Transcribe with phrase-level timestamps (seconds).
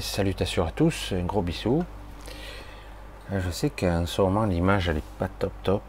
[0.00, 1.84] salutations à tous, un gros bisou.
[3.32, 5.82] Euh, je sais qu'en ce moment l'image elle est pas top top.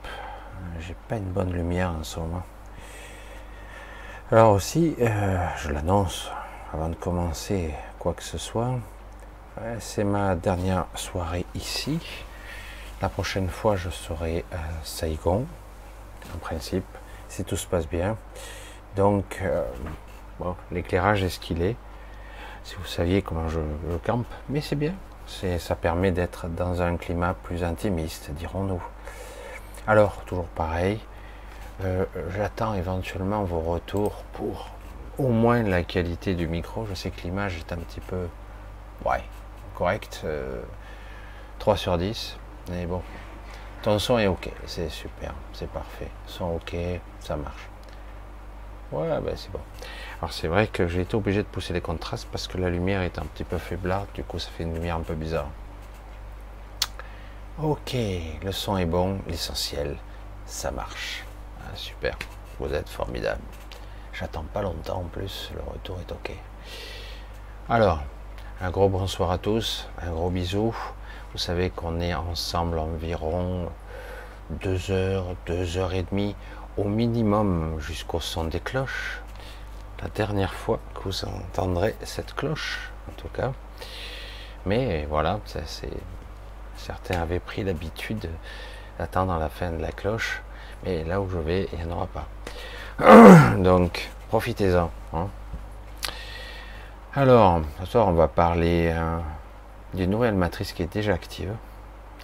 [0.79, 2.43] J'ai pas une bonne lumière en ce moment.
[4.31, 6.29] Alors aussi, euh, je l'annonce
[6.73, 8.79] avant de commencer quoi que ce soit.
[9.79, 11.99] C'est ma dernière soirée ici.
[13.01, 15.45] La prochaine fois, je serai à Saigon,
[16.33, 16.85] en principe,
[17.27, 18.15] si tout se passe bien.
[18.95, 19.65] Donc, euh,
[20.71, 21.75] l'éclairage est ce qu'il est.
[22.63, 23.59] Si vous saviez comment je,
[24.05, 24.93] campe, mais c'est bien.
[25.59, 28.81] Ça permet d'être dans un climat plus intimiste, dirons-nous.
[29.87, 30.99] Alors, toujours pareil,
[31.83, 32.05] euh,
[32.35, 34.69] j'attends éventuellement vos retours pour
[35.17, 36.85] au moins la qualité du micro.
[36.85, 38.27] Je sais que l'image est un petit peu,
[39.05, 39.23] ouais,
[39.75, 40.25] correct.
[41.59, 42.37] 3 euh, sur 10.
[42.69, 43.01] Mais bon,
[43.81, 46.09] ton son est ok, c'est super, c'est parfait.
[46.27, 46.75] Son ok,
[47.19, 47.67] ça marche.
[48.91, 49.61] Ouais, ben c'est bon.
[50.21, 53.01] Alors c'est vrai que j'ai été obligé de pousser les contrastes parce que la lumière
[53.01, 55.47] est un petit peu faiblarde, du coup ça fait une lumière un peu bizarre.
[57.59, 57.95] Ok,
[58.43, 59.97] le son est bon, l'essentiel,
[60.45, 61.25] ça marche.
[61.61, 62.15] Ah, super,
[62.59, 63.41] vous êtes formidable.
[64.13, 66.31] J'attends pas longtemps en plus, le retour est ok.
[67.67, 68.03] Alors,
[68.61, 70.75] un gros bonsoir à tous, un gros bisou.
[71.31, 73.71] Vous savez qu'on est ensemble environ
[74.51, 76.35] deux heures, deux heures et demie
[76.77, 79.21] au minimum jusqu'au son des cloches.
[80.01, 83.51] La dernière fois que vous entendrez cette cloche, en tout cas.
[84.65, 85.89] Mais voilà, c'est
[86.75, 88.29] certains avaient pris l'habitude
[88.97, 90.41] d'attendre la fin de la cloche,
[90.83, 92.27] mais là où je vais, il n'y en aura pas.
[93.57, 94.89] Donc, profitez-en.
[95.13, 95.27] Hein.
[97.13, 99.21] Alors, ce soir, on va parler hein,
[99.93, 101.53] d'une nouvelle matrice qui est déjà active,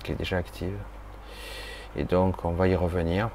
[0.04, 0.78] qui est déjà active.
[1.96, 3.30] Et donc, on va y revenir.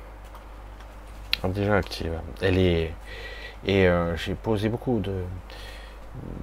[1.44, 2.12] Déjà active.
[2.40, 2.94] Elle est
[3.64, 5.22] et euh, j'ai posé beaucoup de,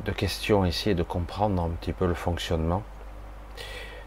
[0.06, 2.84] de questions, essayer de comprendre un petit peu le fonctionnement.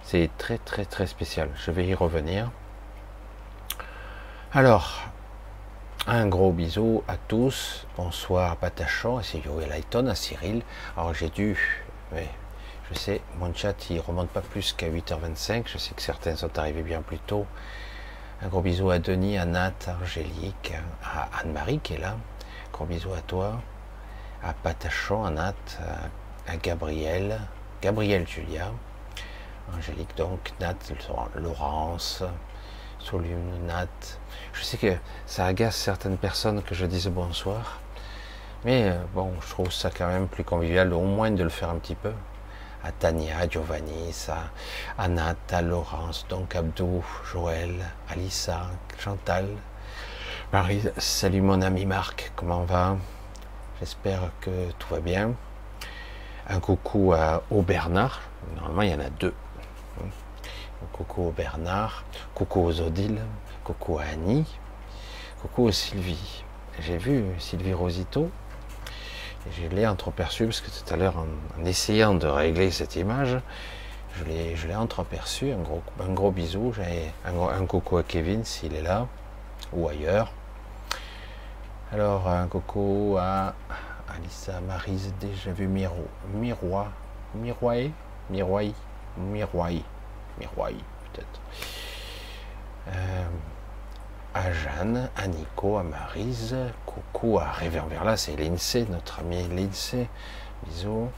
[0.02, 1.48] C'est très très très spécial.
[1.54, 2.50] Je vais y revenir.
[4.52, 5.02] Alors,
[6.06, 7.86] un gros bisou à tous.
[7.96, 10.62] Bonsoir Patachon, c'est Yoel Lighton, à Cyril.
[10.96, 11.56] Alors j'ai dû,
[12.12, 15.62] je sais, mon chat il remonte pas plus qu'à 8h25.
[15.66, 17.46] Je sais que certains sont arrivés bien plus tôt.
[18.42, 20.72] Un gros bisou à Denis, à Nat, à Angélique,
[21.04, 22.16] à Anne-Marie qui est là.
[22.82, 23.60] Gros bisou à toi,
[24.42, 25.54] à Patachon, à Nat,
[26.48, 27.38] à, Gabriel,
[27.80, 28.72] Gabriel Julia,
[29.72, 30.74] Angélique donc, Nat,
[31.36, 32.24] Laurence,
[32.98, 33.86] Solune, Nat.
[34.52, 34.96] Je sais que
[35.26, 37.78] ça agace certaines personnes que je dise bonsoir,
[38.64, 41.70] mais euh, bon, je trouve ça quand même plus convivial, au moins de le faire
[41.70, 42.12] un petit peu.
[42.82, 44.12] À Tania, à Giovanni,
[44.98, 47.76] à, Nat, à Laurence, donc Abdou, Joël,
[48.10, 48.62] Alissa,
[48.98, 49.46] Chantal,
[50.52, 52.98] Marie, salut mon ami Marc, comment va?
[53.80, 55.32] J'espère que tout va bien.
[56.46, 58.20] Un coucou à, au Bernard,
[58.56, 59.32] normalement il y en a deux.
[60.92, 62.04] Coucou au Bernard,
[62.34, 63.22] coucou aux Odile,
[63.64, 64.44] coucou à Annie,
[65.40, 66.44] coucou à Sylvie.
[66.80, 68.30] J'ai vu Sylvie Rosito,
[69.46, 73.38] et je l'ai entreaperçu parce que tout à l'heure, en, essayant de régler cette image,
[74.16, 75.50] je l'ai entreaperçu.
[75.50, 76.74] Un gros, un gros bisou,
[77.24, 79.08] un, un coucou à Kevin s'il est là
[79.72, 80.30] ou ailleurs.
[81.92, 83.52] Alors, un coco à
[84.08, 86.90] Alissa Marise, déjà vu Miro, Miroir,
[87.34, 87.90] Miroir,
[88.30, 88.64] Miroir,
[89.18, 89.70] Miroir,
[90.40, 91.40] Miroir, peut-être.
[92.88, 93.26] Euh,
[94.32, 96.56] à Jeanne, à Nico, à Marise,
[96.86, 100.08] coucou à Réverbère c'est Lindsay, notre ami Lindsay,
[100.64, 101.10] bisous.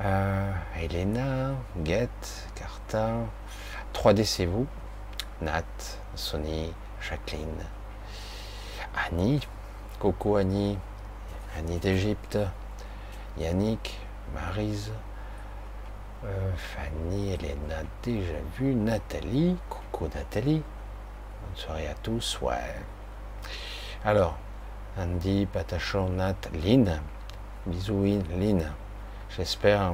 [0.00, 3.08] Euh, Elena, Guette, Carta,
[3.94, 4.66] 3D c'est vous,
[5.40, 5.62] Nat,
[6.14, 7.64] Sony, Jacqueline,
[8.96, 9.40] Annie,
[9.98, 10.78] Coco Annie,
[11.56, 12.38] Annie d'Égypte,
[13.38, 13.98] Yannick,
[14.34, 14.92] Marise,
[16.24, 22.74] euh, Fanny, Elena, déjà vu, Nathalie, Coco Nathalie, bonne soirée à tous, ouais.
[24.04, 24.36] Alors,
[24.98, 27.00] Andy, Patachon, Nat, Lynn,
[27.66, 28.72] bisous Lynn,
[29.36, 29.92] j'espère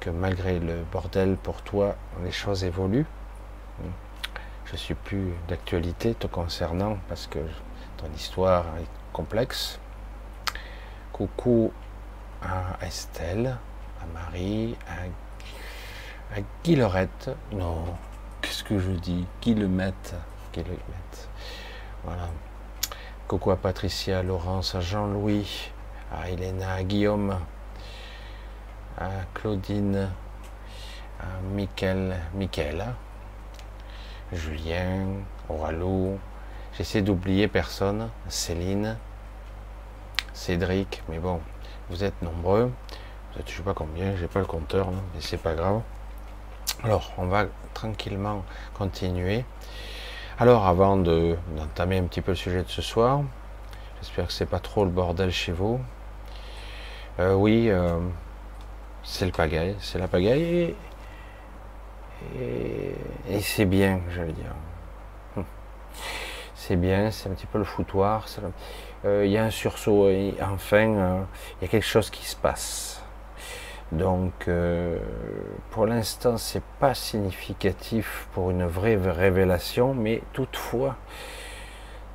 [0.00, 3.06] que malgré le bordel pour toi, les choses évoluent.
[4.66, 7.38] Je suis plus d'actualité te concernant parce que
[8.14, 9.78] histoire est complexe.
[11.12, 11.72] Coucou
[12.42, 13.56] à Estelle,
[14.00, 16.40] à Marie, à, à
[17.54, 17.84] Non,
[18.40, 19.26] qu'est-ce que je dis?
[19.40, 20.14] Guillemette.
[22.04, 22.28] Voilà.
[23.28, 25.70] Coucou à Patricia, à Laurence, à Jean-Louis,
[26.12, 27.38] à Elena, à Guillaume,
[28.98, 30.10] à Claudine,
[31.20, 32.94] à Mickaël, Michaela,
[34.32, 35.06] Julien,
[35.48, 36.18] Oralou,
[36.76, 38.08] J'essaie d'oublier personne.
[38.28, 38.96] Céline,
[40.32, 41.40] Cédric, mais bon,
[41.90, 42.72] vous êtes nombreux.
[43.46, 45.80] Je sais pas combien, j'ai pas le compteur, mais c'est pas grave.
[46.84, 49.44] Alors, on va tranquillement continuer.
[50.38, 53.22] Alors, avant d'entamer un petit peu le sujet de ce soir,
[54.00, 55.80] j'espère que c'est pas trop le bordel chez vous.
[57.20, 57.98] Euh, oui, euh,
[59.02, 60.74] c'est le pagaille, c'est la pagaille
[62.38, 62.94] et,
[63.28, 64.54] et c'est bien, j'allais dire.
[65.36, 65.44] Hum.
[66.64, 68.26] C'est bien, c'est un petit peu le foutoir.
[69.04, 71.26] Euh, il y a un sursaut, et enfin,
[71.60, 73.02] il y a quelque chose qui se passe.
[73.90, 74.96] Donc, euh,
[75.72, 80.94] pour l'instant, c'est pas significatif pour une vraie révélation, mais toutefois,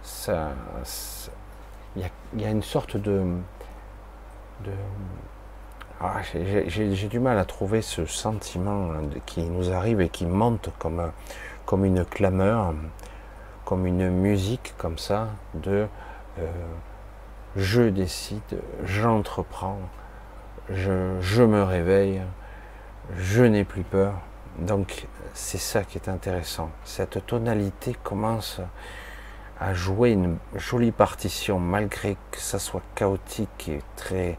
[0.01, 0.51] ça,
[1.98, 3.25] il y, a une sorte de,
[6.00, 8.92] ah, j'ai du mal à trouver ce sentiment
[9.25, 11.12] qui nous arrive et qui monte comme,
[11.66, 12.74] comme une clameur,
[13.67, 15.88] comme une musique comme ça de
[16.39, 16.45] euh,
[17.57, 19.79] je décide, j'entreprends,
[20.69, 22.21] je, me réveille,
[23.17, 24.13] je n'ai plus peur.
[24.59, 26.69] Donc c'est ça qui est intéressant.
[26.86, 28.62] Cette tonalité commence
[29.59, 34.38] à jouer une jolie partition malgré que ça soit chaotique et très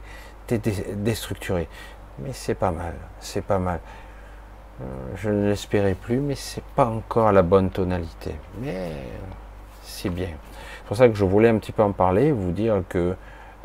[0.49, 1.69] déstructuré.
[2.21, 3.81] Mais c'est pas mal, c'est pas mal.
[4.81, 4.85] Euh,
[5.17, 8.35] je ne l'espérais plus, mais c'est pas encore la bonne tonalité.
[8.61, 8.93] Mais
[9.83, 10.29] c'est bien.
[10.29, 13.17] C'est pour ça que je voulais un petit peu en parler, vous dire que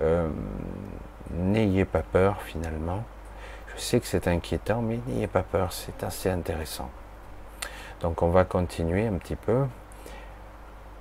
[0.01, 0.27] euh,
[1.31, 3.03] n'ayez pas peur finalement.
[3.75, 6.89] Je sais que c'est inquiétant, mais n'ayez pas peur, c'est assez intéressant.
[8.01, 9.65] Donc on va continuer un petit peu,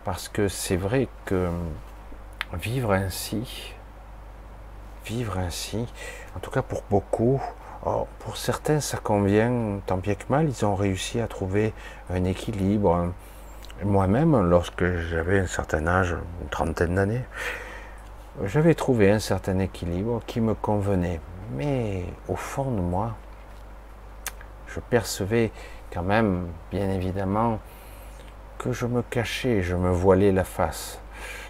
[0.04, 1.48] parce que c'est vrai que
[2.54, 3.74] vivre ainsi,
[5.04, 5.86] vivre ainsi,
[6.36, 7.40] en tout cas pour beaucoup,
[7.84, 11.72] oh, pour certains ça convient tant bien que mal, ils ont réussi à trouver
[12.10, 13.12] un équilibre.
[13.84, 17.24] Moi-même, lorsque j'avais un certain âge, une trentaine d'années,
[18.44, 21.20] j'avais trouvé un certain équilibre qui me convenait.
[21.54, 23.16] Mais au fond de moi,
[24.68, 25.50] je percevais
[25.92, 27.58] quand même, bien évidemment,
[28.58, 31.01] que je me cachais, je me voilais la face.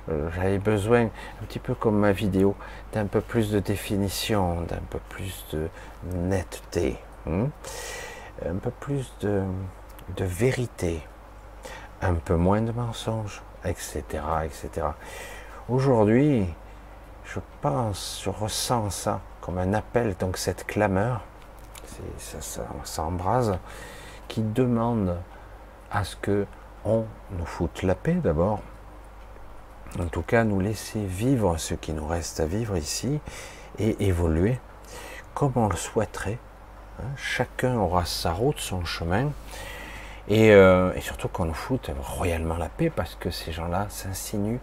[0.09, 2.56] Euh, j'avais besoin, un petit peu comme ma vidéo,
[2.92, 5.68] d'un peu plus de définition, d'un peu plus de
[6.12, 7.49] netteté, hein.
[8.44, 9.44] un peu plus de,
[10.18, 11.02] vérité,
[12.00, 14.02] un peu moins de mensonges, etc.
[14.44, 14.88] etc.
[15.68, 16.49] Aujourd'hui,
[17.25, 21.23] je pense, je ressens ça comme un appel, donc cette clameur,
[22.18, 23.56] ça, ça, s'embrase,
[24.26, 25.16] qui demande
[25.92, 26.47] à ce que
[26.85, 28.61] on nous foute la paix d'abord,
[29.99, 33.21] en tout cas nous laisser vivre ce qui nous reste à vivre ici
[33.79, 34.59] et évoluer
[35.35, 36.39] comme on le souhaiterait.
[37.01, 37.09] Hein.
[37.17, 39.33] Chacun aura sa route, son chemin,
[40.29, 44.61] et, euh, et surtout qu'on nous foute royalement la paix parce que ces gens-là s'insinuent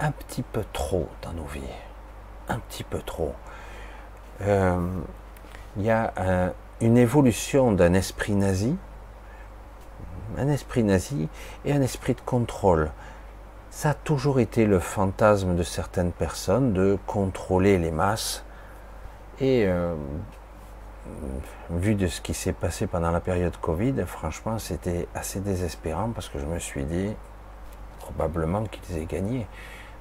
[0.00, 1.62] un petit peu trop dans nos vies
[2.48, 3.34] un petit peu trop.
[4.42, 4.78] Euh,
[5.76, 8.76] il y a une évolution d'un esprit nazi,
[10.36, 11.28] un esprit nazi
[11.64, 12.90] et un esprit de contrôle.
[13.70, 18.44] Ça a toujours été le fantasme de certaines personnes de contrôler les masses.
[19.40, 19.94] Et euh,
[21.70, 26.28] vu de ce qui s'est passé pendant la période Covid, franchement, c'était assez désespérant parce
[26.28, 27.14] que je me suis dit
[28.00, 29.46] probablement qu'ils aient gagné.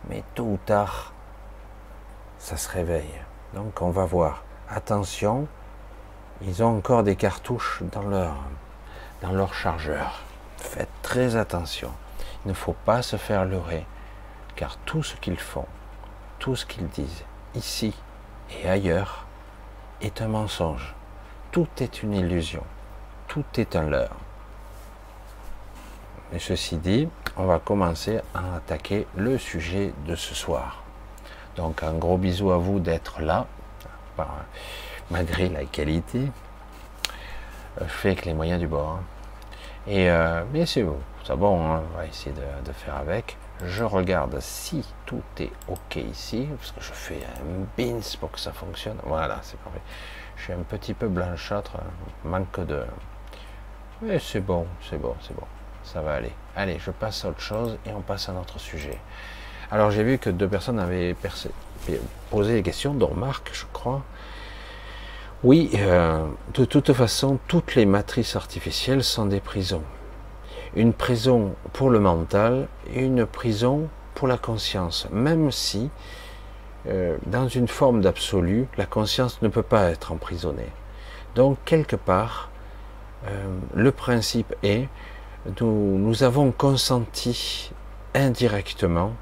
[0.10, 1.14] Mais tôt ou tard,
[2.40, 3.22] ça se réveille.
[3.54, 4.44] Donc on va voir.
[4.70, 5.46] Attention,
[6.42, 8.36] ils ont encore des cartouches dans leur,
[9.22, 10.22] dans leur chargeur.
[10.58, 11.92] Faites très attention.
[12.48, 13.86] Ne faut pas se faire leurrer,
[14.56, 15.66] car tout ce qu'ils font,
[16.40, 17.26] tout ce qu'ils disent,
[17.56, 17.94] ici
[18.50, 19.26] et ailleurs,
[20.00, 20.96] est un mensonge.
[21.52, 22.64] Tout est une illusion.
[23.28, 24.16] Tout est un leurre.
[26.32, 30.84] Mais ceci dit, on va commencer à attaquer le sujet de ce soir.
[31.58, 33.46] Donc un gros bisou à vous d'être là,
[35.12, 36.32] malgré la qualité.
[37.82, 39.00] Euh, je fais avec les moyens du bord.
[39.02, 39.04] Hein.
[39.88, 43.36] Et euh, mais c'est bon, c'est bon, hein, on va essayer de, faire avec.
[43.66, 48.40] Je regarde si tout est ok ici, parce que je fais un bins pour que
[48.40, 48.96] ça fonctionne.
[49.04, 49.82] Voilà, c'est parfait.
[50.38, 51.74] Je suis un petit peu blanchâtre,
[52.24, 52.82] manque de.
[54.02, 55.46] Mais c'est bon, c'est bon, c'est bon.
[55.84, 56.32] Ça va aller.
[56.56, 58.98] Allez, je passe à autre chose et on passe à notre sujet.
[59.70, 61.14] Alors j'ai vu que deux personnes avaient
[62.30, 64.02] posé des questions, dont Marc, je crois.
[65.44, 69.84] Oui, euh, de toute façon, toutes les matrices artificielles sont des prisons.
[70.78, 75.90] Une prison pour le mental et une prison pour la conscience, même si,
[76.88, 80.72] euh, dans une forme d'absolu, la conscience ne peut pas être emprisonnée.
[81.34, 82.52] Donc, quelque part,
[83.26, 84.88] euh, le principe est,
[85.60, 87.72] nous, nous avons consenti
[88.14, 89.14] indirectement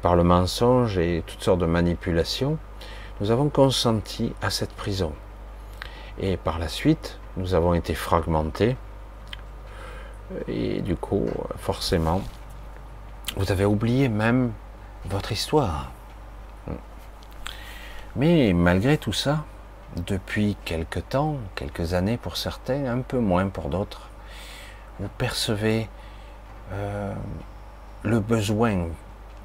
[0.00, 2.56] par le mensonge et toutes sortes de manipulations,
[3.20, 5.12] nous avons consenti à cette prison.
[6.18, 8.78] Et par la suite, nous avons été fragmentés.
[10.46, 12.22] Et du coup, forcément,
[13.36, 14.52] vous avez oublié même
[15.04, 15.90] votre histoire.
[18.16, 19.44] Mais malgré tout ça,
[19.96, 24.08] depuis quelque temps, quelques années pour certains, un peu moins pour d'autres,
[24.98, 25.88] vous percevez
[26.72, 27.14] euh,
[28.02, 28.88] le besoin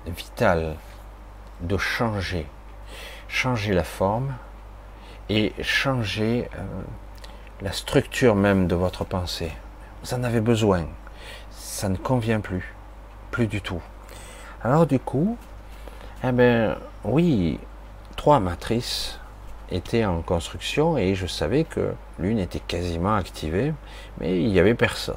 [0.08, 0.76] vital
[1.62, 2.48] de changer,
[3.28, 4.34] changer la forme
[5.30, 6.64] et changer euh,
[7.62, 9.52] la structure même de votre pensée.
[10.04, 10.86] Vous en avez besoin.
[11.50, 12.76] Ça ne convient plus,
[13.32, 13.82] plus du tout.
[14.62, 15.38] Alors du coup,
[16.26, 17.58] eh ben oui,
[18.18, 19.18] trois matrices
[19.72, 23.74] étaient en construction et je savais que l'une était quasiment activée,
[24.20, 25.16] mais il n'y avait personne.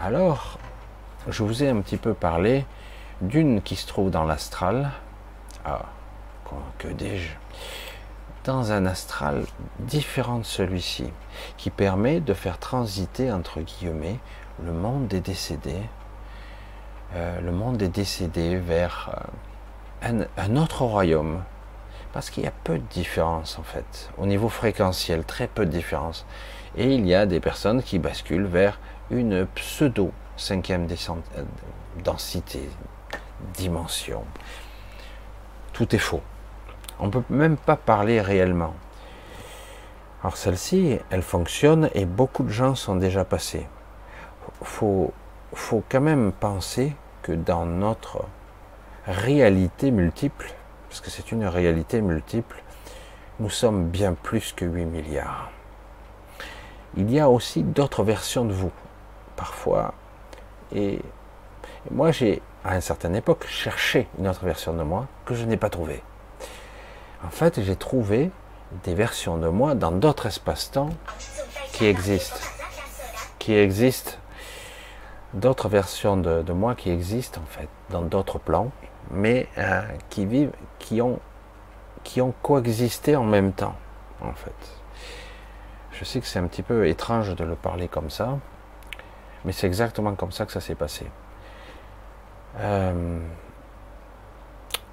[0.00, 0.58] Alors,
[1.28, 2.66] je vous ai un petit peu parlé
[3.20, 4.90] d'une qui se trouve dans l'astral.
[5.64, 5.86] Ah,
[6.78, 7.30] que dis-je?
[8.44, 9.46] Dans un astral
[9.78, 11.10] différent de celui-ci,
[11.56, 14.18] qui permet de faire transiter, entre guillemets,
[14.62, 15.80] le monde des décédés,
[17.14, 19.10] euh, le monde des décédés vers
[20.02, 21.42] euh, un autre royaume,
[22.12, 25.70] parce qu'il y a peu de différence en fait, au niveau fréquentiel, très peu de
[25.70, 26.26] différence.
[26.76, 28.78] Et il y a des personnes qui basculent vers
[29.10, 31.42] une pseudo cinquième euh,
[32.04, 32.68] densité,
[33.54, 34.22] dimension.
[35.72, 36.20] Tout est faux.
[37.00, 38.74] On ne peut même pas parler réellement.
[40.22, 43.66] Alors celle-ci, elle fonctionne et beaucoup de gens sont déjà passés.
[44.62, 45.12] Faut,
[45.52, 48.24] faut quand même penser que dans notre
[49.06, 50.54] réalité multiple,
[50.88, 52.62] parce que c'est une réalité multiple,
[53.40, 55.50] nous sommes bien plus que 8 milliards.
[56.96, 58.70] Il y a aussi d'autres versions de vous.
[59.36, 59.92] Parfois,
[60.74, 61.00] et
[61.90, 65.56] moi j'ai, à une certaine époque, cherché une autre version de moi que je n'ai
[65.56, 66.02] pas trouvée.
[67.24, 68.30] En fait, j'ai trouvé
[68.84, 70.90] des versions de moi dans d'autres espaces-temps
[71.72, 72.40] qui existent.
[73.38, 74.12] Qui existent.
[75.32, 78.70] D'autres versions de, moi qui existent, en fait, dans d'autres plans,
[79.10, 81.18] mais euh, qui vivent, qui ont,
[82.04, 83.74] qui ont coexisté en même temps,
[84.20, 84.54] en fait.
[85.92, 88.38] Je sais que c'est un petit peu étrange de le parler comme ça,
[89.44, 91.06] mais c'est exactement comme ça que ça s'est passé.
[92.58, 93.18] Euh,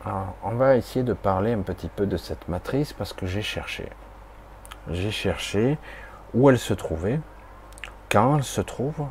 [0.06, 3.88] on va essayer de parler un petit peu de cette matrice parce que j'ai cherché.
[4.90, 5.78] J'ai cherché
[6.34, 7.20] où elle se trouvait,
[8.10, 9.06] quand elle se trouve,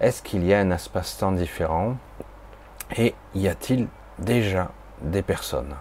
[0.00, 1.96] est-ce qu'il y a un espace-temps différent
[2.96, 4.70] et y a-t-il déjà
[5.00, 5.74] des personnes?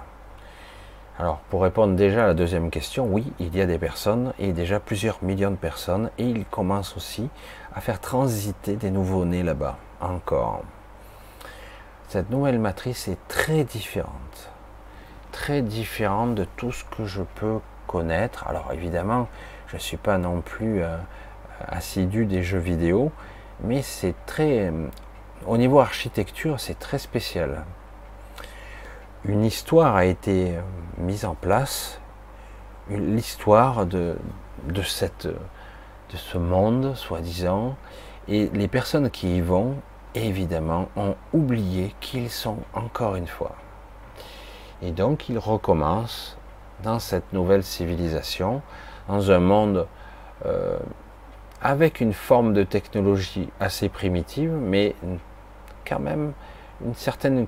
[1.18, 4.52] Alors, pour répondre déjà à la deuxième question, oui, il y a des personnes et
[4.52, 7.30] déjà plusieurs millions de personnes et il commence aussi
[7.74, 10.64] à faire transiter des nouveaux-nés là-bas, encore.
[12.08, 14.52] Cette nouvelle matrice est très différente,
[15.32, 18.48] très différente de tout ce que je peux connaître.
[18.48, 19.28] Alors évidemment,
[19.68, 20.98] je ne suis pas non plus euh,
[21.68, 23.12] assidu des jeux vidéo,
[23.64, 24.88] mais c'est très, euh,
[25.48, 27.66] au niveau architecture, c'est très spécial.
[29.26, 30.62] Une histoire a été euh,
[31.00, 32.00] mise en place,
[32.90, 34.16] l'histoire de,
[34.68, 37.76] de ce monde, soi-disant,
[38.28, 39.76] et les personnes qui y vont,
[40.24, 43.56] évidemment, ont oublié qu'ils sont encore une fois.
[44.82, 46.38] Et donc, ils recommencent
[46.84, 48.62] dans cette nouvelle civilisation,
[49.08, 49.88] dans un monde
[50.46, 50.78] euh,
[51.62, 54.96] avec une forme de technologie assez primitive, mais
[55.88, 56.34] quand même
[56.84, 57.48] une certaine,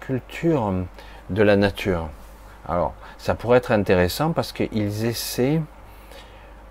[0.00, 0.72] culture
[1.30, 2.08] de la nature.
[2.68, 5.62] Alors, ça pourrait être intéressant parce qu'ils essaient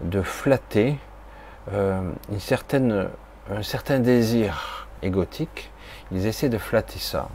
[0.01, 0.97] de flatter
[1.73, 3.09] euh, une certaine,
[3.51, 5.71] un certain désir égotique.
[6.11, 7.29] Ils essaient de flatter ça.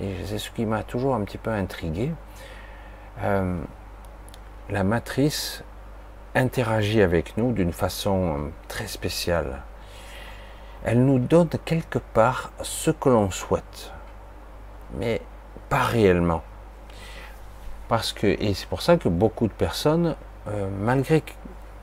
[0.00, 2.12] Et c'est ce qui m'a toujours un petit peu intrigué.
[3.22, 3.58] Euh,
[4.68, 5.64] la matrice
[6.34, 9.62] interagit avec nous d'une façon très spéciale.
[10.84, 13.92] Elle nous donne quelque part ce que l'on souhaite,
[14.98, 15.20] mais
[15.68, 16.42] pas réellement.
[17.88, 20.16] Parce que, et c'est pour ça que beaucoup de personnes,
[20.48, 21.22] euh, malgré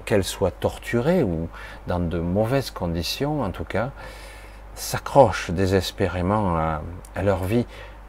[0.05, 1.49] qu'elles soient torturées ou
[1.87, 3.91] dans de mauvaises conditions, en tout cas,
[4.75, 6.81] s'accrochent désespérément à,
[7.21, 7.65] leur vie,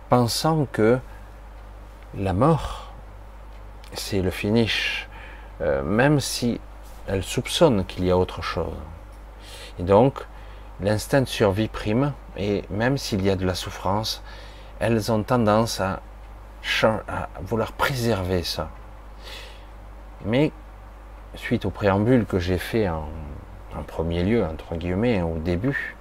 [0.08, 0.98] pensant que
[2.16, 2.92] la mort,
[3.92, 5.08] c'est le finish,
[5.60, 6.60] euh, même si
[7.06, 8.76] elles soupçonnent qu'il y a autre chose.
[9.78, 10.24] Et donc,
[10.80, 14.22] l'instinct de survie prime, et même s'il y a de la souffrance,
[14.80, 16.00] elles ont tendance à,
[17.08, 18.70] à vouloir préserver ça.
[20.24, 20.52] Mais
[21.36, 23.08] suite au préambule que j'ai fait en,
[23.86, 25.96] premier lieu, entre guillemets, au début,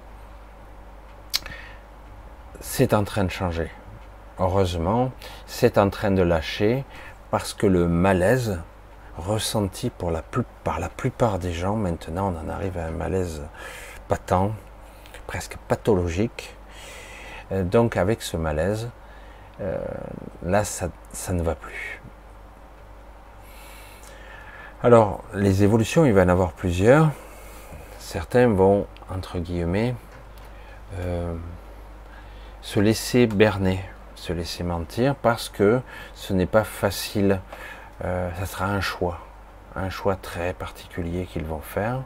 [2.60, 3.70] c'est en train de changer.
[4.38, 5.10] Heureusement,
[5.46, 6.84] c'est en train de lâcher
[7.30, 8.60] parce que le malaise,
[9.16, 10.22] ressenti par la
[10.88, 11.76] plupart des gens.
[11.76, 13.42] Maintenant, on en arrive à un malaise
[14.08, 14.52] patent,
[15.26, 16.54] presque pathologique.
[17.52, 18.88] Euh, donc avec ce malaise,
[19.60, 19.78] euh,
[20.44, 20.88] là, ça,
[21.30, 22.00] ne va plus.
[24.84, 27.08] Alors, les évolutions, il va y en avoir plusieurs.
[27.98, 29.94] Certains vont, entre guillemets,
[30.98, 31.32] euh,
[32.60, 33.80] se laisser berner,
[34.14, 35.80] se laisser mentir, parce que
[36.12, 37.40] ce n'est pas facile.
[38.02, 39.20] ça sera un choix,
[39.74, 42.02] un choix très particulier qu'ils vont faire.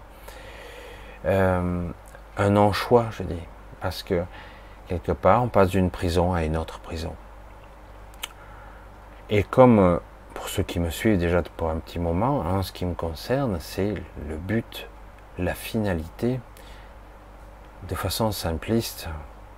[1.24, 3.42] un non-choix, je dis,
[3.80, 4.22] parce que
[4.86, 7.16] quelque part, on passe d'une prison à une autre prison.
[9.30, 9.98] Et comme euh,
[10.38, 13.58] pour ceux qui me suivent déjà pour un petit moment, en ce qui me concerne,
[13.58, 13.94] c'est
[14.28, 14.88] le but,
[15.36, 16.38] la finalité,
[17.88, 19.08] de façon simpliste,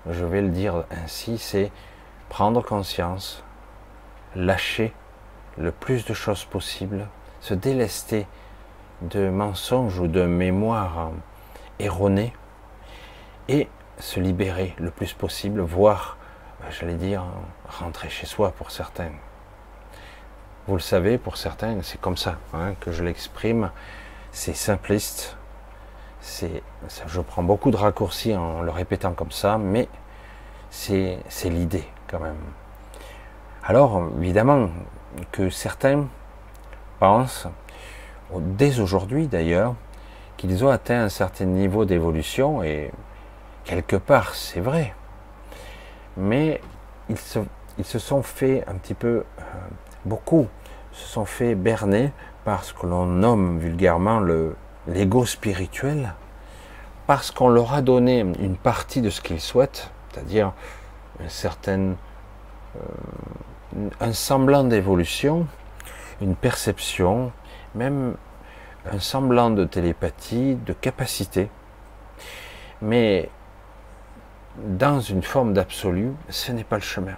[0.09, 1.71] je vais le dire ainsi, c'est
[2.31, 3.45] prendre conscience,
[4.35, 4.95] lâcher
[5.59, 7.09] le plus de choses possible,
[7.43, 8.27] se délester
[9.03, 11.11] de mensonges ou de mémoires
[11.79, 12.33] erronées
[13.49, 16.17] et se libérer le plus possible, voire,
[16.71, 17.23] j'allais dire,
[17.69, 19.13] rentrer chez soi pour certains.
[20.71, 23.73] Vous le savez, pour certains, c'est comme ça hein, que je l'exprime.
[24.31, 25.37] C'est simpliste.
[26.21, 26.63] C'est,
[27.09, 29.89] je prends beaucoup de raccourcis en le répétant comme ça, mais
[30.71, 32.39] c'est, c'est l'idée quand même.
[33.65, 34.69] Alors, évidemment,
[35.33, 36.07] que certains
[37.01, 37.49] pensent,
[38.33, 39.75] dès aujourd'hui d'ailleurs,
[40.37, 42.93] qu'ils ont atteint un certain niveau d'évolution et
[43.65, 44.95] quelque part, c'est vrai.
[46.17, 46.61] Mais
[47.09, 49.43] ils se, sont fait un petit peu, euh,
[50.05, 50.47] beaucoup,
[51.01, 52.13] se sont fait berner
[52.45, 54.21] par ce que l'on nomme vulgairement
[54.87, 56.15] l'ego spirituel,
[57.07, 60.53] parce qu'on leur a donné une partie de ce qu'ils souhaitent, c'est-à-dire
[61.21, 61.27] euh,
[64.01, 65.47] un semblant d'évolution,
[66.21, 67.33] une perception,
[67.75, 68.15] même
[68.91, 71.49] un semblant de télépathie, de capacité.
[72.83, 73.31] Mais
[74.59, 77.17] dans une forme d'absolu, ce n'est pas le chemin.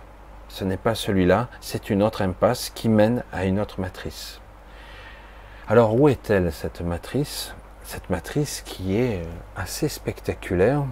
[0.52, 4.42] Ce n'est pas celui-là, c'est une autre impasse qui mène à une autre matrice.
[5.66, 7.54] Alors où est-elle cette matrice?
[7.84, 9.22] Cette matrice qui est
[9.56, 10.84] assez spectaculaire.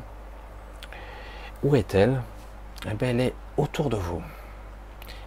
[1.62, 2.22] Où est-elle?
[2.90, 4.22] Eh bien, Elle est autour de vous.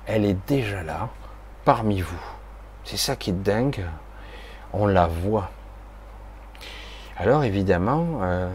[0.07, 1.09] Elle est déjà là,
[1.63, 2.25] parmi vous.
[2.85, 3.85] C'est ça qui est dingue.
[4.73, 5.51] On la voit.
[7.17, 8.49] Alors évidemment, euh,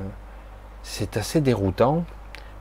[0.83, 2.05] c'est assez déroutant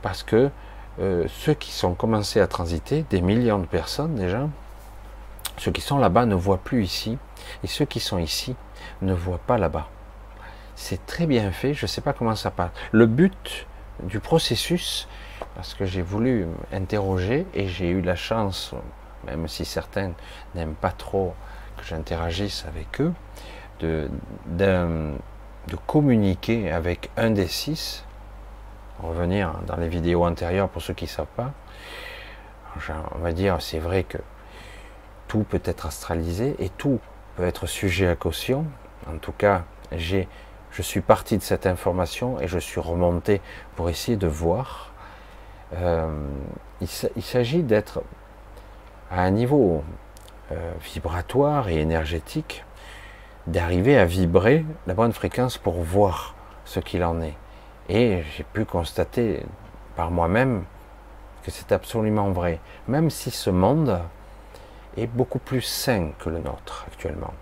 [0.02, 0.52] parce que
[1.00, 4.48] euh, ceux qui sont commencés à transiter, des millions de personnes déjà,
[5.56, 7.18] ceux qui sont là-bas ne voient plus ici,
[7.62, 8.56] et ceux qui sont ici
[9.02, 9.88] ne voient pas là-bas.
[10.74, 12.70] C'est très bien fait, je ne sais pas comment ça passe.
[12.92, 13.66] Le but
[14.02, 15.08] du processus,
[15.54, 18.74] parce que j'ai voulu interroger et j'ai eu la chance,
[19.26, 20.12] même si certains
[20.54, 21.34] n'aiment pas trop
[21.76, 23.12] que j'interagisse avec eux,
[23.80, 24.08] de,
[24.56, 28.04] de communiquer avec un des six
[29.02, 31.52] revenir dans les vidéos antérieures pour ceux qui ne savent pas.
[33.14, 34.18] On va dire, c'est vrai que
[35.26, 37.00] tout peut être astralisé et tout
[37.36, 38.64] peut être sujet à caution.
[39.08, 40.28] En tout cas, j'ai,
[40.70, 43.40] je suis parti de cette information et je suis remonté
[43.76, 44.92] pour essayer de voir.
[45.74, 46.08] Euh,
[46.80, 48.02] il, s'agit d'être
[49.10, 49.82] à un niveau
[50.52, 52.64] euh, vibratoire et énergétique,
[53.46, 56.34] d'arriver à vibrer la bonne fréquence pour voir
[56.64, 57.34] ce qu'il en est.
[57.88, 59.42] Et j'ai pu constater
[59.96, 60.64] par moi-même
[61.42, 62.60] que c'est absolument vrai.
[62.86, 64.00] Même si ce monde
[64.96, 67.32] est beaucoup plus sain que le nôtre actuellement,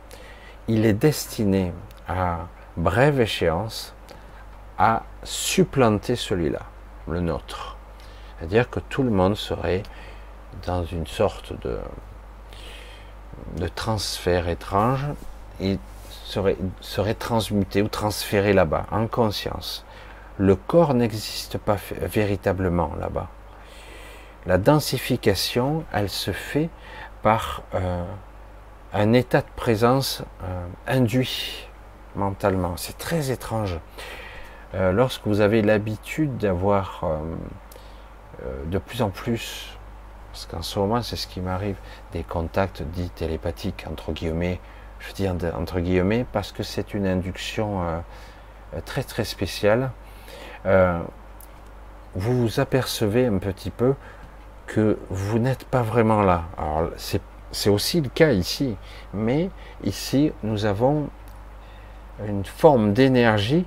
[0.69, 1.73] il est destiné
[2.09, 3.95] à brève échéance
[4.79, 6.63] à supplanter celui-là,
[7.09, 7.77] le nôtre.
[8.39, 9.83] C'est-à-dire que tout le monde serait
[10.67, 11.79] dans une sorte de,
[13.57, 15.07] de transfert étrange
[15.61, 15.79] et
[16.25, 19.85] serait, serait transmuté ou transféré là-bas, en conscience
[20.39, 23.29] le corps n'existe pas véritablement là-bas.
[24.47, 26.71] La densification, elle se fait
[27.23, 28.05] par euh,
[28.93, 31.69] un état de présence euh, induit
[32.15, 32.77] mentalement.
[32.77, 33.79] C'est très étrange.
[34.75, 37.05] Euh, lorsque vous avez l'habitude d'avoir
[38.67, 39.77] de plus en plus,
[40.31, 41.77] parce qu'en ce moment c'est ce qui m'arrive,
[42.13, 44.61] des contacts dits télépathiques, entre guillemets,
[45.01, 48.03] je dis entre guillemets, parce que c'est une induction
[48.85, 49.91] très très spéciale
[50.67, 50.99] euh,
[52.15, 53.95] vous vous apercevez un petit peu
[54.67, 56.45] que vous n'êtes pas vraiment là.
[57.53, 58.77] C'est aussi le cas ici,
[59.15, 59.51] mais
[59.85, 61.09] ici nous avons
[62.27, 63.65] une forme d'énergie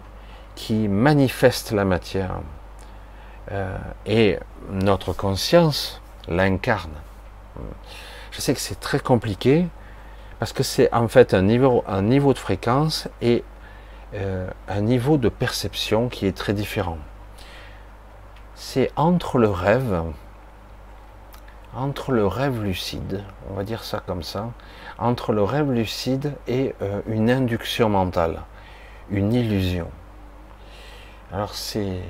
[0.56, 2.42] qui manifeste la matière.
[3.52, 4.38] Euh, et
[4.70, 6.94] notre conscience l'incarne.
[8.32, 9.68] Je sais que c'est très compliqué
[10.38, 13.44] Parce que c'est en fait un niveau, un niveau de fréquence et
[14.14, 16.98] euh, un niveau de perception qui est très différent.
[18.56, 20.04] C'est entre le rêve,
[21.76, 24.52] entre le rêve lucide, on va dire ça comme ça,
[24.98, 28.42] entre le rêve lucide et euh, une induction mentale,
[29.12, 29.90] une illusion.
[31.32, 32.02] Alors c'est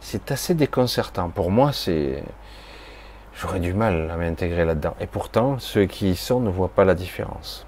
[0.00, 1.28] c'est assez déconcertant.
[1.28, 2.22] Pour moi, c'est
[3.34, 4.94] j'aurais du mal à m'intégrer là-dedans.
[5.00, 7.66] Et pourtant, ceux qui y sont ne voient pas la différence.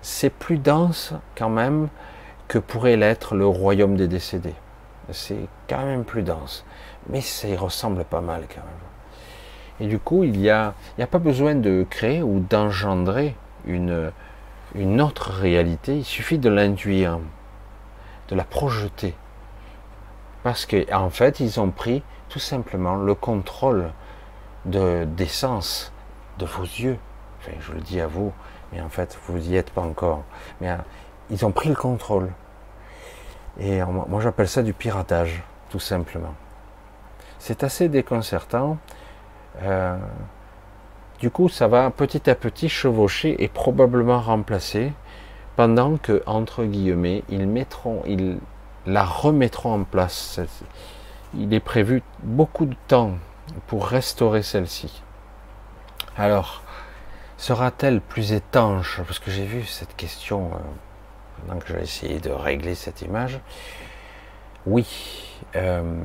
[0.00, 1.88] C'est plus dense quand même
[2.48, 4.54] que pourrait l'être le royaume des décédés.
[5.10, 6.64] C'est quand même plus dense.
[7.08, 9.80] Mais ça y ressemble pas mal quand même.
[9.80, 14.10] Et du coup, il n'y a, a pas besoin de créer ou d'engendrer une,
[14.74, 15.98] une autre réalité.
[15.98, 17.20] Il suffit de l'induire,
[18.28, 19.14] de la projeter.
[20.42, 23.90] Parce qu'en fait, ils ont pris tout simplement le contrôle
[24.64, 25.92] de d'essence
[26.38, 26.98] de vos yeux.
[27.40, 28.32] Enfin, je le dis à vous,
[28.72, 30.24] mais en fait, vous n'y êtes pas encore.
[30.60, 30.68] Mais
[31.30, 32.30] ils ont pris le contrôle.
[33.60, 36.34] Et moi, j'appelle ça du piratage, tout simplement.
[37.38, 38.78] C'est assez déconcertant.
[39.62, 39.96] Euh,
[41.18, 44.92] du coup, ça va petit à petit chevaucher et probablement remplacer,
[45.56, 48.38] pendant que, entre guillemets, ils mettront, ils
[48.86, 50.40] la remettront en place.
[51.34, 53.14] Il est prévu beaucoup de temps
[53.66, 55.02] pour restaurer celle-ci.
[56.16, 56.62] Alors,
[57.36, 59.00] sera-t-elle plus étanche?
[59.04, 60.58] Parce que j'ai vu cette question euh,
[61.46, 63.40] pendant que j'ai essayé de régler cette image.
[64.66, 66.02] Oui, euh,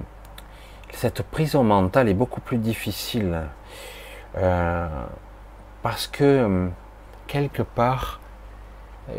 [0.91, 3.43] cette prison mentale est beaucoup plus difficile
[4.37, 4.87] euh,
[5.81, 6.69] parce que
[7.27, 8.19] quelque part,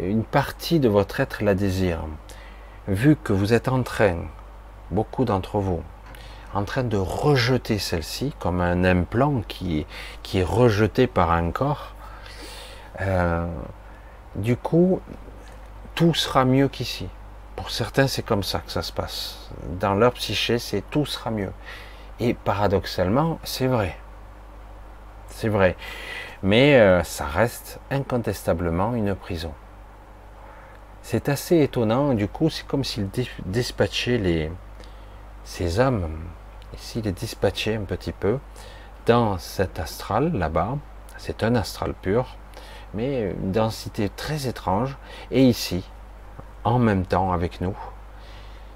[0.01, 2.01] une partie de votre être la désire.
[2.89, 4.17] Vu que vous êtes en train,
[4.91, 5.83] beaucoup d'entre vous,
[6.55, 9.87] en train de rejeter celle-ci comme un implant qui est,
[10.23, 11.95] qui est rejeté par un corps,
[13.01, 13.47] euh,
[14.37, 15.01] du coup,
[15.95, 17.09] tout sera mieux qu'ici.
[17.57, 19.51] Pour certains, c'est comme ça que ça se passe.
[19.81, 21.53] Dans leur psyché, c'est tout sera mieux.
[22.21, 23.97] Et paradoxalement, c'est vrai.
[25.29, 25.77] C'est vrai.
[26.43, 29.53] Mais euh, ça reste incontestablement une prison.
[31.03, 32.15] C'est assez étonnant.
[32.15, 33.09] Du coup, c'est comme s'il
[33.47, 34.51] dispatchait les,
[35.45, 36.09] ces âmes
[36.77, 38.39] Ici, il est dispatché un petit peu
[39.07, 40.77] dans cet astral là-bas.
[41.19, 42.37] C'est un astral pur,
[42.95, 44.97] mais une densité très étrange.
[45.31, 45.89] Et ici,
[46.65, 47.77] en même temps avec nous,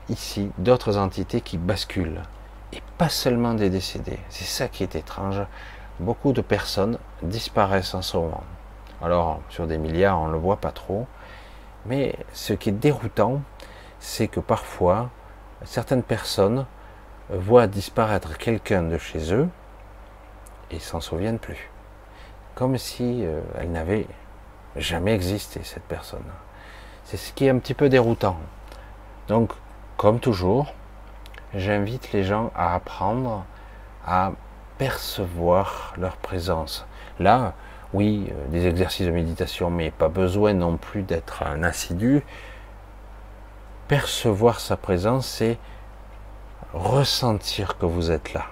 [0.09, 2.23] ici, d'autres entités qui basculent.
[2.73, 4.19] Et pas seulement des décédés.
[4.29, 5.41] C'est ça qui est étrange.
[6.01, 8.45] Beaucoup de personnes disparaissent en ce moment.
[9.01, 11.07] Alors, sur des milliards, on ne le voit pas trop.
[11.87, 13.41] Mais ce qui est déroutant,
[14.01, 15.09] c'est que parfois,
[15.65, 16.67] certaines personnes
[17.31, 19.49] voient disparaître quelqu'un de chez eux
[20.71, 21.71] et s'en souviennent plus.
[22.59, 24.09] Comme si euh, elle n'avait
[24.75, 26.25] jamais existé, cette personne.
[27.05, 28.37] C'est ce qui est un petit peu déroutant.
[29.29, 29.53] Donc,
[29.97, 30.75] comme toujours,
[31.55, 33.45] j'invite les gens à apprendre
[34.05, 34.33] à
[34.77, 36.85] percevoir leur présence.
[37.21, 37.53] Là,
[37.93, 42.25] oui, euh, des exercices de méditation, mais pas besoin non plus d'être un assidu.
[43.87, 45.59] Percevoir sa présence, c'est
[46.75, 48.47] ressentir que vous êtes là.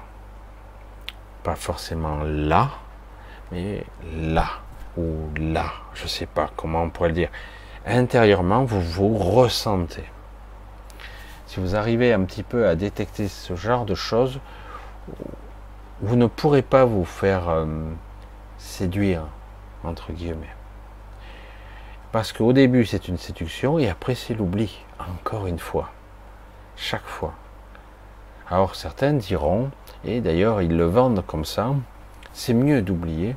[1.42, 2.70] Pas forcément là,
[3.52, 4.46] mais là
[4.96, 5.66] ou là.
[5.94, 7.30] Je ne sais pas comment on pourrait le dire.
[7.86, 10.04] Intérieurement, vous vous ressentez.
[11.46, 14.40] Si vous arrivez un petit peu à détecter ce genre de choses,
[16.00, 17.66] vous ne pourrez pas vous faire euh,
[18.58, 19.22] séduire,
[19.84, 20.54] entre guillemets.
[22.12, 24.84] Parce qu'au début, c'est une séduction et après, c'est l'oubli.
[24.98, 25.90] Encore une fois.
[26.76, 27.34] Chaque fois.
[28.48, 29.70] Alors certains diront,
[30.04, 31.74] et d'ailleurs ils le vendent comme ça,
[32.36, 33.34] c'est mieux d'oublier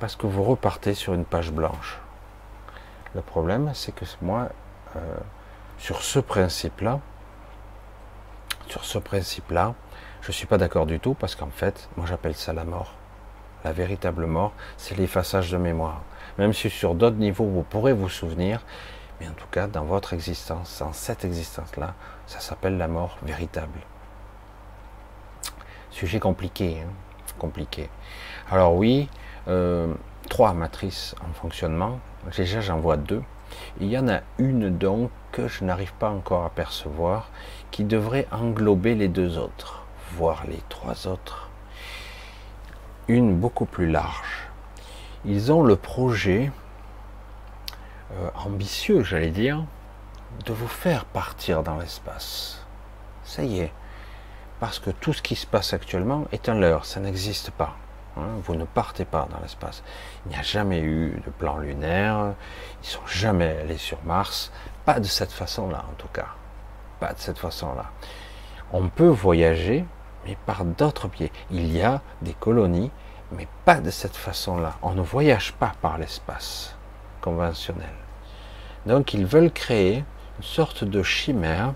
[0.00, 2.00] parce que vous repartez sur une page blanche.
[3.14, 4.48] Le problème, c'est que moi,
[4.96, 4.98] euh,
[5.78, 6.98] sur ce principe-là,
[8.66, 9.74] sur ce principe-là,
[10.20, 12.94] je ne suis pas d'accord du tout parce qu'en fait, moi j'appelle ça la mort.
[13.62, 16.02] La véritable mort, c'est l'effaçage de mémoire.
[16.36, 18.64] Même si sur d'autres niveaux, vous pourrez vous souvenir,
[19.20, 21.94] mais en tout cas, dans votre existence, dans cette existence-là,
[22.26, 23.78] ça s'appelle la mort véritable.
[25.92, 26.90] Sujet compliqué, hein.
[27.38, 27.88] compliqué.
[28.52, 29.08] Alors oui,
[29.46, 29.94] euh,
[30.28, 32.00] trois matrices en fonctionnement.
[32.36, 33.22] Déjà, j'en vois deux.
[33.80, 37.28] Il y en a une donc que je n'arrive pas encore à percevoir,
[37.70, 39.84] qui devrait englober les deux autres,
[40.14, 41.48] voire les trois autres.
[43.06, 44.48] Une beaucoup plus large.
[45.24, 46.50] Ils ont le projet
[48.12, 49.64] euh, ambitieux, j'allais dire,
[50.44, 52.66] de vous faire partir dans l'espace.
[53.22, 53.72] Ça y est,
[54.58, 57.76] parce que tout ce qui se passe actuellement est un leurre, ça n'existe pas.
[58.16, 58.40] Hein.
[58.44, 59.82] vous ne partez pas dans l'espace.
[60.24, 62.34] Il n'y a jamais eu de plan lunaire.
[62.82, 64.52] Ils sont jamais allés sur Mars.
[64.84, 66.28] Pas de cette façon-là, en tout cas.
[66.98, 67.86] Pas de cette façon-là.
[68.72, 69.84] On peut voyager,
[70.26, 71.32] mais par d'autres pieds.
[71.50, 72.90] Il y a des colonies,
[73.32, 74.76] mais pas de cette façon-là.
[74.82, 76.76] On ne voyage pas par l'espace
[77.20, 77.94] conventionnel.
[78.86, 80.04] Donc ils veulent créer
[80.38, 81.74] une sorte de chimère,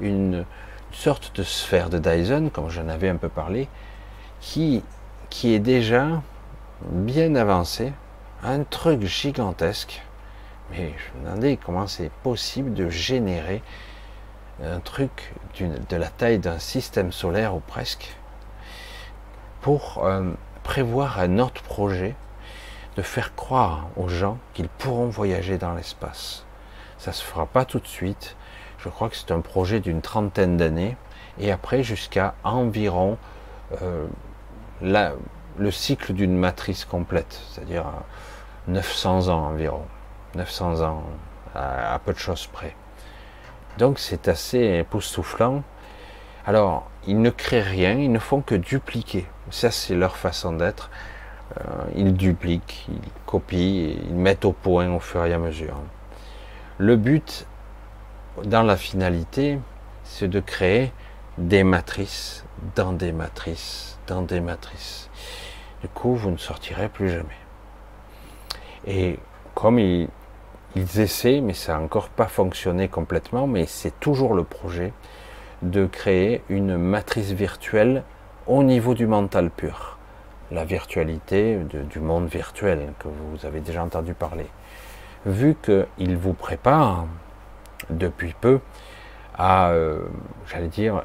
[0.00, 0.44] une,
[0.92, 3.68] sorte de sphère de Dyson, comme j'en avais un peu parlé,
[4.40, 4.82] qui,
[5.30, 6.22] qui est déjà
[6.82, 7.92] bien avancée,
[8.42, 10.02] un truc gigantesque.
[10.70, 13.62] Mais je me demandais comment c'est possible de générer
[14.62, 18.14] un truc de la taille d'un système solaire ou presque
[19.62, 22.14] pour euh, prévoir un autre projet
[22.96, 26.44] de faire croire aux gens qu'ils pourront voyager dans l'espace.
[26.98, 28.36] Ça se fera pas tout de suite.
[28.78, 30.96] Je crois que c'est un projet d'une trentaine d'années
[31.38, 33.16] et après jusqu'à environ
[33.82, 34.06] euh,
[34.82, 37.86] le cycle d'une matrice complète, c'est-à-dire
[38.68, 39.84] 900 ans environ,
[40.34, 41.02] 900 ans
[41.54, 42.74] à, peu de choses près.
[43.78, 45.62] Donc c'est assez époustouflant.
[46.46, 49.26] Alors, ils ne créent rien, ils ne font que dupliquer.
[49.50, 50.90] Ça, c'est leur façon d'être.
[51.58, 51.62] Euh,
[51.96, 55.76] ils dupliquent, ils copient, ils mettent au point au fur et à mesure.
[56.78, 57.46] Le but,
[58.44, 59.58] dans la finalité,
[60.04, 60.92] c'est de créer
[61.38, 62.44] des matrices
[62.76, 63.89] dans des matrices,
[64.22, 65.08] des matrices.
[65.82, 67.28] Du coup, vous ne sortirez plus jamais.
[68.86, 69.18] Et
[69.54, 70.08] comme ils,
[70.76, 74.92] ils essaient, mais ça n'a encore pas fonctionné complètement, mais c'est toujours le projet
[75.62, 78.02] de créer une matrice virtuelle
[78.46, 79.98] au niveau du mental pur
[80.50, 84.46] la virtualité du monde virtuel que vous avez déjà entendu parler.
[85.26, 87.06] Vu qu'il vous prépare
[87.88, 88.60] depuis peu
[89.36, 90.00] à, euh,
[90.46, 91.04] j'allais dire,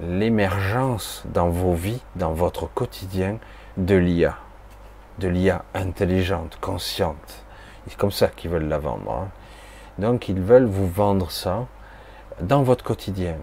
[0.00, 3.38] l'émergence dans vos vies, dans votre quotidien,
[3.76, 4.36] de l'IA,
[5.18, 7.44] de l'IA intelligente, consciente.
[7.86, 9.12] C'est comme ça qu'ils veulent la vendre.
[9.12, 9.28] Hein.
[9.98, 11.66] Donc ils veulent vous vendre ça
[12.40, 13.36] dans votre quotidien,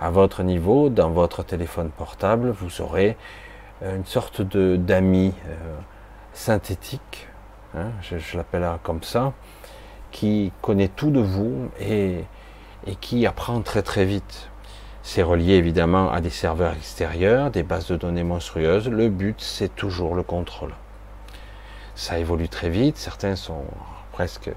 [0.00, 3.16] à votre niveau, dans votre téléphone portable, vous aurez
[3.82, 5.54] euh, une sorte de d'ami euh,
[6.32, 7.28] synthétique,
[7.74, 9.32] hein, je, l'appelle comme ça,
[10.10, 12.24] qui connaît tout de vous et,
[12.86, 14.50] et qui apprend très très vite.
[15.06, 18.88] C'est relié évidemment à des serveurs extérieurs, des bases de données monstrueuses.
[18.88, 20.72] Le but, c'est toujours le contrôle.
[21.94, 22.96] Ça évolue très vite.
[22.96, 23.64] Certains sont
[24.12, 24.50] presque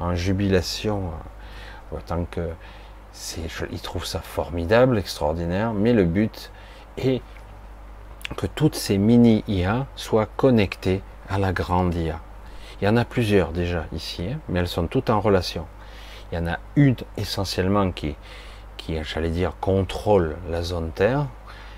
[0.00, 1.12] en jubilation,
[1.92, 2.50] euh, tant que
[3.70, 5.72] ils trouvent ça formidable, extraordinaire.
[5.72, 6.50] Mais le but
[6.96, 7.22] est
[8.36, 12.18] que toutes ces mini IA soient connectées à la grande IA.
[12.80, 15.66] Il y en a plusieurs déjà ici, hein, mais elles sont toutes en relation.
[16.30, 18.16] Il y en a une essentiellement qui,
[18.88, 21.26] qui j'allais dire, contrôle la zone Terre,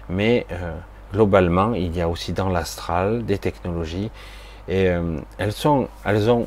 [0.08, 0.72] mais euh,
[1.12, 4.10] globalement, il y a aussi dans l'astral des technologies,
[4.68, 6.46] et euh, elles, sont, elles ont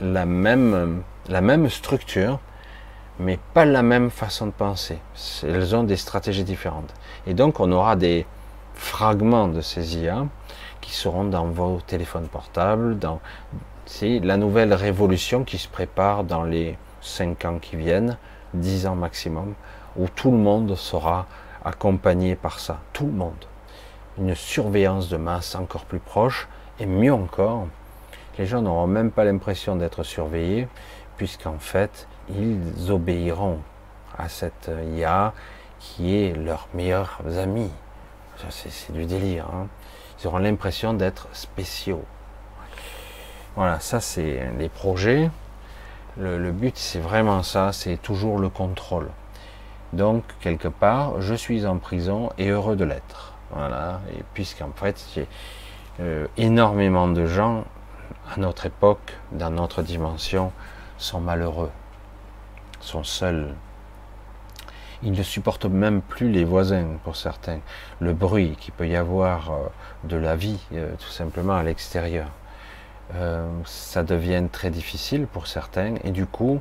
[0.00, 2.38] la même, la même structure,
[3.18, 4.98] mais pas la même façon de penser.
[5.42, 6.92] Elles ont des stratégies différentes.
[7.26, 8.26] Et donc, on aura des,
[8.74, 10.26] fragments de ces IA
[10.80, 12.98] qui seront dans vos téléphones portables.
[12.98, 13.20] Dans...
[13.86, 18.18] C'est la nouvelle révolution qui se prépare dans les 5 ans qui viennent,
[18.54, 19.54] 10 ans maximum,
[19.96, 21.26] où tout le monde sera
[21.64, 22.80] accompagné par ça.
[22.92, 23.44] Tout le monde.
[24.18, 27.66] Une surveillance de masse encore plus proche, et mieux encore,
[28.38, 30.68] les gens n'auront même pas l'impression d'être surveillés,
[31.16, 33.60] puisqu'en fait, ils obéiront
[34.18, 35.32] à cette IA
[35.78, 37.70] qui est leur meilleur ami.
[38.50, 39.46] C'est du délire.
[39.52, 39.68] Hein.
[40.20, 42.04] Ils auront l'impression d'être spéciaux.
[43.56, 45.30] Voilà, ça c'est les projets.
[46.16, 49.08] Le, but c'est vraiment ça, c'est toujours le contrôle.
[49.94, 53.34] Donc quelque part, je suis en prison et heureux de l'être.
[53.52, 55.00] Voilà, et puisqu'en fait,
[56.00, 57.64] euh, énormément de gens
[58.34, 60.50] à notre époque, dans notre dimension,
[60.98, 61.70] sont malheureux,
[62.80, 63.54] sont seuls,
[65.04, 67.60] ils ne supportent même plus les voisins pour certains.
[68.00, 69.58] Le bruit qu'il peut y avoir euh,
[70.02, 72.26] de la vie, euh, tout simplement à l'extérieur.
[73.64, 76.60] Ça devient très difficile pour certains et du coup,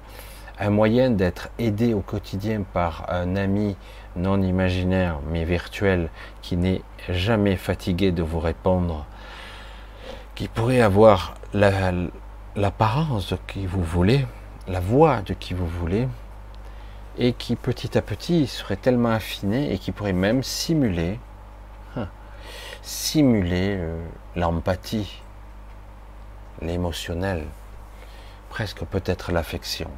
[0.59, 3.75] un moyen d'être aidé au quotidien par un ami
[4.15, 6.09] non imaginaire mais virtuel
[6.41, 9.05] qui n'est jamais fatigué de vous répondre,
[10.35, 11.35] qui pourrait avoir
[12.55, 14.25] l'apparence de qui vous voulez,
[14.67, 16.07] la voix de qui vous voulez,
[17.17, 21.19] et qui petit à petit serait tellement affiné et qui pourrait même simuler,
[21.95, 22.07] hein,
[22.81, 24.03] simuler euh,
[24.35, 25.21] l'empathie,
[26.61, 27.45] l'émotionnel,
[28.49, 29.89] presque peut-être l'affection.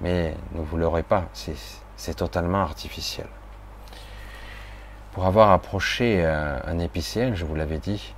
[0.00, 1.24] Mais ne vous l'aurez pas,
[1.96, 3.26] c'est totalement artificiel.
[5.12, 8.14] pour avoir approché un, épicien, je vous l'avais dit,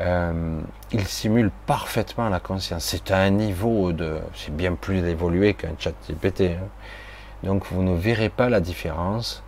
[0.00, 0.60] euh,
[0.92, 2.84] il simule parfaitement la conscience.
[2.84, 6.40] C'est à un niveau de, c'est bien plus évolué qu'un chat GPT.
[6.58, 6.66] Hein.
[7.44, 9.42] Donc vous ne verrez pas la différence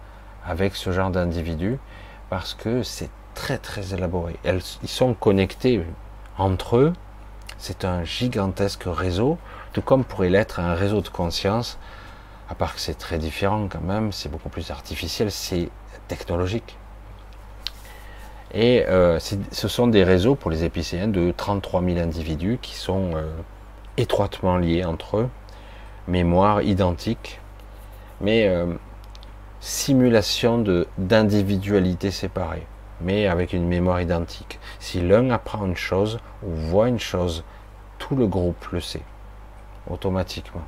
[0.47, 1.79] avec ce genre d'individu
[2.31, 4.37] parce que c'est très très élaboré.
[4.45, 5.83] ils sont connectés
[6.39, 6.93] entre eux.
[7.59, 9.39] C'est un gigantesque réseau,
[9.77, 11.79] tout comme pourrait l'être un réseau de conscience.
[12.49, 15.69] À part que c'est très différent quand même, c'est beaucoup plus artificiel, c'est
[16.09, 16.79] technologique.
[18.55, 23.17] Et euh, ce sont des réseaux pour les épicéens de 33 000 individus qui sont
[23.17, 23.31] euh,
[23.99, 25.29] étroitement liés entre eux,
[26.09, 27.39] mémoire identique,
[28.23, 28.77] mais euh,
[29.61, 30.65] simulation
[30.97, 32.67] d'individualité séparée,
[33.03, 34.59] mais avec une mémoire identique.
[34.79, 37.45] Si l'un apprend une chose ou voit une chose,
[37.99, 39.03] tout le groupe le sait,
[39.91, 40.65] automatiquement.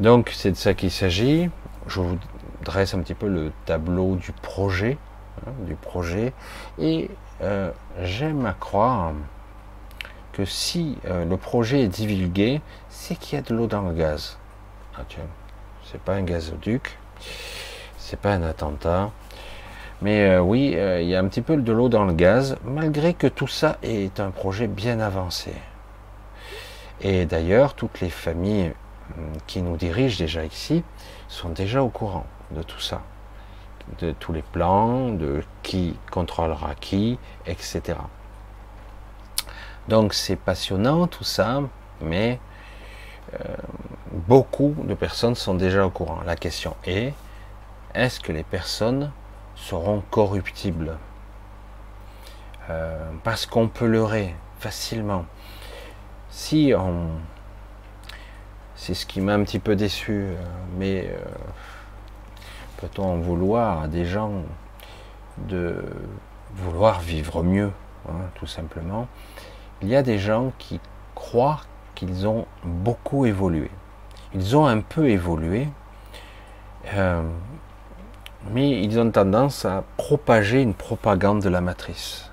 [0.00, 1.50] Donc c'est de ça qu'il s'agit.
[1.86, 2.18] Je vous
[2.62, 4.98] dresse un petit peu le tableau du projet,
[5.46, 6.32] hein, du projet,
[6.78, 7.10] et
[7.42, 7.70] euh,
[8.02, 9.12] j'aime à croire
[10.32, 13.92] que si euh, le projet est divulgué, c'est qu'il y a de l'eau dans le
[13.92, 14.36] gaz.
[14.98, 15.02] Ah,
[15.84, 16.98] c'est pas un gazoduc,
[17.96, 19.10] c'est pas un attentat,
[20.02, 23.14] mais euh, oui, il y a un petit peu de l'eau dans le gaz, malgré
[23.14, 25.52] que tout ça est un projet bien avancé.
[27.08, 28.72] Et d'ailleurs, toutes les familles
[29.46, 30.82] qui nous dirigent déjà ici
[31.28, 33.00] sont déjà au courant de tout ça,
[34.00, 37.96] de tous les plans, de qui contrôlera qui, etc.
[39.86, 41.60] Donc c'est passionnant tout ça,
[42.00, 42.40] mais
[43.34, 43.54] euh,
[44.10, 46.22] beaucoup de personnes sont déjà au courant.
[46.26, 47.14] La question est,
[47.94, 49.12] est-ce que les personnes
[49.54, 50.98] seront corruptibles?
[52.68, 55.24] Euh, Parce qu'on peut leurrer facilement.
[56.38, 57.06] Si on,
[58.74, 60.12] c'est ce qui m'a un petit peu déçu.
[60.12, 60.34] Euh,
[60.76, 61.16] mais euh,
[62.76, 64.42] peut-on en vouloir à des gens
[65.48, 65.82] de
[66.52, 67.72] vouloir vivre mieux,
[68.06, 69.08] hein, tout simplement?
[69.80, 70.78] Il y a des gens qui
[71.14, 71.62] croient
[71.94, 73.70] qu'ils ont beaucoup évolué.
[74.34, 75.68] Ils ont un peu évolué,
[76.92, 77.22] euh,
[78.52, 82.25] mais ils ont tendance à propager une propagande de la matrice.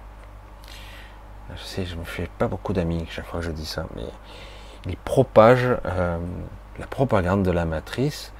[1.55, 4.05] Je sais, je me fais pas beaucoup d'amis chaque fois que je dis ça, mais
[4.87, 6.17] ils propagent euh,
[6.79, 8.33] la propagande de la matrice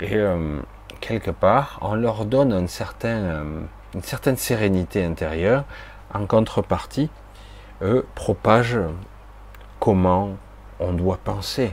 [0.00, 0.60] et euh,
[1.00, 3.60] quelque part on leur donne certain, euh,
[3.94, 5.64] une certaine sérénité intérieure.
[6.12, 7.08] En contrepartie
[7.82, 8.80] eux propagent
[9.78, 10.30] comment
[10.80, 11.72] on doit penser.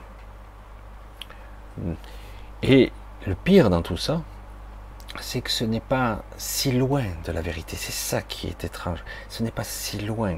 [2.61, 2.91] Et
[3.26, 4.22] le pire dans tout ça
[5.20, 7.76] c'est que ce n'est pas si loin de la vérité.
[7.76, 9.03] C'est ça qui est étrange.
[9.30, 10.38] Ce n'est pas si loin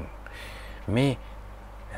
[0.88, 1.18] mais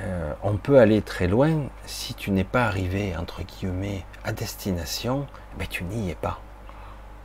[0.01, 5.27] euh, on peut aller très loin si tu n'es pas arrivé, entre guillemets, à destination,
[5.59, 6.41] mais tu n'y es pas.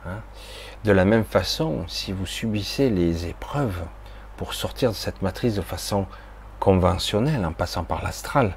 [0.06, 0.22] Hein.
[0.84, 3.82] de la même façon, si vous subissez les épreuves
[4.36, 6.06] pour sortir de cette matrice de façon
[6.60, 8.54] conventionnelle, en passant par l'astral,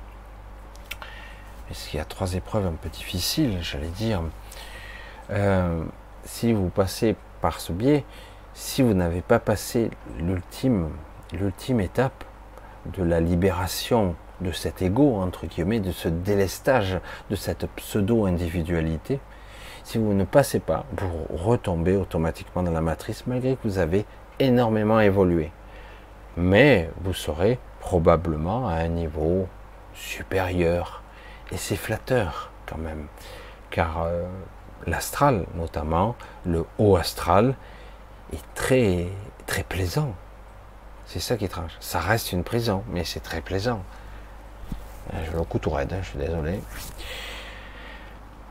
[1.68, 4.22] parce qu'il y a trois épreuves un peu difficiles, j'allais dire,
[5.32, 5.84] euh,
[6.24, 8.06] si vous passez par ce biais,
[8.54, 9.90] si vous n'avez pas passé
[10.20, 10.90] l'ultime,
[11.34, 12.24] l'ultime étape,
[12.86, 19.20] de la libération de cet ego, entre guillemets, de ce délestage, de cette pseudo-individualité,
[19.84, 24.06] si vous ne passez pas, vous retombez automatiquement dans la matrice, malgré que vous avez
[24.40, 25.52] énormément évolué.
[26.38, 29.48] Mais vous serez probablement à un niveau
[29.94, 31.02] supérieur.
[31.52, 33.08] Et c'est flatteur quand même.
[33.70, 34.24] Car euh,
[34.88, 36.16] l'astral, notamment,
[36.46, 37.56] le haut astral,
[38.32, 39.08] est très,
[39.46, 40.14] très plaisant.
[41.12, 41.76] C'est ça qui est étrange.
[41.82, 43.84] Ça reste une prison, mais c'est très plaisant.
[45.14, 46.62] Euh, je le coup tout raide, hein, je suis désolé.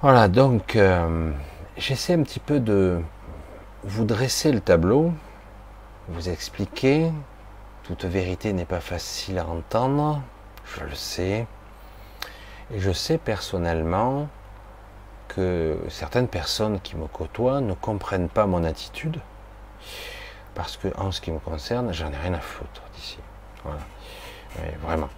[0.03, 1.33] Voilà, donc euh,
[1.79, 3.01] j'essaie un petit peu de
[3.83, 5.11] vous dresser le tableau,
[6.09, 7.11] vous expliquer.
[7.85, 10.21] Toute vérité n'est pas facile à entendre,
[10.67, 11.47] je le sais.
[12.75, 14.29] Et je sais personnellement
[15.29, 19.19] que certaines personnes qui me côtoient ne comprennent pas mon attitude
[20.55, 23.19] parce que en ce qui me concerne, j'en ai rien à foutre d'ici.
[23.65, 23.81] Voilà.
[24.83, 25.09] vraiment.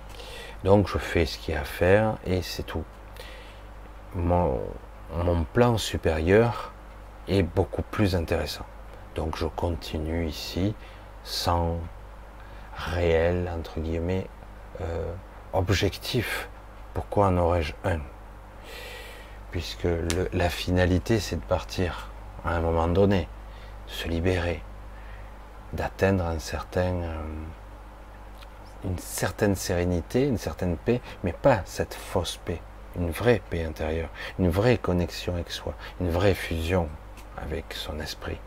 [0.65, 2.85] Donc je fais ce qu'il y a à faire et c'est tout.
[4.15, 4.61] Mon,
[5.53, 6.73] plan supérieur
[7.29, 8.67] est beaucoup plus intéressant.
[9.15, 10.75] Donc je continue ici
[11.25, 11.79] sans
[12.77, 14.27] réel, entre guillemets,
[14.81, 15.13] euh,
[15.53, 16.49] objectif.
[16.95, 18.01] Pourquoi en aurais-je un?
[19.51, 19.89] Puisque
[20.33, 22.09] la finalité, c'est de partir
[22.45, 23.29] à un moment donné,
[23.87, 24.63] se libérer,
[25.73, 26.25] d'atteindre
[26.77, 27.23] euh,
[28.85, 32.61] une certaine sérénité, une certaine paix, mais pas cette fausse paix,
[32.97, 36.89] une vraie paix intérieure, une vraie connexion avec soi, une vraie fusion
[37.37, 38.39] avec son esprit.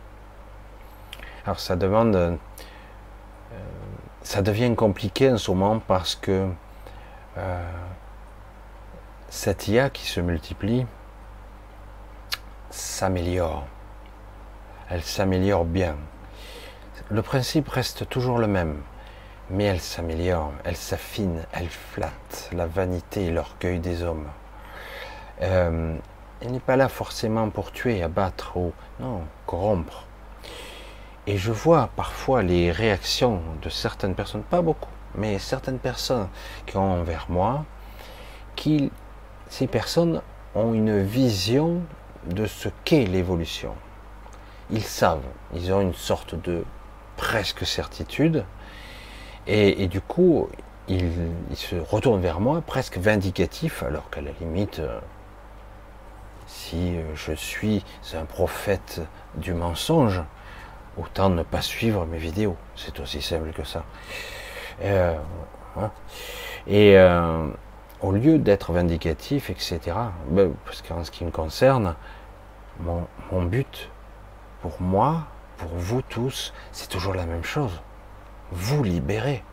[1.46, 2.36] Alors ça demande, euh,
[4.24, 6.50] ça devient compliqué en ce moment parce que
[7.38, 7.72] euh,
[9.30, 10.86] cette IA qui se multiplie
[12.70, 13.66] s'améliore.
[14.90, 15.96] Elle s'améliore bien.
[17.12, 18.82] Le principe reste toujours le même,
[19.52, 24.26] mais elle s'améliore, elle s'affine, elle flatte la vanité et l'orgueil des hommes.
[25.44, 25.96] Euh,
[26.42, 30.08] elle n'est pas là forcément pour tuer, abattre ou non, corrompre.
[31.28, 36.28] Et je vois parfois les réactions de certaines personnes, pas beaucoup, mais certaines personnes
[36.66, 37.66] qui ont envers moi,
[38.56, 38.92] qui,
[39.48, 40.24] ces personnes
[40.56, 41.82] ont une vision
[42.26, 43.76] de ce qu'est l'évolution.
[44.72, 45.22] Ils savent,
[45.54, 46.64] ils ont une sorte de
[47.18, 48.46] presque certitude,
[49.48, 50.50] et, du coup,
[50.88, 51.12] ils,
[51.54, 55.00] se retournent vers moi presque vindicatifs, alors qu'à la limite, euh,
[56.48, 59.02] si euh, je suis un prophète
[59.36, 60.24] du mensonge,
[60.98, 62.58] autant ne pas suivre mes vidéos.
[62.76, 63.84] C'est aussi simple que ça.
[64.84, 65.92] Hein.
[66.68, 67.48] Et euh,
[68.02, 69.80] au lieu d'être vindicatif, etc.,
[70.30, 71.96] ben, parce qu'en ce qui me concerne,
[72.80, 73.90] mon but,
[74.62, 75.28] pour moi,
[75.58, 77.82] pour vous tous, c'est toujours la même chose.
[78.52, 79.44] Vous libérer,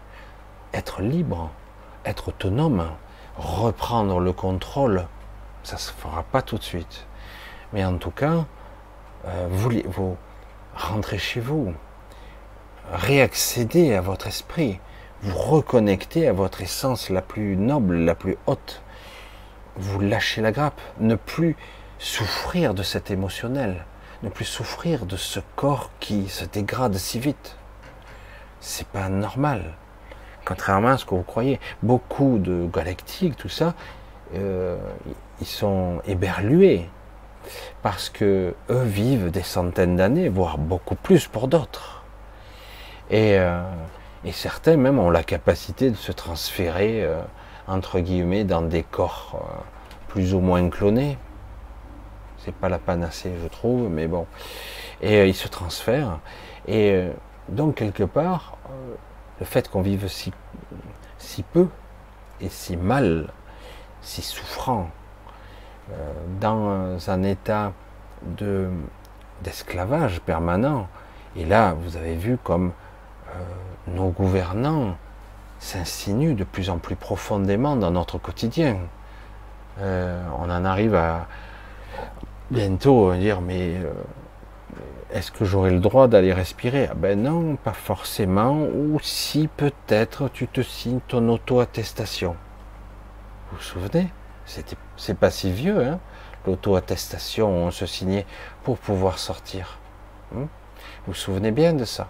[0.73, 1.51] être libre,
[2.05, 2.91] être autonome,
[3.37, 5.07] reprendre le contrôle.
[5.63, 7.07] Ça ne se fera pas tout de suite.
[7.73, 8.45] Mais en tout cas,
[9.27, 10.17] euh, vous, vous
[10.75, 11.75] rentrez chez vous,
[12.93, 14.81] réaccédez à votre esprit,
[15.23, 18.83] vous reconnectez à votre essence la plus noble, la plus haute.
[19.77, 21.57] Vous lâchez la grappe, ne plus
[21.99, 23.87] souffrir de cet émotionnel,
[24.23, 27.57] ne plus souffrir de ce corps qui se dégrade si vite.
[28.61, 29.75] C'est pas normal.
[30.45, 33.75] Contrairement à ce que vous croyez, beaucoup de galactiques, tout ça,
[34.35, 34.79] euh,
[35.41, 36.89] ils sont éberlués
[37.83, 42.05] parce que eux vivent des centaines d'années, voire beaucoup plus pour d'autres.
[43.11, 43.63] Et, euh,
[44.33, 47.21] certains même ont la capacité de se transférer euh,
[47.67, 49.41] entre guillemets dans des corps
[50.09, 51.19] plus ou moins clonés.
[52.45, 54.27] C'est pas la panacée, je trouve, mais bon.
[55.01, 56.19] Et ils se transfèrent.
[56.67, 57.09] Et
[57.49, 58.57] donc quelque part,
[59.41, 60.33] le fait qu'on vive si,
[61.19, 61.69] si peu
[62.41, 63.29] et si mal,
[64.01, 64.91] si souffrant,
[65.91, 67.73] euh, dans un état
[68.23, 68.71] de
[69.43, 70.87] d'esclavage permanent.
[71.35, 72.71] Et là, vous avez vu comme
[73.35, 73.41] euh,
[73.89, 74.97] nos gouvernants
[75.59, 78.77] s'insinuent de plus en plus profondément dans notre quotidien.
[79.81, 81.27] Euh, on en arrive à
[82.53, 83.81] bientôt dire mais
[85.13, 86.89] est-ce que j'aurai le droit d'aller respirer?
[86.91, 88.63] Ah Ben non, pas forcément.
[88.63, 92.37] Ou si peut-être tu te signes ton auto-attestation.
[93.51, 94.09] Vous vous souvenez?
[94.97, 96.01] C'est pas si vieux, hein,
[96.47, 98.27] l'auto-attestation, on se signait
[98.65, 99.79] pour pouvoir sortir.
[100.35, 100.41] Hein.
[100.41, 100.49] vous
[101.09, 102.09] vous souvenez bien de ça?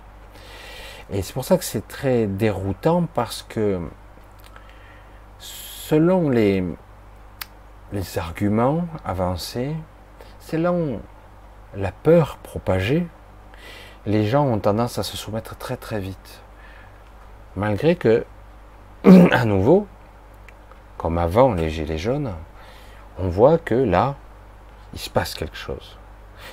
[1.11, 3.81] Et c'est pour ça que c'est très déroutant parce que
[5.39, 6.65] selon les
[8.17, 9.75] arguments avancés,
[10.53, 11.01] selon
[11.75, 13.07] la peur propagée,
[14.05, 16.43] les gens ont tendance à se soumettre très très vite.
[17.57, 18.27] Malgré que,
[19.33, 19.87] à nouveau,
[20.99, 22.35] comme avant les gilets jaunes,
[23.19, 24.17] on voit que là,
[24.93, 25.97] il se passe quelque chose.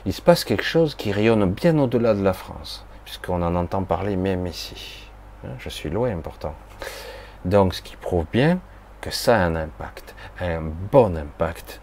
[0.05, 3.83] Il se passe quelque chose qui rayonne bien au-delà de la France, puisqu'on en entend
[3.83, 5.09] parler même ici.
[5.43, 6.55] Hein, je suis loin pourtant.
[7.43, 8.59] Donc, ce qui prouve bien
[9.01, 11.81] que ça a un impact, un bon impact.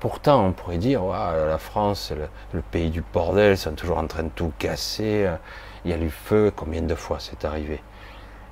[0.00, 2.16] Pourtant, on pourrait dire, la France, c'est
[2.54, 5.30] le, pays du bordel, ils sont toujours en train de tout casser,
[5.84, 7.82] il y a du feu, combien de fois c'est arrivé?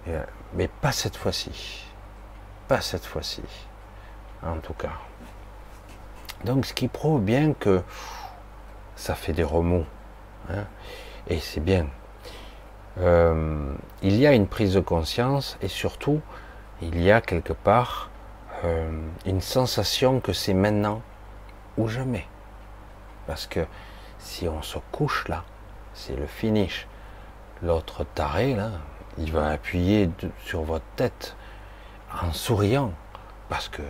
[0.08, 0.22] Euh,
[0.54, 1.84] Mais pas cette fois-ci.
[2.68, 3.42] Pas cette fois-ci,
[4.42, 4.92] en tout cas.
[6.44, 7.82] Donc, ce qui prouve bien que
[8.96, 9.84] ça fait des remous.
[10.50, 10.64] Hein,
[11.28, 11.86] et c'est bien.
[13.00, 16.20] Euh, il y a une prise de conscience et surtout,
[16.80, 18.10] il y a quelque part
[18.64, 18.90] euh,
[19.24, 21.02] une sensation que c'est maintenant
[21.86, 22.26] jamais.
[23.26, 23.66] Parce que
[24.18, 25.44] si on se couche là,
[25.94, 26.88] c'est le finish.
[27.62, 28.70] L'autre taré là,
[29.18, 30.10] il va appuyer
[30.44, 31.36] sur votre tête
[32.22, 32.92] en souriant,
[33.48, 33.82] parce que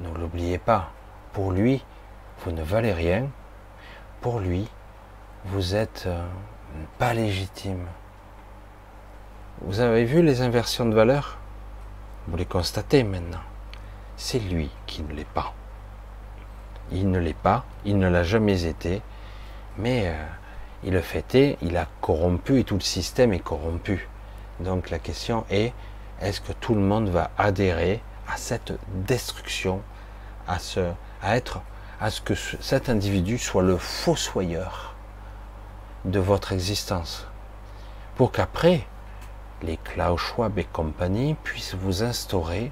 [0.00, 0.90] ne l'oubliez pas,
[1.32, 1.84] pour lui,
[2.44, 3.28] vous ne valez rien,
[4.20, 4.68] pour lui,
[5.46, 6.24] vous êtes euh,
[6.98, 7.86] pas légitime.
[9.60, 11.38] Vous avez vu les inversions de valeur
[12.26, 13.42] Vous les constatez maintenant.
[14.16, 15.54] C'est lui qui ne l'est pas.
[16.92, 19.02] Il ne l'est pas, il ne l'a jamais été,
[19.78, 20.26] mais euh,
[20.84, 24.08] il le fait il a corrompu et tout le système est corrompu.
[24.60, 25.72] Donc la question est,
[26.20, 28.72] est-ce que tout le monde va adhérer à cette
[29.06, 29.80] destruction,
[30.46, 30.80] à, ce,
[31.22, 31.60] à être,
[32.00, 34.94] à ce que cet individu soit le fossoyeur
[36.04, 37.26] de votre existence?
[38.16, 38.86] Pour qu'après,
[39.62, 42.70] les Klaus Schwab et compagnie puissent vous instaurer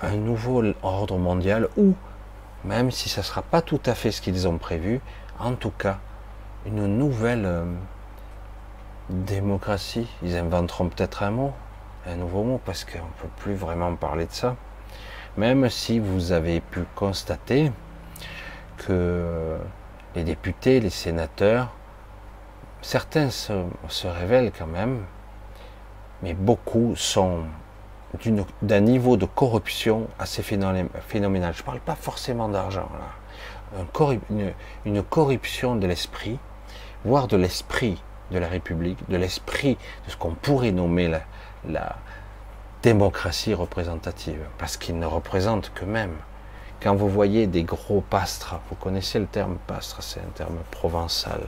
[0.00, 1.94] un nouveau ordre mondial ou,
[2.64, 5.00] même si ce ne sera pas tout à fait ce qu'ils ont prévu,
[5.38, 5.98] en tout cas,
[6.66, 7.64] une nouvelle euh,
[9.10, 10.08] démocratie.
[10.22, 11.52] Ils inventeront peut-être un mot,
[12.06, 14.56] un nouveau mot, parce qu'on ne peut plus vraiment parler de ça.
[15.36, 17.72] Même si vous avez pu constater
[18.76, 19.56] que
[20.14, 21.70] les députés, les sénateurs,
[22.82, 23.52] certains se,
[24.06, 25.04] révèlent quand même,
[26.22, 27.44] mais beaucoup sont
[28.62, 31.54] d'un niveau de corruption assez phénoménal.
[31.54, 32.88] Je ne parle pas forcément d'argent,
[34.30, 34.52] une,
[34.84, 36.38] une, corruption de l'esprit,
[37.04, 41.22] voire de l'esprit de la République, de l'esprit de ce qu'on pourrait nommer la,
[41.68, 41.96] la
[42.82, 46.14] démocratie représentative, parce qu'ils ne représentent que même.
[46.82, 51.40] Quand vous voyez des gros pastres, vous connaissez le terme pastre, c'est un terme provençal,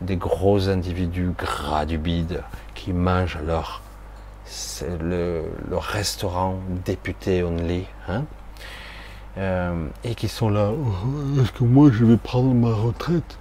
[0.00, 2.42] des gros individus gras du bide
[2.74, 3.81] qui mangent leur,
[5.00, 8.24] le, restaurant député only, hein,
[9.38, 13.38] euh, et qui sont là, oh, est-ce que moi je vais prendre ma retraite?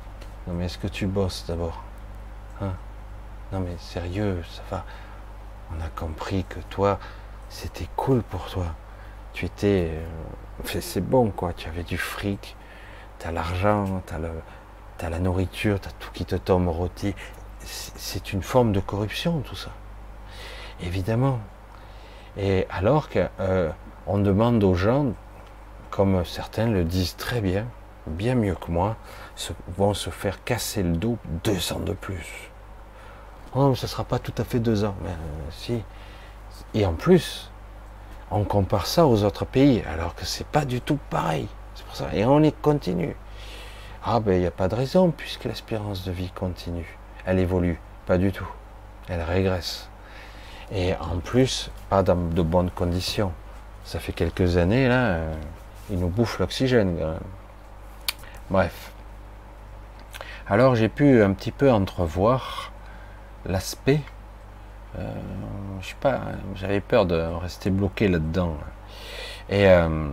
[0.48, 1.84] Non mais est-ce que tu bosses d'abord
[2.62, 2.74] hein?
[3.52, 4.86] Non mais sérieux, ça va.
[5.76, 7.00] On a compris que toi,
[7.50, 8.68] c'était cool pour toi.
[9.34, 11.54] Tu étais, euh, c'est bon quoi.
[11.54, 12.56] Tu avais du fric,
[13.20, 14.30] t'as l'argent, t'as le,
[15.10, 17.14] la nourriture, t'as tout qui te tombe rôti.
[17.60, 19.70] C'est une forme de corruption tout ça,
[20.84, 21.40] évidemment.
[22.38, 23.72] Et alors qu'on euh,
[24.08, 25.08] demande aux gens,
[25.90, 27.66] comme certains le disent très bien,
[28.08, 28.96] bien mieux que moi,
[29.78, 32.52] vont se faire casser le dos deux ans de plus.
[33.54, 34.96] Oh, ce ne sera pas tout à fait deux ans.
[35.04, 35.84] Mais euh, si.
[36.74, 37.52] Et en plus,
[38.30, 41.48] on compare ça aux autres pays, alors que c'est pas du tout pareil.
[41.94, 42.08] Ça.
[42.14, 43.16] Et on y continue.
[44.04, 46.98] Ah ben il n'y a pas de raison, puisque l'espérance de vie continue.
[47.26, 47.80] Elle évolue.
[48.06, 48.48] Pas du tout.
[49.10, 49.91] Elle régresse.
[50.74, 53.34] Et en plus, pas dans de bonnes conditions.
[53.84, 55.34] Ça fait quelques années, là, euh,
[55.90, 56.98] il nous bouffe l'oxygène.
[58.50, 58.92] Bref.
[60.48, 62.72] Alors j'ai pu un petit peu entrevoir
[63.46, 64.02] l'aspect.
[65.00, 65.14] Euh,
[65.82, 66.20] je sais pas,
[66.56, 68.58] j'avais peur de rester bloqué là-dedans.
[69.50, 70.10] Et euh,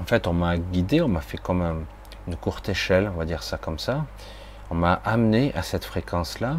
[0.00, 1.84] en fait, on m'a guidé, on m'a fait comme
[2.26, 4.04] une courte échelle, on va dire ça comme ça.
[4.70, 6.56] On m'a amené à cette fréquence-là,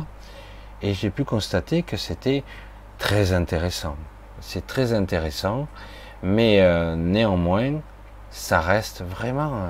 [0.81, 2.43] et j'ai pu constater que c'était
[2.97, 3.95] très intéressant.
[4.41, 5.67] C'est très intéressant,
[6.23, 7.81] mais euh, néanmoins,
[8.29, 9.69] ça reste vraiment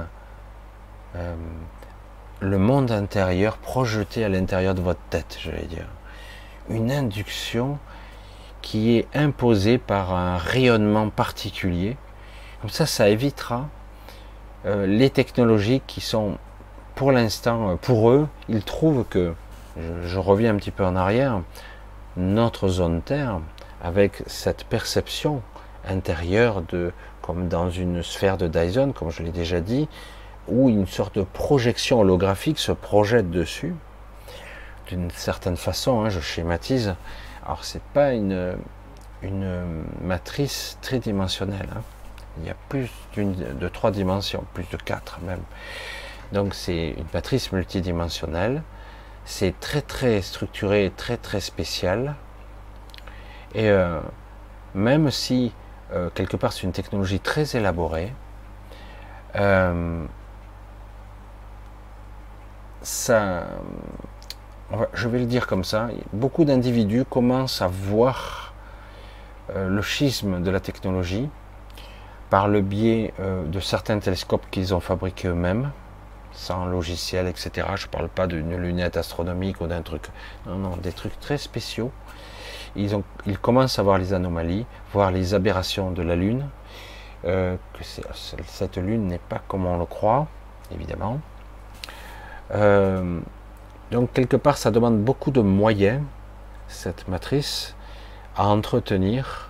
[2.41, 5.87] le monde intérieur projeté à l'intérieur de votre tête, je vais dire.
[6.69, 7.77] Une induction
[8.61, 11.97] qui est imposée par un rayonnement particulier.
[12.61, 13.69] Comme ça, ça évitera
[14.65, 16.39] euh, les technologies qui sont,
[16.95, 19.35] pour l'instant, euh, pour eux, ils trouvent que,
[19.77, 21.41] je, reviens un petit peu en arrière,
[22.17, 23.39] notre zone Terre,
[23.81, 25.41] avec cette perception
[25.87, 26.91] intérieure de,
[27.21, 29.87] comme dans une sphère de Dyson, comme je l'ai déjà dit,
[30.47, 33.75] où une sorte de projection holographique se projette dessus,
[34.87, 36.95] d'une certaine façon, hein, je schématise.
[37.45, 38.55] Alors c'est pas une,
[39.21, 41.69] une matrice tridimensionnelle.
[41.75, 41.81] Hein.
[42.39, 45.41] Il y a plus de trois dimensions, plus de quatre même.
[46.31, 48.61] Donc c'est une matrice multidimensionnelle.
[49.27, 52.13] C'est très très structuré, très très spécial.
[53.55, 53.99] Et euh,
[54.75, 55.51] même si
[55.93, 58.13] euh, quelque part c'est une technologie très élaborée,
[59.35, 60.05] euh,
[64.93, 68.53] je vais le dire comme ça, beaucoup d'individus commencent à voir
[69.55, 71.29] le schisme de la technologie
[72.29, 75.71] par le biais de certains télescopes qu'ils ont fabriqués eux-mêmes,
[76.35, 77.67] sans logiciel, etc.
[77.75, 80.03] Je ne parle pas d'une lunette astronomique ou d'un truc,
[80.45, 81.91] non, non, des trucs très spéciaux.
[82.75, 83.03] Ils, ont,
[83.41, 86.45] commencent à voir les anomalies, voir les aberrations de la Lune,
[87.25, 87.83] euh, que
[88.45, 90.27] cette Lune n'est pas comme on le croit,
[90.73, 91.19] évidemment.
[92.51, 93.19] Euh,
[93.91, 96.01] donc quelque part, ça demande beaucoup de moyens,
[96.67, 97.75] cette matrice,
[98.35, 99.49] à entretenir.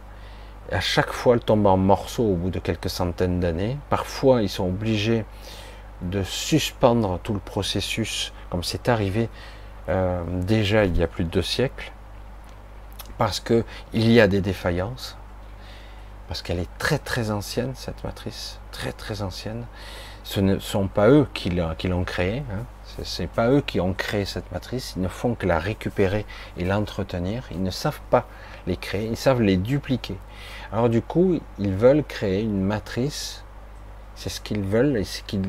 [0.72, 3.78] à chaque fois, elle tombe en morceaux au bout de quelques centaines d'années.
[3.90, 5.26] Parfois, ils sont obligés
[6.02, 9.30] de suspendre tout le processus, comme c'est arrivé
[9.88, 11.92] euh, déjà il y a plus de deux siècles,
[13.18, 15.18] parce que il y a des défaillances,
[16.28, 19.66] parce qu'elle est très très ancienne cette matrice, très très ancienne.
[20.24, 22.66] Ce ne sont pas eux qui l'ont créée, hein.
[23.04, 26.26] Ce n'est pas eux qui ont créé cette matrice, ils ne font que la récupérer
[26.58, 27.44] et l'entretenir.
[27.52, 28.26] Ils ne savent pas
[28.68, 30.18] les créer, ils savent les dupliquer.
[30.72, 33.44] Alors du coup, ils veulent créer une matrice,
[34.16, 35.44] c'est ce qu'ils veulent et ce qu'ils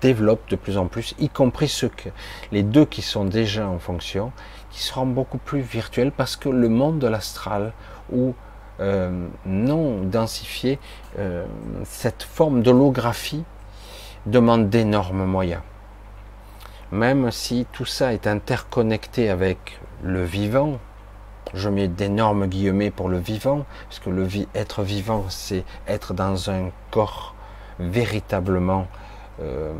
[0.00, 2.08] développe de plus en plus, y compris ceux que,
[2.52, 4.32] les deux qui sont déjà en fonction,
[4.70, 7.72] qui seront beaucoup plus virtuels parce que le monde de l'astral
[8.12, 8.34] ou
[8.80, 10.78] euh, non densifié,
[11.18, 11.44] euh,
[11.84, 13.44] cette forme d'holographie
[14.26, 15.62] demande d'énormes moyens.
[16.92, 20.78] Même si tout ça est interconnecté avec le vivant,
[21.54, 26.50] je mets d'énormes guillemets pour le vivant, parce que le être vivant, c'est être dans
[26.50, 27.34] un corps
[27.78, 28.86] véritablement
[29.42, 29.72] euh,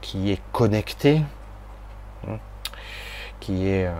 [0.00, 1.22] qui est connecté,
[2.28, 2.38] hein,
[3.40, 3.92] qui est, euh,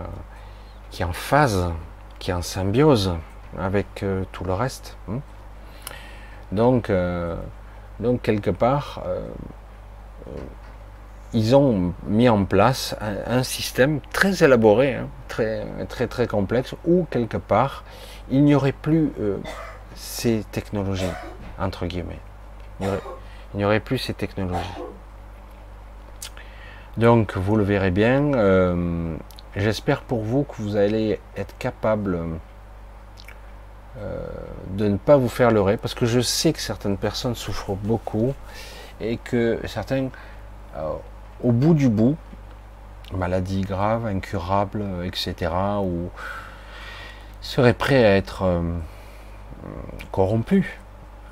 [0.90, 1.72] qui est en phase,
[2.20, 3.16] qui est en symbiose
[3.58, 4.96] avec euh, tout le reste.
[5.10, 5.18] Hein.
[6.52, 6.92] Donc,
[7.98, 9.02] donc quelque part,
[11.32, 12.94] ils ont mis en place
[13.26, 17.82] un, système très élaboré, hein, très, très très complexe, où quelque part
[18.30, 19.10] il n'y aurait plus
[19.96, 21.10] ces technologies
[21.58, 22.20] entre guillemets.
[22.80, 22.88] Il
[23.54, 24.58] n'y aurait, plus ces technologies.
[26.96, 28.34] Donc, vous le verrez bien.
[28.34, 29.16] Euh,
[29.56, 32.18] j'espère pour vous que vous allez être capable
[33.98, 34.26] euh,
[34.70, 38.34] de ne pas vous faire leurrer, parce que je sais que certaines personnes souffrent beaucoup
[39.00, 40.08] et que certains,
[40.76, 40.92] euh,
[41.42, 42.16] au bout du bout,
[43.12, 45.50] maladie grave, incurable, etc.,
[45.82, 46.10] ou
[47.40, 48.62] seraient prêts à être
[50.10, 50.66] corrompus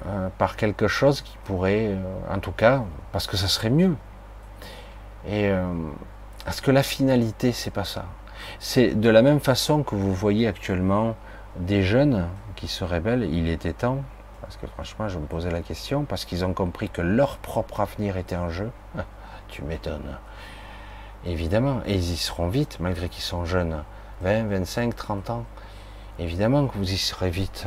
[0.06, 2.82] euh, par quelque chose qui pourrait, euh, en tout cas,
[3.12, 3.94] parce que ça serait mieux.
[5.26, 5.64] Et euh,
[6.48, 8.06] est-ce que la finalité, c'est pas ça?
[8.58, 11.14] C'est de la même façon que vous voyez actuellement
[11.56, 12.26] des jeunes
[12.56, 13.98] qui se rebellent, il était temps,
[14.40, 17.80] parce que franchement, je me posais la question, parce qu'ils ont compris que leur propre
[17.80, 18.70] avenir était en jeu.
[19.48, 20.18] Tu m'étonnes.
[21.26, 23.84] Évidemment, et ils y seront vite, malgré qu'ils sont jeunes,
[24.22, 25.44] 20, 25, 30 ans.
[26.18, 27.66] Évidemment que vous y serez vite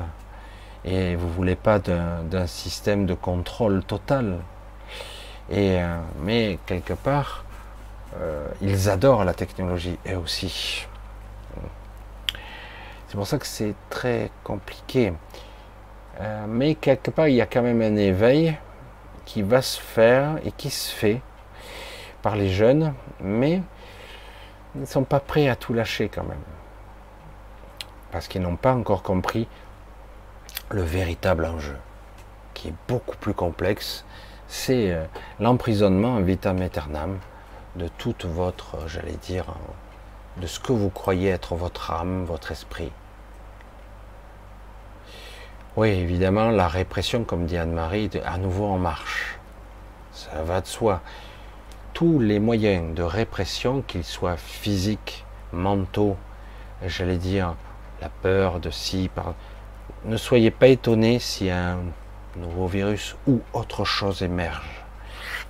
[0.86, 4.38] et vous voulez pas d'un système de contrôle total.
[5.50, 7.44] Et, euh, mais quelque part,
[8.22, 10.88] euh, ils adorent la technologie, eux aussi.
[13.08, 15.14] C'est pour ça que c'est très compliqué.
[16.22, 18.56] Euh, mais quelque part, il y a quand même un éveil
[19.26, 21.22] qui va se faire et qui se fait
[22.22, 23.62] par les jeunes, mais
[24.76, 26.38] ils ne sont pas prêts à tout lâcher quand même.
[28.12, 29.48] Parce qu'ils n'ont pas encore compris
[30.70, 31.78] le véritable enjeu,
[32.54, 34.06] qui est beaucoup plus complexe,
[34.48, 35.06] c'est euh,
[35.40, 37.18] l'emprisonnement vitam aeternam
[37.76, 39.46] de toute votre, euh, j'allais dire,
[40.38, 42.92] de ce que vous croyez être votre âme, votre esprit.
[45.78, 49.38] Oui, évidemment, la répression, comme dit Anne-Marie, est à nouveau en marche.
[50.14, 51.02] Ça va de soi.
[51.94, 56.16] Tous les moyens de répression, qu'ils soient physiques, mentaux,
[56.86, 57.56] j'allais dire,
[58.02, 59.34] la peur de si, par,
[60.06, 61.80] ne soyez pas étonnés si un
[62.38, 64.86] nouveau virus ou autre chose émerge.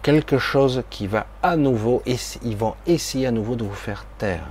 [0.01, 4.47] Quelque chose qui va à nouveau, ils vont essayer à nouveau de vous faire taire.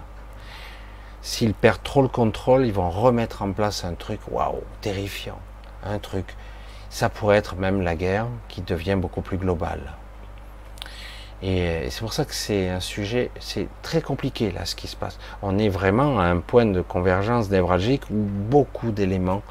[1.23, 5.39] S'ils perdent trop le contrôle, ils vont remettre en place un truc, waouh, terrifiant.
[5.83, 6.35] Un truc.
[6.91, 9.95] Ça pourrait être même la guerre qui devient beaucoup plus globale.
[11.43, 14.97] Et c'est pour ça que c'est un sujet, c'est très compliqué là ce qui se
[14.97, 15.19] passe.
[15.43, 19.43] On est vraiment à un point de convergence névralgique où beaucoup d'éléments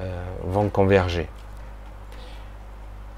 [0.00, 1.28] euh, vont converger.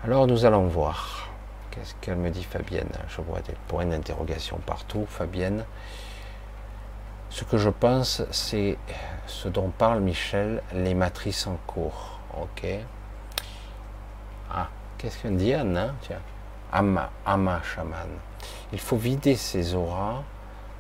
[0.04, 1.28] Alors nous allons voir.
[1.70, 2.90] Qu'est-ce qu'elle me dit Fabienne?
[3.08, 5.06] Je vois des points d'interrogation partout.
[5.08, 5.64] Fabienne.
[7.28, 8.76] Ce que je pense, c'est
[9.26, 12.18] ce dont parle Michel, les matrices en cours.
[12.40, 12.66] Ok?
[14.52, 14.68] Ah,
[14.98, 15.94] qu'est-ce qu'elle dit Anne hein?
[16.00, 16.18] Tiens.
[16.72, 18.08] Ama, Ama chaman.
[18.72, 20.22] Il faut vider ses auras,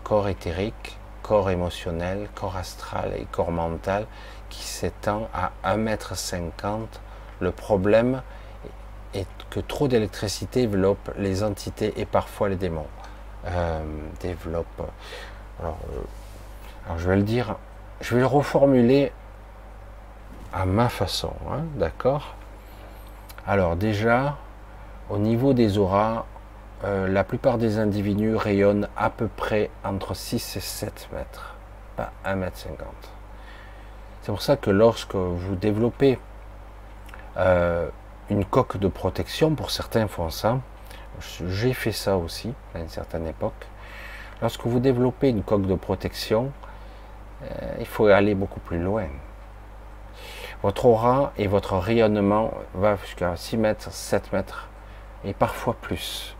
[0.02, 4.06] corps éthérique, corps émotionnel, corps astral et corps mental
[4.50, 6.34] qui s'étend à 1,50
[6.64, 6.86] m.
[7.40, 8.22] Le problème
[9.14, 12.86] est que trop d'électricité développe les entités et parfois les démons.
[13.46, 13.80] Euh,
[14.24, 14.62] euh,
[15.58, 15.78] alors,
[16.98, 17.56] je vais le dire,
[18.00, 19.12] je vais le reformuler
[20.52, 22.34] à ma façon, hein, d'accord?
[23.46, 24.36] Alors déjà,
[25.08, 26.26] au niveau des auras,
[26.84, 31.56] euh, la plupart des individus rayonnent à peu près entre 6 et 7 mètres,
[31.96, 32.86] pas 1 mètre 50.
[34.30, 36.16] C'est pour ça que lorsque vous développez
[37.36, 37.88] euh,
[38.28, 40.60] une coque de protection, pour certains font ça,
[41.48, 43.66] j'ai fait ça aussi à une certaine époque.
[44.40, 46.52] Lorsque vous développez une coque de protection,
[47.42, 49.08] euh, il faut aller beaucoup plus loin.
[50.62, 54.68] Votre aura et votre rayonnement va jusqu'à 6 mètres, 7 mètres
[55.24, 56.36] et parfois plus.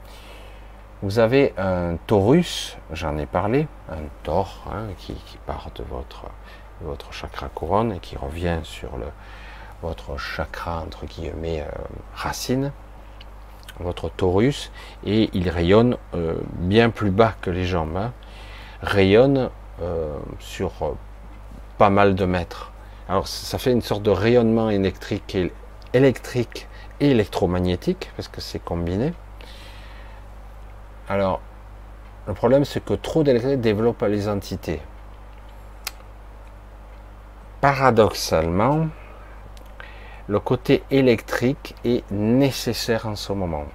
[1.02, 6.26] Vous avez un taurus, j'en ai parlé, un tor hein, qui, part de votre
[6.82, 9.06] votre chakra couronne et qui revient sur le,
[9.82, 11.70] votre chakra entre guillemets euh,
[12.14, 12.72] racine,
[13.78, 14.70] votre torus,
[15.04, 17.96] et il rayonne euh, bien plus bas que les jambes.
[17.96, 18.12] Hein.
[18.82, 19.50] Rayonne
[19.82, 20.72] euh, sur
[21.78, 22.72] pas mal de mètres.
[23.08, 25.52] Alors ça fait une sorte de rayonnement électrique et,
[25.94, 26.68] électrique
[27.00, 29.14] et électromagnétique, parce que c'est combiné.
[31.08, 31.40] Alors,
[32.26, 34.80] le problème c'est que trop d'électricité développe les entités.
[37.60, 38.88] Paradoxalement,
[40.28, 43.66] le côté électrique est nécessaire en ce moment.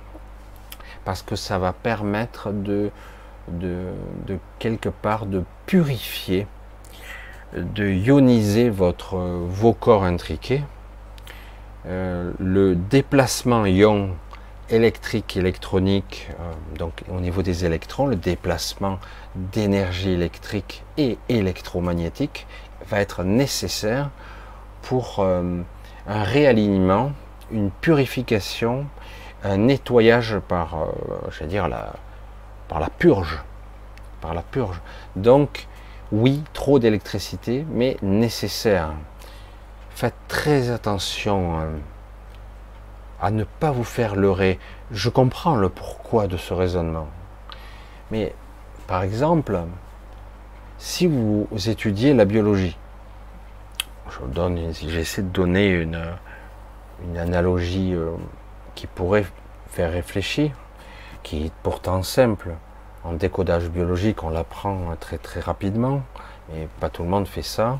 [1.04, 2.90] Parce que ça va permettre de,
[4.58, 6.48] quelque part de purifier,
[7.56, 10.64] de ioniser votre, vos corps intriqués.
[11.86, 14.16] Euh, le déplacement ion
[14.70, 19.00] électrique, électronique, euh, donc au niveau des électrons, le déplacement
[19.36, 22.48] d'énergie électrique et électromagnétique
[22.90, 24.10] va être nécessaire
[24.82, 25.62] pour euh,
[26.08, 27.12] un réalignement,
[27.52, 28.86] une purification,
[29.44, 30.88] un nettoyage par, euh,
[31.32, 31.94] je vais dire, la,
[32.68, 33.42] par la purge.
[34.22, 34.82] Par la purge.
[35.16, 35.68] Donc,
[36.12, 38.94] oui, trop d'électricité, mais nécessaire.
[39.90, 41.68] Faites très attention hein,
[43.22, 44.60] à ne pas vous faire leurrer.
[44.92, 47.08] Je comprends le pourquoi de ce raisonnement.
[48.12, 48.36] Mais,
[48.88, 49.60] par exemple,
[50.86, 52.78] si vous étudiez la biologie,
[54.72, 55.98] j'essaie de donner une,
[57.18, 58.12] analogie euh,
[58.76, 59.26] qui pourrait
[59.72, 60.52] faire réfléchir,
[61.24, 62.52] qui est pourtant simple.
[63.04, 66.04] En décodage biologique, on l'apprend très très rapidement,
[66.50, 67.80] mais pas tout le monde fait ça.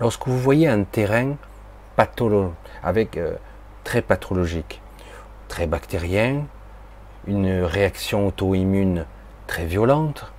[0.00, 1.36] Lorsque vous voyez un terrain
[1.96, 3.36] patholo avec euh,
[3.84, 4.80] très pathologique,
[5.48, 6.46] très bactérien,
[7.26, 9.04] une réaction auto-immune
[9.46, 10.33] très violente,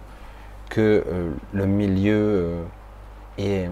[0.70, 2.66] que euh, le milieu
[3.38, 3.70] est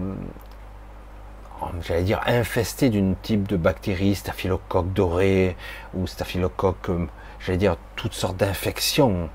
[1.80, 5.56] j'allais dire, infesté d'une type de bactéries, staphylocoque doré
[5.94, 7.06] ou staphylocoque, euh,
[7.40, 9.28] j'allais dire, toutes sortes d'infections,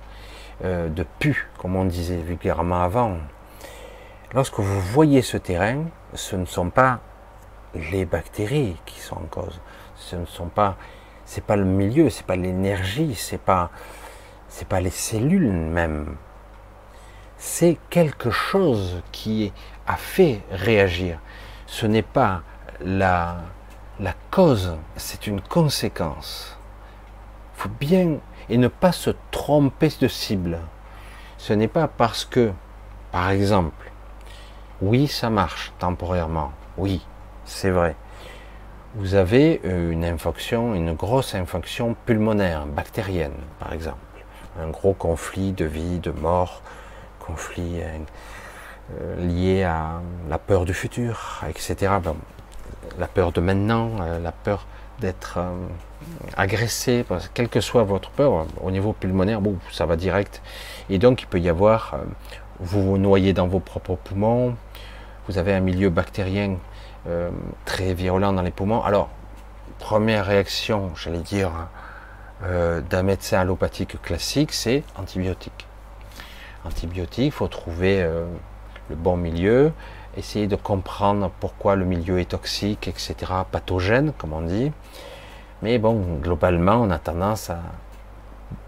[0.63, 3.17] euh, de pus, comme on disait vulgairement avant.
[4.33, 6.99] Lorsque vous voyez ce terrain, ce ne sont pas
[7.73, 9.59] les bactéries qui sont en cause.
[9.95, 10.77] Ce ne sont pas,
[11.25, 13.71] c'est pas le milieu, c'est pas l'énergie, c'est pas,
[14.47, 16.15] c'est pas les cellules même.
[17.39, 19.51] C'est quelque chose qui
[19.87, 21.17] a fait réagir
[21.69, 22.41] ce n'est pas
[22.83, 23.37] la,
[24.31, 26.57] cause, c'est une conséquence.
[27.55, 28.17] Il faut bien
[28.49, 30.59] et ne pas se tromper de cible.
[31.37, 32.51] Ce n'est pas parce que,
[33.11, 33.91] par exemple,
[34.81, 37.05] oui, ça marche temporairement, oui,
[37.45, 37.95] c'est vrai.
[38.95, 43.97] Vous avez euh, une infection, une grosse infection pulmonaire, bactérienne, par exemple.
[44.59, 46.63] Un gros conflit de vie, de mort,
[47.29, 47.97] conflit euh,
[48.99, 51.93] euh, lié à la peur du futur, etc.
[52.97, 54.65] la peur de maintenant, euh, la peur
[54.99, 55.39] d'être
[56.35, 60.41] agressé, quelle que soit votre peur, au niveau pulmonaire, bon, ça va direct.
[60.89, 61.99] Et donc il peut y avoir,
[62.59, 64.57] vous vous noyez dans vos propres poumons,
[65.29, 66.57] vous avez un milieu bactérien
[67.63, 68.83] très virulent dans les poumons.
[68.83, 69.07] Alors,
[69.77, 71.51] première réaction, j'allais dire,
[72.41, 75.68] d'un médecin allopathique classique, c'est antibiotique.
[76.65, 78.03] Antibiotique, il faut trouver
[78.89, 79.71] le bon milieu,
[80.17, 83.15] essayer de comprendre pourquoi le milieu est toxique, etc.,
[83.49, 84.71] pathogène, comme on dit.
[85.61, 87.59] Mais bon, globalement, on a tendance à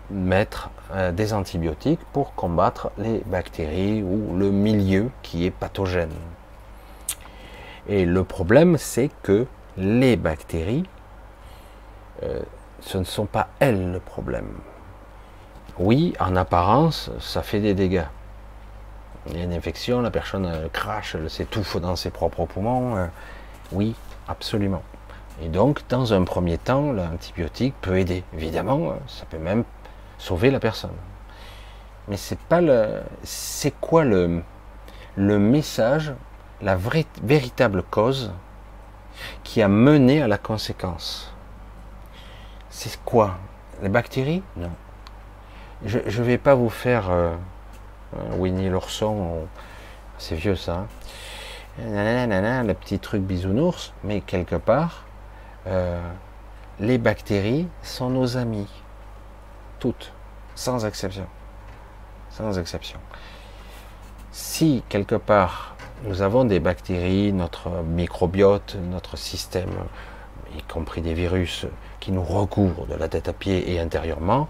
[0.10, 6.12] mettre euh, des antibiotiques pour combattre les bactéries ou le milieu qui est pathogène.
[7.88, 10.84] Et le problème, c'est que les bactéries,
[12.24, 12.42] euh,
[12.82, 14.50] ce ne sont pas elles le problème.
[15.80, 18.06] Oui, en apparence, ça fait des dégâts
[19.28, 22.98] il y a une infection, la personne euh, crache, elle s'étouffe dans ses propres poumons.
[22.98, 23.08] Euh,
[23.72, 23.96] oui,
[24.28, 24.82] absolument.
[25.42, 28.24] Et donc, dans un premier temps, l'antibiotique peut aider.
[28.34, 29.64] Évidemment, euh, ça peut même
[30.18, 30.96] sauver la personne.
[32.08, 33.02] Mais c'est pas le.
[33.24, 34.44] C'est quoi le,
[35.18, 36.14] message,
[36.62, 38.34] la vraie, véritable cause
[39.44, 41.32] qui a mené à la conséquence?
[42.70, 43.38] C'est quoi?
[43.84, 44.42] Les bactéries?
[44.58, 44.72] Non.
[45.86, 47.10] Je ne vais pas vous faire.
[47.10, 47.36] Euh,
[48.38, 49.48] Winnie l'ourson,
[50.18, 50.86] c'est vieux ça.
[51.80, 52.64] Hein.
[52.64, 55.06] le petit truc bisounours, mais quelque part,
[55.68, 56.02] euh,
[56.80, 58.68] les bactéries sont nos amis.
[59.80, 60.12] Toutes,
[60.56, 61.26] sans exception.
[62.30, 63.00] Sans exception.
[64.32, 69.70] Si quelque part nous avons des bactéries, notre microbiote, notre système,
[70.58, 71.68] y compris des virus
[72.00, 74.50] qui nous recouvrent de la tête à pied et intérieurement,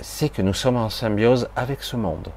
[0.00, 2.30] c'est que nous sommes en symbiose avec ce monde.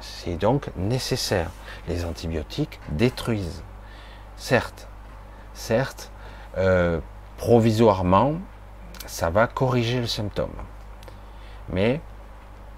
[0.00, 1.50] C'est donc nécessaire.
[1.88, 2.80] Les antibiotiques
[9.06, 10.54] ça va corriger le symptôme.
[11.68, 12.00] Mais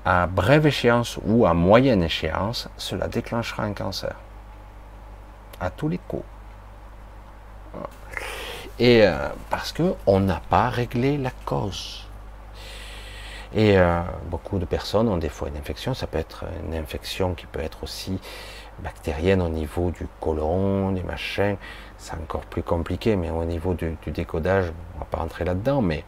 [0.05, 4.15] à brève échéance ou à moyenne échéance, cela déclenchera un cancer.
[5.61, 6.25] À tous les coups.
[8.79, 12.04] Et euh, parce qu'on n'a pas réglé la cause.
[13.55, 14.01] Et euh,
[14.31, 15.95] beaucoup de personnes ont des fois une infection.
[15.95, 18.19] Ça peut être une infection qui peut être aussi
[18.81, 21.57] bactérienne au niveau du côlon, des machins.
[21.97, 25.81] C'est encore plus compliqué, mais au niveau du, décodage, on ne va pas rentrer là-dedans,
[25.81, 26.05] mais,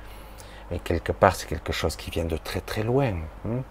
[0.83, 3.15] quelque part, c'est quelque chose qui vient de très très loin.
[3.47, 3.63] Hein.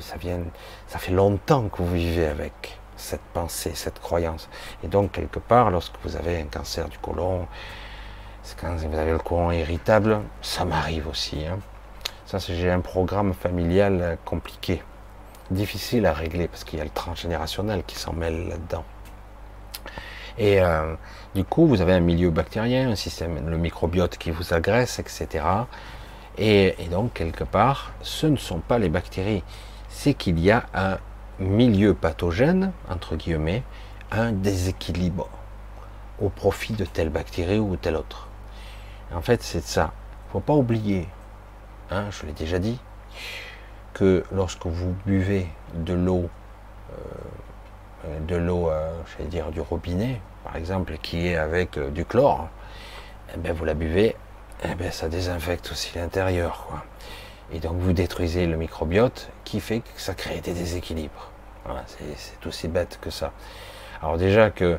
[0.00, 4.48] Ça, fait longtemps que vous vivez avec cette pensée, cette croyance.
[4.82, 7.46] Et donc, quelque part, lorsque vous avez un cancer du côlon,
[8.60, 11.46] quand vous avez le côlon irritable, ça m'arrive aussi.
[11.46, 11.60] Hein.
[12.32, 14.82] Ça, j'ai un programme familial compliqué,
[15.50, 18.84] difficile à régler parce qu'il y a le transgénérationnel qui s'en mêle là-dedans.
[20.38, 20.94] Et euh,
[21.34, 25.44] du coup, vous avez un milieu bactérien, un système, le microbiote qui vous agresse, etc.
[26.38, 29.44] Et, et donc, quelque part, ce ne sont pas les bactéries,
[29.90, 30.96] c'est qu'il y a un
[31.38, 33.62] milieu pathogène, entre guillemets,
[34.10, 35.28] un déséquilibre
[36.18, 38.28] au profit de telle bactérie ou telle autre.
[39.14, 39.92] En fait, c'est ça.
[39.92, 41.06] Il ne faut pas oublier,
[41.92, 42.78] hein, je l'ai déjà dit,
[43.94, 46.28] que lorsque vous buvez de l'eau,
[46.92, 52.04] euh, de l'eau, euh, j'allais dire du robinet, par exemple, qui est avec euh, du
[52.04, 52.48] chlore,
[53.34, 54.16] eh bien, vous la buvez,
[54.64, 56.68] eh bien, ça désinfecte aussi l'intérieur.
[57.52, 61.30] Et donc vous détruisez le microbiote qui fait que ça crée des déséquilibres.
[61.86, 63.32] c'est aussi bête que ça.
[64.00, 64.78] Alors déjà que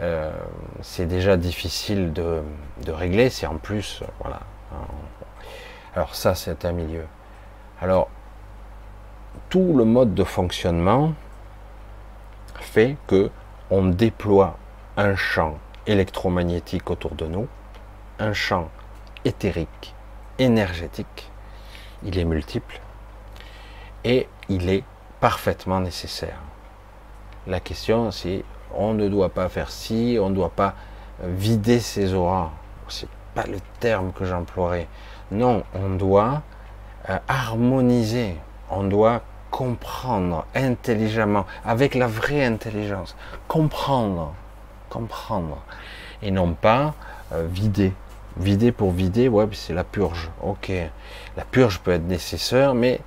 [0.00, 0.32] euh,
[0.80, 2.42] c'est déjà difficile de,
[2.86, 4.40] régler, c'est en plus, voilà.
[5.98, 7.06] Alors ça, c'est un milieu.
[7.82, 8.08] Alors,
[9.48, 11.12] tout le mode de fonctionnement
[12.60, 13.32] fait que
[13.68, 14.58] on déploie
[14.96, 17.48] un champ électromagnétique autour de nous,
[18.20, 18.70] un champ
[19.24, 19.96] éthérique,
[20.38, 21.32] énergétique.
[22.04, 22.80] Il est multiple
[24.04, 24.84] et il est
[25.18, 26.38] parfaitement nécessaire.
[27.48, 30.76] La question, c'est on ne doit pas faire ci, on ne doit pas
[31.24, 32.52] vider ses auras.
[32.86, 34.86] C'est pas le terme que j'emploierais.
[35.30, 36.42] Non, on doit
[37.10, 38.36] euh, harmoniser,
[38.70, 43.14] on doit comprendre intelligemment, avec la vraie intelligence,
[43.46, 44.34] comprendre,
[44.88, 45.58] comprendre,
[46.22, 46.94] et non pas
[47.32, 47.92] euh, vider.
[48.38, 50.30] Vider pour vider, ouais, c'est la purge.
[50.42, 50.70] Ok,
[51.36, 53.00] la purge peut être nécessaire, mais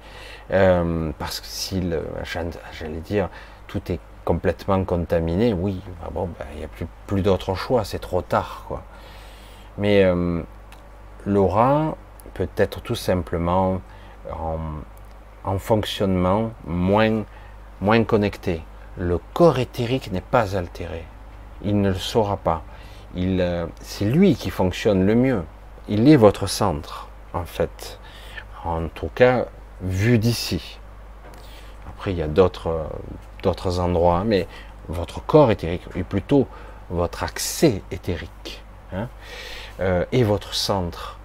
[0.51, 1.81] euh, parce que si,
[2.23, 3.29] j'allais dire,
[3.67, 6.69] tout est complètement contaminé, oui, ah ben, il n'y a
[7.07, 8.65] plus, d'autre choix, c'est trop tard.
[8.67, 8.83] Quoi.
[9.77, 10.03] Mais
[11.25, 11.95] l'aura
[12.47, 13.81] peut être tout simplement
[15.43, 17.23] en, fonctionnement moins,
[17.81, 18.61] moins connecté.
[18.97, 21.05] Le corps éthérique n'est pas altéré.
[21.63, 22.63] Il ne le saura pas.
[23.15, 25.43] Il, euh, c'est lui qui fonctionne le mieux.
[25.87, 27.99] Il est votre centre, en fait.
[28.63, 29.45] En tout cas,
[29.81, 30.79] vu d'ici.
[31.89, 32.87] Après, il y a d'autres
[33.43, 34.47] d'autres endroits, mais
[34.87, 36.47] votre corps éthérique, et plutôt
[36.89, 38.63] votre accès éthérique,
[38.93, 39.07] hein,
[39.79, 41.17] euh, et votre centre.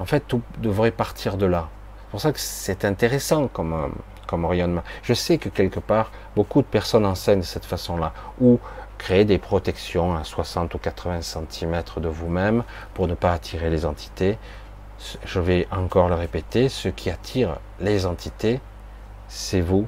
[0.00, 1.68] En fait, tout devrait partir de là.
[1.98, 3.88] C'est pour ça que c'est intéressant comme, euh,
[4.26, 4.82] comme rayonnement.
[5.02, 8.60] Je sais que quelque part, beaucoup de personnes enseignent de cette façon-là, ou
[8.98, 13.86] créer des protections à 60 ou 80 cm de vous-même pour ne pas attirer les
[13.86, 14.38] entités.
[15.24, 18.60] Je vais encore le répéter, ce qui attire les entités,
[19.28, 19.86] c'est vous,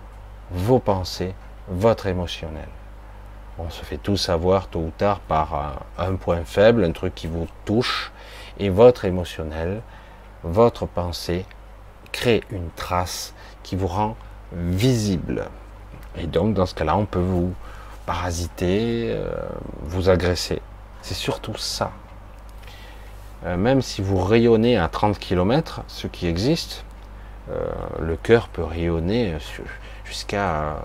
[0.50, 1.34] vos pensées,
[1.68, 2.68] votre émotionnel.
[3.58, 7.26] On se fait tous avoir tôt ou tard par un, point faible, un truc qui
[7.26, 8.12] vous touche,
[8.58, 9.82] et votre émotionnel,
[10.44, 11.44] votre pensée
[12.12, 14.16] crée une trace qui vous rend
[14.52, 15.48] visible.
[16.16, 17.54] Et donc dans ce cas-là, on peut vous
[18.06, 19.32] parasiter, euh,
[19.82, 20.60] vous agresser.
[21.02, 21.92] C'est surtout ça.
[23.46, 26.84] Euh, même si vous rayonnez à 30 km, ce qui existe,
[27.50, 27.70] euh,
[28.00, 29.36] le cœur peut rayonner
[30.04, 30.82] jusqu'à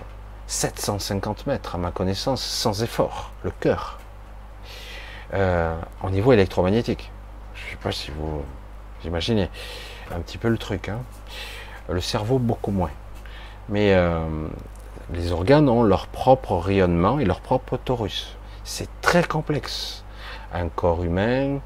[0.48, 4.00] 750 mètres à ma connaissance sans effort, le cœur.
[6.02, 7.12] Au niveau électromagnétique.
[7.56, 8.42] Je ne sais pas si vous
[9.06, 9.50] imaginez
[10.14, 10.90] un petit peu le truc.
[10.90, 11.02] Hein.
[11.90, 12.92] Le cerveau beaucoup moins.
[13.70, 14.20] Mais euh,
[15.14, 18.36] les organes ont leur propre rayonnement et leur propre torus.
[18.64, 20.04] C'est très complexe.
[20.54, 21.60] Un corps humain,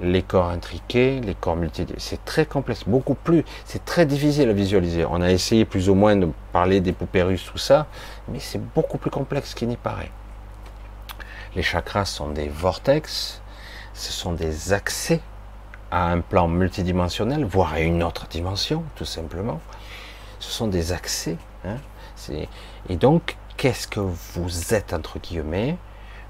[0.00, 1.94] les corps intriqués, les corps multiples.
[1.98, 3.44] C'est très complexe, beaucoup plus.
[3.64, 5.04] C'est très difficile à visualiser.
[5.04, 7.86] On a essayé plus ou moins de parler des poupées russes, tout ça,
[8.28, 10.10] mais c'est beaucoup plus complexe qu'il n'y paraît.
[11.54, 13.42] Les chakras sont des vortex,
[13.94, 15.20] ce sont des accès
[15.92, 19.60] à un plan multidimensionnel, voire à une autre dimension, tout simplement.
[20.40, 21.36] Ce sont des accès.
[21.66, 21.76] Hein.
[22.88, 25.76] Et donc, qu'est-ce que vous êtes, entre guillemets?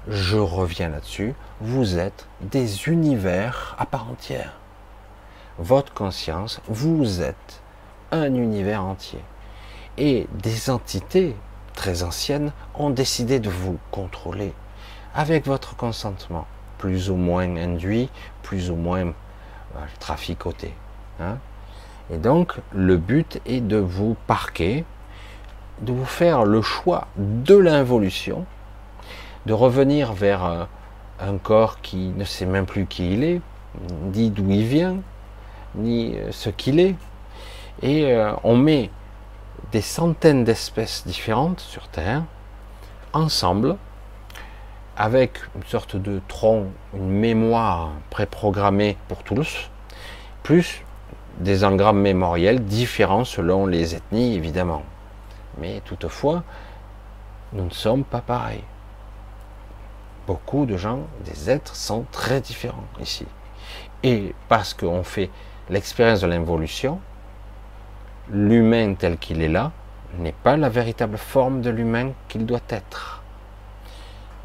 [0.09, 4.59] Je reviens là-dessus, vous êtes des univers à part entière.
[5.59, 7.61] votre conscience, vous êtes
[8.11, 9.19] un univers entier.
[9.97, 11.35] Et des entités
[11.73, 14.53] très anciennes ont décidé de vous contrôler
[15.15, 16.47] avec votre consentement,
[16.79, 18.09] plus ou moins induit,
[18.41, 19.13] plus ou moins
[19.75, 20.73] euh, traficoté.
[21.19, 21.37] Hein.
[22.11, 24.85] Et donc, le but est de vous parquer,
[25.81, 28.45] de vous faire le choix de l'involution,
[29.45, 30.67] de revenir vers un,
[31.19, 33.41] un corps qui ne sait même plus qui il est,
[34.13, 34.97] ni d'où il vient,
[35.75, 36.95] ni euh, ce qu'il est.
[37.81, 38.89] Et euh, on met
[39.71, 42.23] des centaines d'espèces différentes sur Terre,
[43.13, 43.77] ensemble,
[44.97, 49.69] avec une sorte de tronc, une mémoire préprogrammée pour tous,
[50.43, 50.83] plus
[51.39, 54.83] des engrammes mémoriels différents selon les ethnies, évidemment.
[55.59, 56.43] Mais toutefois,
[57.53, 58.63] nous ne sommes pas pareils.
[60.27, 63.25] Beaucoup de gens, des êtres, sont très différents ici.
[64.03, 65.29] Et parce qu'on fait
[65.69, 66.99] l'expérience de l'involution,
[68.31, 69.71] l'humain tel qu'il est là
[70.17, 73.12] n'est pas la véritable forme de l'humain qu'il doit être.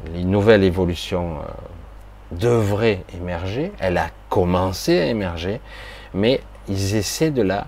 [0.05, 5.59] Les nouvelles évolutions euh, devraient émerger, elle a commencé à émerger,
[6.13, 7.67] mais ils essaient de la,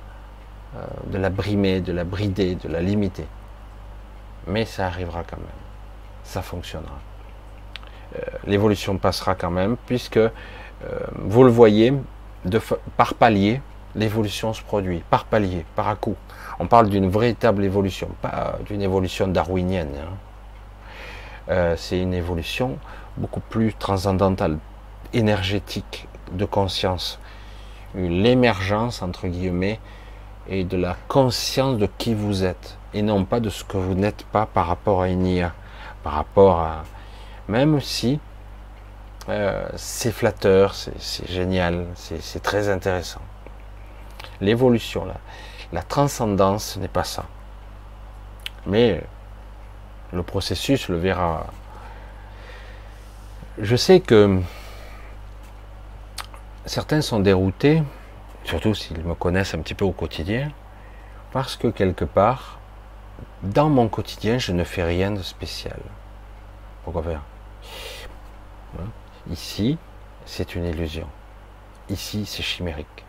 [0.77, 3.25] euh, de la brimer, de la brider, de la limiter.
[4.47, 5.47] Mais ça arrivera quand même,
[6.23, 6.99] ça fonctionnera.
[8.15, 10.19] Euh, l'évolution passera quand même, puisque
[11.13, 11.93] vous le voyez,
[12.97, 13.61] par palier,
[13.95, 16.15] l'évolution se produit par palier, par à coup.
[16.59, 19.93] On parle d'une véritable évolution, pas d'une évolution darwinienne.
[19.95, 20.30] Hein.
[21.49, 22.77] Euh, c'est une évolution
[23.17, 24.57] beaucoup plus transcendantale,
[25.13, 27.19] énergétique, de conscience.
[27.95, 29.79] L'émergence, entre guillemets,
[30.47, 33.95] et de la conscience de qui vous êtes, et non pas de ce que vous
[33.95, 35.53] n'êtes pas par rapport à une IA,
[36.03, 36.83] par rapport à...
[37.47, 38.19] Même si
[39.29, 43.21] euh, c'est flatteur, c'est génial, c'est très intéressant
[44.41, 45.15] l'évolution, la,
[45.71, 47.25] la transcendance, ce n'est pas ça.
[48.65, 49.01] Mais
[50.13, 51.47] le processus le verra.
[53.57, 54.41] Je sais que
[56.65, 57.83] certains sont déroutés,
[58.43, 60.51] surtout s'ils me connaissent un petit peu au quotidien,
[61.31, 62.59] parce que quelque part,
[63.43, 65.79] dans mon quotidien, je ne fais rien de spécial.
[66.83, 67.21] Pourquoi faire?
[68.79, 68.87] Hein?
[69.29, 69.77] Ici,
[70.25, 71.07] c'est une illusion.
[71.89, 73.05] Ici, c'est chimérique.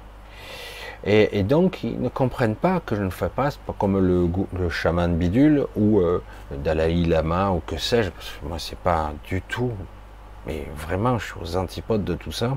[1.05, 3.48] Et, donc, ils ne comprennent pas que je ne fais pas,
[3.78, 6.22] comme le, le chaman bidule ou euh,
[6.53, 8.11] Dalai Lama ou que sais-je.
[8.44, 9.72] Moi, c'est pas du tout.
[10.46, 12.57] Mais vraiment, je suis aux antipodes de tout ça.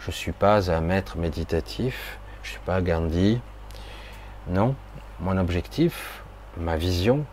[0.00, 2.18] Je suis pas un maître méditatif.
[2.42, 3.40] Je suis pas Gandhi.
[4.48, 4.74] Non.
[5.20, 6.22] Mon objectif,
[6.58, 7.24] ma vision,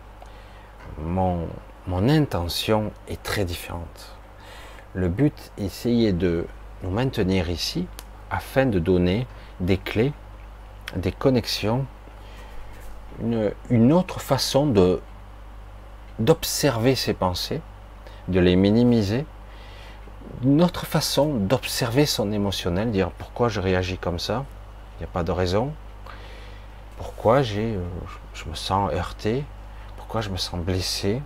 [0.98, 1.48] mon,
[1.86, 4.16] mon intention est très différente.
[4.94, 6.46] Le but, essayer de
[6.82, 7.86] nous maintenir ici
[8.30, 9.26] afin de donner
[9.60, 10.12] des clés,
[10.96, 11.86] des connexions,
[13.70, 15.00] une, autre façon de
[16.18, 17.60] d'observer ses pensées,
[18.28, 19.26] de les minimiser,
[20.44, 24.44] une autre façon d'observer son émotionnel, dire pourquoi je réagis comme ça,
[24.94, 25.72] il n'y a pas de raison,
[26.98, 27.80] pourquoi j'ai, euh,
[28.32, 29.44] je me sens heurté,
[29.96, 31.20] pourquoi je me sens blessé,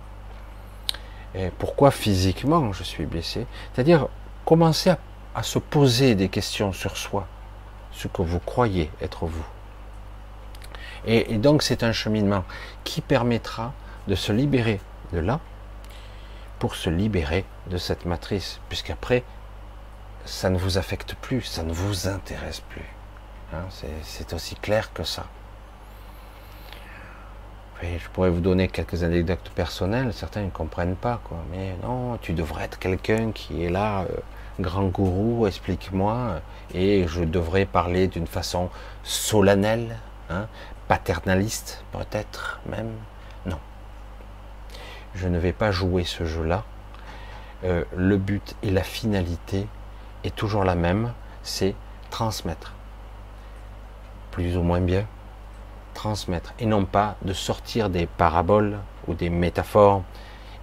[1.35, 3.45] et pourquoi physiquement je suis blessé.
[3.73, 4.07] C'est-à-dire
[4.45, 4.91] commencer
[5.35, 7.27] à se poser des questions sur soi
[7.99, 9.45] ce que vous croyez être vous.
[11.05, 12.45] Et, donc c'est un cheminement
[12.83, 13.73] qui permettra
[14.07, 14.79] de se libérer
[15.11, 15.39] de là
[16.59, 19.23] pour se libérer de cette matrice, puisqu'après,
[20.25, 22.85] ça ne vous affecte plus, ça ne vous intéresse plus.
[23.53, 23.63] Hein,
[24.03, 25.25] c'est aussi clair que ça.
[27.81, 31.37] je pourrais vous donner quelques anecdotes personnelles, certains ne comprennent pas, quoi.
[31.51, 34.17] Mais non, tu devrais être quelqu'un qui est là, euh,
[34.59, 36.41] grand gourou, explique-moi,
[36.73, 38.69] et je devrais parler d'une façon
[39.03, 39.97] solennelle,
[40.29, 40.47] hein,
[40.87, 42.91] paternaliste peut-être même.
[43.45, 43.59] Non.
[45.15, 46.63] Je ne vais pas jouer ce jeu-là.
[47.63, 49.67] Euh, le but et la finalité
[50.23, 51.13] est toujours la même,
[51.43, 51.75] c'est
[52.09, 52.73] transmettre.
[54.31, 55.05] Plus ou moins bien,
[55.93, 56.53] transmettre.
[56.59, 60.03] Et non pas de sortir des paraboles ou des métaphores.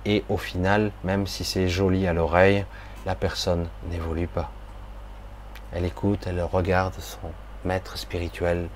[0.05, 2.65] Et au final, même si c'est joli à l'oreille,
[3.05, 4.51] la personne n'évolue pas.
[5.77, 7.31] Elle écoute, elle regarde son
[7.67, 8.69] maître spirituel.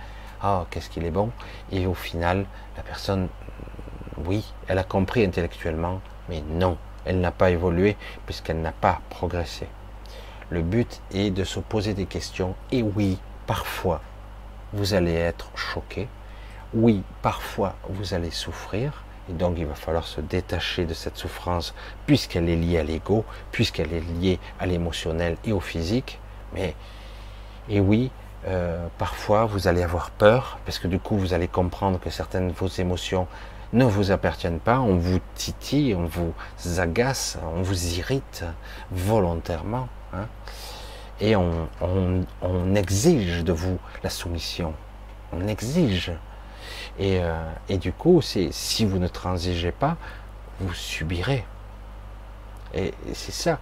[0.43, 1.31] Ah, qu'est-ce qu'il est bon.
[1.73, 2.45] Et au final,
[2.77, 3.29] la personne,
[4.27, 6.77] oui, elle a compris intellectuellement, mais non,
[7.07, 7.97] elle n'a pas évolué
[8.27, 9.67] puisqu'elle n'a pas progressé.
[10.51, 12.55] Le but est de se poser des questions.
[12.71, 14.03] Et oui, parfois,
[14.75, 16.07] vous allez être choqué.
[16.75, 19.05] Oui, parfois, vous allez souffrir.
[19.31, 21.73] Et donc il va falloir se détacher de cette souffrance
[22.05, 26.21] puisqu'elle est liée à l'ego, puisqu'elle est liée à l'émotionnel et au physique.
[26.55, 26.75] Mais,
[27.69, 28.11] et oui,
[28.47, 32.49] Euh, parfois, vous allez avoir peur, parce que du coup, vous allez comprendre que certaines
[32.49, 33.27] de vos émotions
[33.75, 36.33] ne vous appartiennent pas, on vous titille, on vous
[36.79, 38.45] agace, on vous irrite
[38.91, 39.89] volontairement.
[40.15, 40.27] Hein,
[41.21, 44.73] et on, exige de vous la soumission.
[45.33, 46.13] On exige.
[46.99, 47.35] Et, euh,
[47.69, 49.99] et du coup, si vous ne transigez pas,
[50.61, 51.45] vous subirez.
[52.73, 53.59] Et, c'est ça.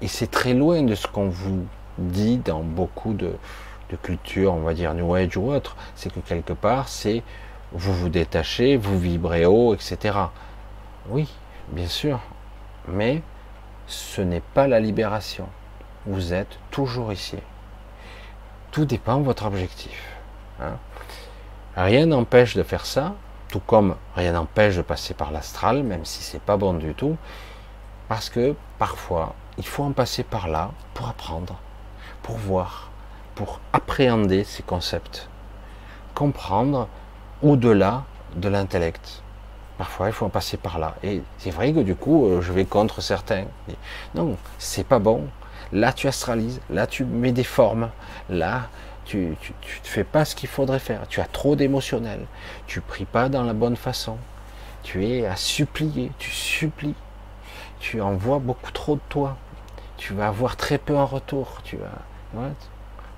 [0.00, 1.66] Et c'est très loin de ce qu'on vous
[1.98, 3.32] dit dans beaucoup de,
[3.90, 5.76] de cultures, on va dire New Age ou autre.
[5.94, 7.22] C'est que quelque part, c'est
[7.72, 10.16] vous vous détachez, vous vibrez haut, etc.
[11.08, 11.28] Oui,
[11.68, 12.20] bien sûr.
[12.88, 13.22] Mais
[13.86, 15.48] ce n'est pas la libération.
[16.06, 17.38] Vous êtes toujours ici.
[18.70, 20.14] Tout dépend de votre objectif.
[20.60, 20.76] Hein.
[21.76, 23.14] Rien n'empêche de faire ça,
[23.48, 27.16] tout comme rien n'empêche de passer par l'astral, même si c'est pas bon du tout.
[28.08, 31.58] Parce que parfois, il faut en passer par là pour apprendre,
[32.24, 32.90] pour voir,
[33.36, 35.28] pour appréhender ces concepts,
[36.14, 36.88] comprendre
[37.42, 38.02] au-delà
[38.34, 39.22] de l'intellect.
[39.78, 40.96] Parfois, il faut en passer par là.
[41.04, 43.44] Et c'est vrai que du coup, euh, je vais contre certains.
[44.16, 45.28] Non, c'est pas bon.
[45.72, 46.60] Là, tu astralises.
[46.70, 47.90] Là, tu mets des formes.
[48.28, 48.68] Là,
[49.04, 49.34] tu ne
[49.82, 51.06] fais pas ce qu'il faudrait faire.
[51.08, 52.26] Tu as trop d'émotionnel.
[52.66, 54.16] Tu pries pas dans la bonne façon.
[54.82, 56.12] Tu es à supplier.
[56.18, 56.94] Tu supplies
[57.84, 59.36] tu envoies beaucoup trop de toi.
[59.98, 61.60] Tu vas avoir très peu en retour.
[61.64, 61.92] Tu vas,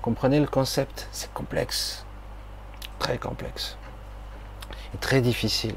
[0.01, 2.05] comprenez le concept C'est complexe,
[2.99, 3.77] très complexe,
[4.99, 5.75] très difficile.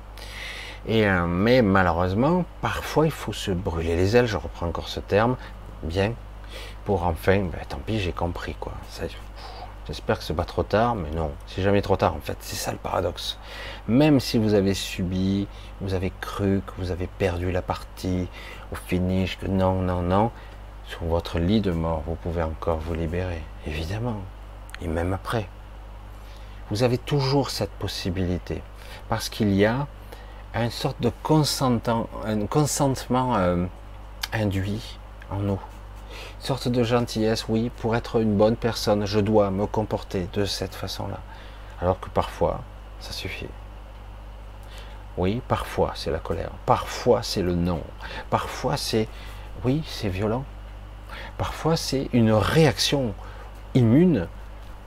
[0.87, 4.27] Et euh, mais malheureusement, parfois il faut se brûler les ailes.
[4.27, 5.37] Je reprends encore ce terme,
[5.83, 6.15] bien,
[6.85, 8.73] pour enfin, ben, tant pis, j'ai compris quoi.
[9.87, 12.37] J'espère que c'est pas trop tard, mais non, c'est jamais trop tard en fait.
[12.41, 13.39] C'est ça le paradoxe.
[13.89, 15.49] Même si vous avez subi,
[15.81, 18.29] vous avez cru que vous avez perdu la partie
[18.71, 20.31] au finish, que non, non, non,
[20.91, 24.21] sur votre lit de mort, vous pouvez encore vous libérer, évidemment,
[24.83, 25.49] et même après.
[26.71, 28.63] Vous avez toujours cette possibilité,
[29.09, 29.87] parce qu'il y a
[30.55, 33.65] une sorte de consentement, un consentement euh,
[34.33, 34.99] induit
[35.31, 35.61] en nous
[36.41, 40.75] sorte de gentillesse, oui, pour être une bonne personne, je dois me comporter de cette
[40.75, 41.19] façon-là.
[41.81, 42.61] Alors que parfois,
[43.01, 43.49] ça suffit.
[45.19, 47.83] Oui, parfois c'est la colère, parfois c'est le non,
[48.31, 49.09] parfois c'est,
[49.65, 50.45] oui, c'est violent,
[51.41, 53.15] parfois c'est une réaction
[53.73, 54.29] immune,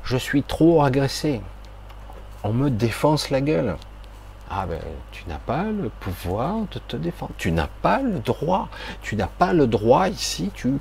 [0.03, 1.41] je suis trop agressé,
[2.43, 3.75] on me défonce la gueule.
[4.51, 4.79] Ah ben,
[5.11, 7.31] tu n'as pas le pouvoir de te défendre.
[7.39, 8.69] Tu n'as pas le droit.
[9.01, 10.51] Tu n'as pas le droit ici.
[10.53, 10.79] Tu,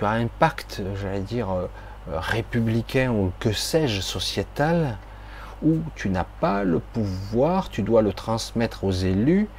[0.00, 1.66] as un pacte, j'allais dire, euh,
[2.08, 4.96] républicain ou que sais-je, sociétal,
[5.62, 9.50] où tu n'as pas le pouvoir, tu dois le transmettre aux élus.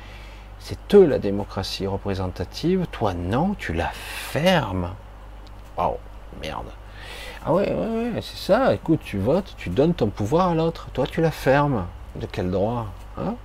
[0.58, 2.88] C'est eux la démocratie représentative.
[2.92, 4.90] Toi, non, tu la fermes.
[5.78, 5.98] Oh,
[6.42, 6.68] merde.
[7.46, 7.74] Ah ouais
[8.22, 8.74] c'est ça.
[8.74, 10.90] Écoute, tu votes, tu donnes ton pouvoir à l'autre.
[10.94, 11.86] Toi, tu la fermes.
[12.16, 12.88] De quel droit
[13.18, 13.36] hein?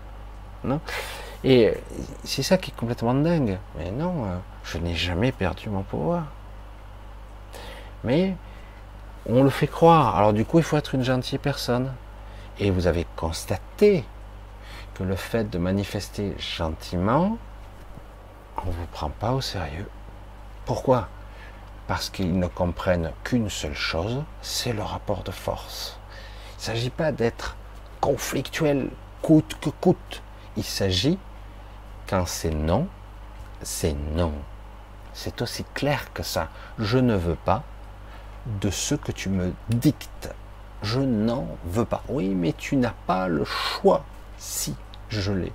[0.64, 0.80] Non?
[1.44, 1.72] Et
[2.24, 3.58] c'est ça qui est complètement dingue.
[3.78, 6.24] Mais non, euh, je n'ai jamais perdu mon pouvoir.
[8.02, 8.34] Mais
[9.26, 10.16] on le fait croire.
[10.16, 11.92] Alors du coup, il faut être une gentille personne.
[12.58, 14.04] Et vous avez constaté
[14.94, 17.38] que le fait de manifester gentiment,
[18.56, 19.88] on ne vous prend pas au sérieux.
[20.64, 21.08] Pourquoi?
[21.86, 25.98] Parce qu'ils ne comprennent qu'une seule chose, c'est le rapport de force.
[26.54, 27.56] Il ne s'agit pas d'être
[28.00, 28.90] conflictuel
[29.22, 30.22] coûte que coûte.
[30.56, 31.18] Il s'agit,
[32.08, 32.88] quand c'est non,
[33.62, 34.32] c'est non.
[35.12, 36.48] C'est aussi clair que ça.
[36.78, 37.62] Je ne veux pas
[38.60, 40.34] de ce que tu me dictes.
[40.82, 42.02] Je n'en veux pas.
[42.08, 44.04] Oui, mais tu n'as pas le choix.
[44.38, 44.74] Si,
[45.08, 45.52] je l'ai.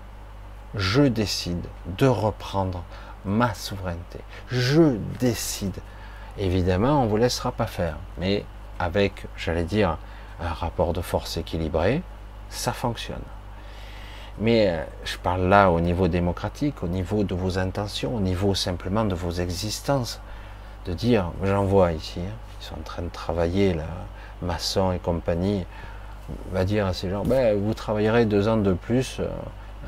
[0.75, 1.65] Je décide
[1.97, 2.83] de reprendre
[3.23, 4.19] ma souveraineté.
[4.49, 5.77] Je décide.
[6.37, 7.97] Évidemment, on ne vous laissera pas faire.
[8.17, 8.45] Mais
[8.79, 9.97] avec, j'allais dire,
[10.41, 12.01] un rapport de force équilibré,
[12.49, 13.21] ça fonctionne.
[14.39, 18.55] Mais euh, je parle là au niveau démocratique, au niveau de vos intentions, au niveau
[18.55, 20.19] simplement de vos existences.
[20.85, 23.83] De dire, j'en vois ici, hein, ils sont en train de travailler, là,
[24.41, 25.63] maçon et compagnie,
[26.51, 29.27] va dire à ces gens, ben, vous travaillerez deux ans de plus, euh,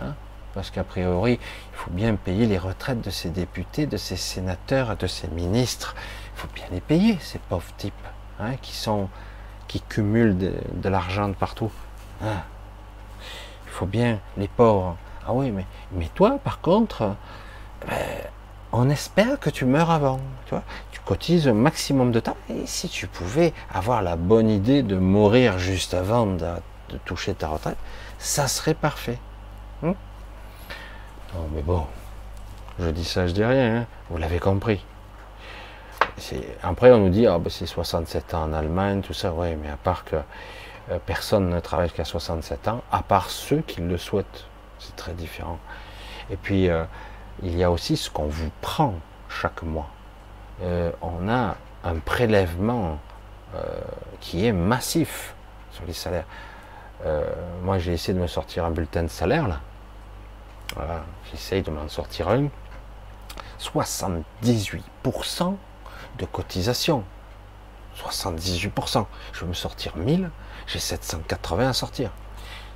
[0.01, 0.13] hein,
[0.53, 4.95] parce qu'a priori, il faut bien payer les retraites de ces députés, de ces sénateurs,
[4.97, 5.95] de ces ministres.
[6.35, 7.93] Faut bien les payer, ces pauvres types,
[8.39, 9.09] hein, qui sont,
[9.67, 11.71] qui cumulent de, l'argent de partout.
[12.23, 12.41] Hein.
[13.65, 14.97] Il faut bien les pauvres.
[15.25, 17.15] Ah oui, mais, mais toi, par contre,
[17.87, 17.97] ben,
[18.71, 20.19] on espère que tu meurs avant.
[20.45, 22.37] Tu, vois tu cotises un maximum de temps.
[22.49, 26.47] Et si tu pouvais avoir la bonne idée de mourir juste avant de,
[27.05, 27.77] toucher ta retraite,
[28.19, 29.19] ça serait parfait.
[29.83, 29.93] Hein
[31.33, 31.85] non, mais bon,
[32.79, 33.77] je dis ça, je dis rien.
[33.77, 33.85] Hein.
[34.09, 34.83] Vous l'avez compris.
[36.61, 39.69] Après, on nous dit, ah, ben, c'est 67 ans en Allemagne, tout ça, oui, mais
[39.69, 40.17] à part que
[40.91, 44.45] euh, personne ne travaille qu'à 67 ans, à part ceux qui le souhaitent.
[44.79, 45.59] C'est très différent.
[46.29, 46.83] Et puis, euh,
[47.41, 48.95] il y a aussi ce qu'on vous prend
[49.29, 49.89] chaque mois.
[50.61, 52.99] Euh, on a un prélèvement
[54.19, 55.35] qui est massif
[55.69, 56.25] sur les salaires.
[57.61, 59.59] moi, j'ai essayé de me sortir un bulletin de salaire, là.
[60.75, 62.47] Voilà, j'essaye de m'en sortir un.
[63.59, 65.55] 78%
[66.17, 67.03] de cotisation.
[67.97, 69.05] 78%.
[69.33, 70.29] Je veux me sortir 1000,
[70.67, 72.11] j'ai 780 à sortir.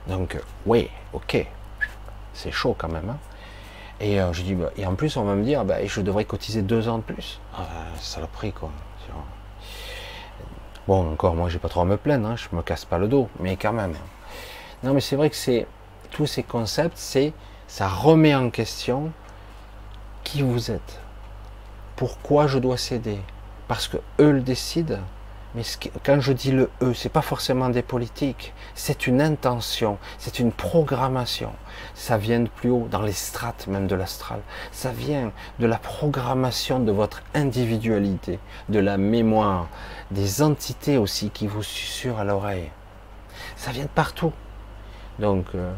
[0.08, 1.46] Donc, euh, oui, ok,
[2.34, 3.10] c'est chaud quand même.
[3.10, 3.18] Hein.
[4.00, 6.26] et euh, je dis, bah, et en plus, on va me dire, bah, je devrais
[6.26, 7.40] cotiser deux ans de plus.
[7.56, 7.66] Ah,
[8.00, 8.70] saloperie, quoi.
[10.88, 13.10] Bon, encore, moi, j'ai pas trop à me plaindre, hein, je me casse pas le
[13.10, 13.94] dos, mais quand même.
[14.84, 15.68] Non, mais c'est vrai que c'est
[16.12, 17.34] tous ces concepts, c'est
[17.68, 19.12] ça remet en question
[20.24, 21.02] qui vous êtes.
[21.98, 23.20] Pourquoi je dois céder
[23.68, 25.00] Parce que eux le décident.
[25.56, 25.64] Mais
[26.06, 30.52] quand je dis le eux, c'est pas forcément des politiques, c'est une intention, c'est une
[30.52, 31.52] programmation.
[31.96, 34.42] Ça vient de plus haut, dans les strates même de l'astral.
[34.72, 38.38] Ça vient de la programmation de votre individualité,
[38.70, 39.68] de la mémoire,
[40.12, 42.70] des entités aussi qui vous susurrent à l'oreille.
[43.56, 44.34] Ça vient de partout.
[45.18, 45.74] Donc, euh,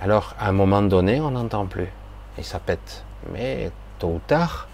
[0.00, 1.92] alors à un moment donné, on n'entend plus
[2.38, 3.04] et ça pète.
[3.32, 3.70] Mais
[4.00, 4.66] tôt ou tard,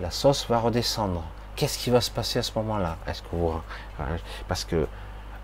[0.00, 1.22] la sauce va redescendre.
[1.56, 2.96] Qu'est-ce qui va se passer à ce moment-là?
[3.06, 3.52] Est-ce que vous
[4.48, 4.86] parce que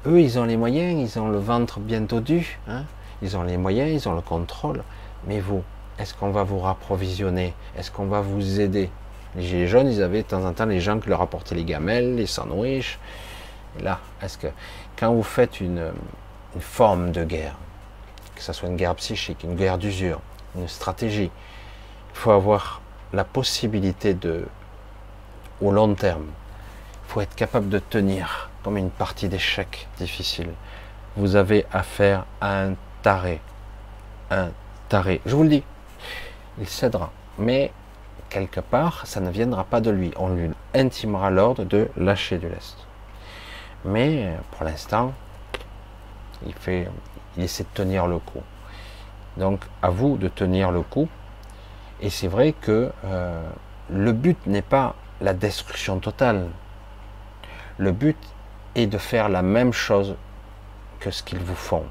[0.07, 2.85] eux, ils ont les moyens, ils ont le ventre bien dodu, hein
[3.23, 4.83] ils ont les moyens, ils ont le contrôle.
[5.27, 5.63] Mais vous,
[5.99, 7.55] est-ce qu'on va vous rapprovisionner?
[7.77, 8.91] Est-ce qu'on va vous aider?
[9.37, 11.65] Les gilets jaunes, ils avaient de temps en temps les gens qui leur apportaient les
[11.65, 12.99] gamelles, les sandwichs.
[13.81, 14.49] Là, est-ce que
[14.99, 15.93] quand vous faites une,
[16.55, 17.55] une forme de guerre,
[18.35, 20.21] que ce soit une guerre psychique, une guerre d'usure,
[20.57, 21.31] une stratégie,
[22.13, 22.81] il faut avoir
[23.13, 24.47] la possibilité de,
[25.61, 30.51] au long terme, il faut être capable de tenir comme une partie d'échec difficile.
[31.17, 33.41] Vous avez affaire à un taré.
[34.31, 34.51] Un
[34.89, 35.21] taré.
[35.27, 35.65] Je vous le dis,
[36.59, 37.11] il cédera.
[37.39, 37.73] Mais
[38.29, 40.13] quelque part, ça ne viendra pas de lui.
[40.17, 42.77] On lui intimera l'ordre de lâcher du lest.
[43.85, 45.13] Mais pour l'instant,
[46.47, 46.89] il fait,
[47.37, 48.43] il essaie de tenir le coup.
[49.37, 51.09] Donc, à vous de tenir le coup
[52.01, 53.51] et c'est vrai que euh,
[53.91, 56.49] le but n'est pas la destruction totale.
[57.79, 58.17] Le but
[58.75, 60.17] est de faire la même chose
[60.99, 61.85] que ce qu'ils vous font.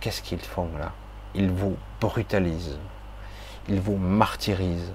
[0.00, 0.92] Qu'est-ce qu'ils font là?
[1.34, 2.78] Ils vous brutalisent,
[3.68, 4.92] ils vous martyrisent,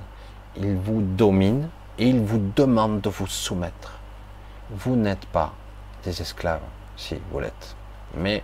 [0.57, 1.69] ils vous dominent
[1.99, 3.99] et ils vous demandent de vous soumettre.
[4.71, 5.53] Vous n'êtes pas
[6.03, 6.61] des esclaves,
[6.97, 7.75] si vous l'êtes.
[8.15, 8.43] Mais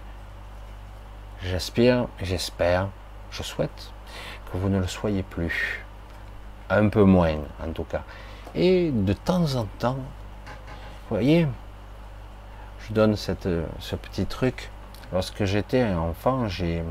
[1.44, 2.90] j'aspire, j'espère,
[3.32, 3.92] je souhaite
[4.54, 5.84] vous ne le soyez plus.
[6.70, 8.04] Un peu moins, en tout cas.
[8.56, 9.98] Et de temps en temps,
[11.10, 11.48] vous voyez,
[12.88, 13.48] je donne cette,
[13.80, 14.70] ce petit truc.
[15.14, 16.84] Lorsque j'étais enfant, j'ai,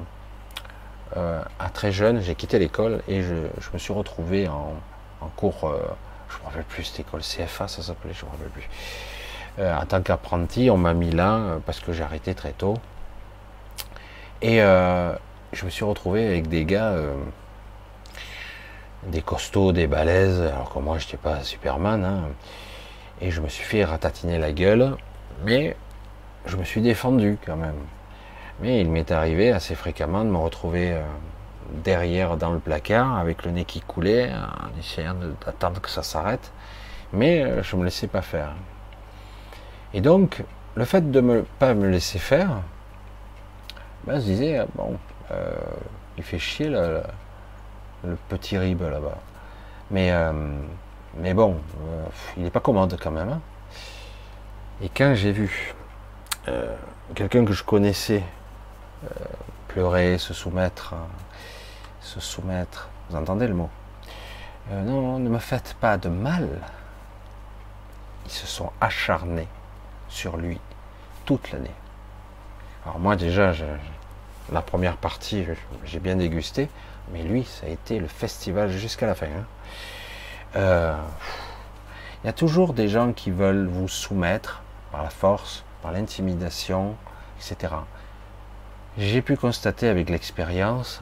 [1.16, 3.34] euh, à très jeune, j'ai quitté l'école et je,
[3.72, 4.74] me suis retrouvé en,
[5.36, 5.78] cours, euh,
[6.28, 8.68] je ne me rappelle plus, cette école CFA, ça s'appelait, je ne me rappelle plus.
[9.58, 12.74] Euh, en tant qu'apprenti, on m'a mis là parce que j'ai arrêté très tôt.
[14.42, 16.94] Et je me suis retrouvé avec des gars
[19.06, 22.28] des costauds, des balaises, alors que moi je n'étais pas Superman, hein.
[23.20, 24.96] et je me suis fait ratatiner la gueule,
[25.44, 25.76] mais
[26.46, 27.78] je me suis défendu quand même.
[28.60, 31.02] Mais il m'est arrivé assez fréquemment de me retrouver euh,
[31.82, 36.52] derrière dans le placard avec le nez qui coulait, en essayant d'attendre que ça s'arrête,
[37.12, 38.52] mais euh, je ne me laissais pas faire.
[39.94, 40.44] Et donc,
[40.74, 42.62] le fait de ne pas me laisser faire,
[44.04, 44.98] ben, je disais, bon,
[45.30, 45.52] euh,
[46.16, 47.02] il fait chier là
[48.04, 49.18] le petit rib là-bas.
[49.90, 50.32] Mais, euh,
[51.34, 51.56] bon,
[51.88, 52.04] euh,
[52.36, 53.28] il n'est pas commode quand même.
[53.28, 53.40] Hein.
[54.82, 55.74] Et quand j'ai vu
[56.48, 56.74] euh,
[57.14, 58.22] quelqu'un que je connaissais
[59.68, 60.94] pleurer, se soumettre,
[62.00, 63.70] se soumettre, vous entendez le mot?
[64.70, 66.48] Non, ne me faites pas de mal.
[68.26, 69.48] Ils se sont acharnés
[70.08, 70.60] sur lui
[71.24, 71.74] toute l'année.
[72.84, 73.52] Alors moi déjà,
[74.52, 75.46] la première partie,
[75.84, 76.68] j'ai bien dégusté.
[77.12, 79.26] Mais lui, ça a été le festival jusqu'à la fin.
[79.26, 79.44] Hein.
[80.56, 80.96] Euh,
[82.22, 84.62] il y a toujours des gens qui veulent vous soumettre
[84.92, 86.94] par la force, par l'intimidation,
[87.38, 87.74] etc.
[88.98, 91.00] J'ai pu constater avec l'expérience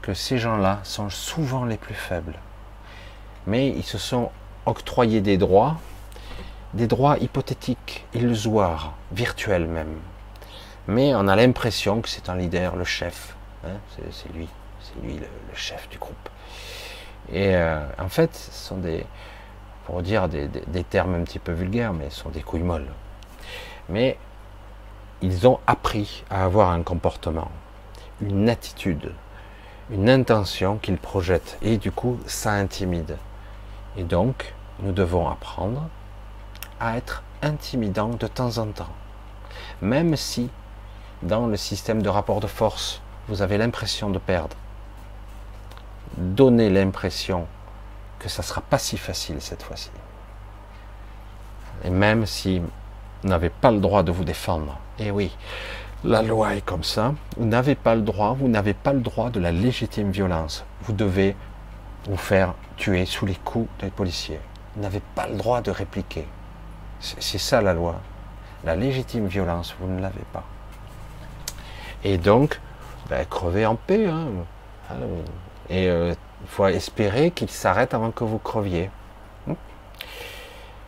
[0.00, 2.38] que ces gens-là sont souvent les plus faibles.
[3.46, 4.30] Mais ils se sont
[4.66, 5.76] octroyés des droits,
[6.74, 9.94] des droits hypothétiques, illusoires, virtuels même.
[10.88, 13.36] Mais on a l'impression que c'est un leader, le chef.
[13.64, 13.76] Hein,
[14.10, 14.48] c'est lui
[15.02, 16.28] lui le, chef du groupe.
[17.30, 19.04] Et euh, en fait, ce sont des,
[19.84, 20.48] pour dire des,
[20.84, 22.88] termes un petit peu vulgaires, mais ce sont des couilles molles.
[23.88, 24.18] Mais
[25.20, 27.50] ils ont appris à avoir un comportement,
[28.20, 29.12] une attitude,
[29.90, 31.58] une intention qu'ils projettent.
[31.62, 33.16] Et du coup, ça intimide.
[33.96, 35.88] Et donc, nous devons apprendre
[36.80, 38.92] à être intimidant de temps en temps.
[39.80, 40.50] Même si,
[41.22, 44.56] dans le système de rapport de force, vous avez l'impression de perdre.
[46.16, 47.46] Donnez l'impression
[48.18, 49.90] que ça ne sera pas si facile cette fois-ci.
[51.84, 55.36] Et même si vous n'avez pas le droit de vous défendre, et eh oui,
[56.04, 59.30] la loi est comme ça, vous n'avez pas le droit, vous n'avez pas le droit
[59.30, 60.64] de la légitime violence.
[60.82, 61.36] Vous devez
[62.08, 64.40] vous faire tuer sous les coups des policiers.
[64.74, 66.26] Vous n'avez pas le droit de répliquer.
[67.00, 68.00] C'est ça la loi.
[68.64, 70.44] La légitime violence, vous ne l'avez pas.
[72.04, 72.60] Et donc,
[73.08, 74.06] ben, crevez en paix.
[74.06, 74.26] Hein.
[75.72, 76.12] Et euh,
[76.42, 78.90] il faut espérer qu'il s'arrête avant que vous creviez.
[79.46, 79.54] Hmm.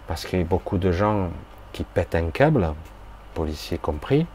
[0.07, 1.31] Parce qu'il y a beaucoup de gens
[1.73, 2.75] qui pètent un câble,
[3.33, 4.27] policiers compris,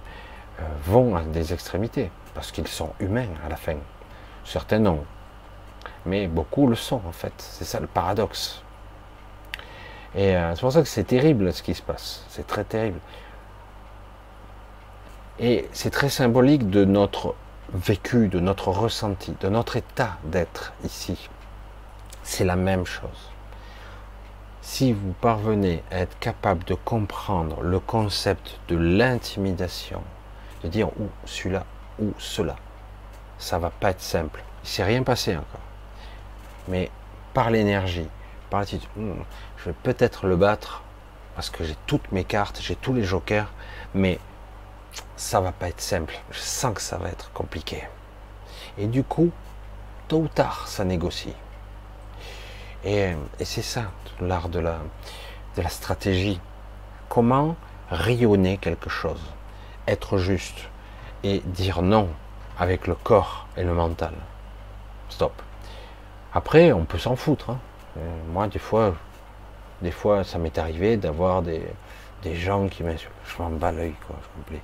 [0.59, 2.09] euh, vont à des extrémités.
[2.33, 3.75] Parce qu'ils sont humains à la fin.
[4.43, 5.05] Certains non.
[6.07, 7.33] Mais beaucoup le sont en fait.
[7.37, 8.63] C'est ça le paradoxe.
[10.15, 12.25] Et euh, c'est pour ça que c'est terrible ce qui se passe.
[12.27, 12.99] C'est très terrible.
[15.39, 17.35] Et c'est très symbolique de notre
[17.73, 21.29] vécu, de notre ressenti, de notre état d'être ici.
[22.23, 23.31] C'est la même chose.
[24.61, 30.01] Si vous parvenez à être capable de comprendre le concept de l'intimidation,
[30.63, 31.65] de dire ou celui-là
[31.99, 32.55] ou cela,
[33.37, 34.43] ça va pas être simple.
[34.63, 35.61] Il s'est rien passé encore.
[36.67, 36.91] Mais
[37.33, 38.07] par l'énergie,
[38.49, 39.13] par l'attitude, hmm,
[39.57, 40.83] je vais peut-être le battre
[41.35, 43.51] parce que j'ai toutes mes cartes, j'ai tous les jokers,
[43.93, 44.19] mais
[45.15, 46.19] ça va pas être simple.
[46.31, 47.83] Je sens que ça va être compliqué.
[48.77, 49.31] Et du coup,
[50.07, 51.35] tôt ou tard, ça négocie.
[52.85, 53.13] Et,
[53.43, 54.79] c'est ça, l'art de la,
[55.67, 56.39] stratégie.
[57.09, 57.55] Comment
[57.89, 59.21] rayonner quelque chose,
[59.87, 60.69] être juste
[61.23, 62.07] et dire non
[62.57, 64.13] avec le corps et le mental.
[65.09, 65.41] Stop.
[66.33, 67.49] Après, on peut s'en foutre.
[67.49, 67.59] Hein.
[67.97, 68.01] Euh,
[68.31, 68.93] moi, des fois,
[69.81, 71.63] des fois, ça m'est arrivé d'avoir des,
[72.35, 73.11] gens qui m'insultent.
[73.25, 74.15] Je m'en bats l'œil, quoi.
[74.21, 74.55] Je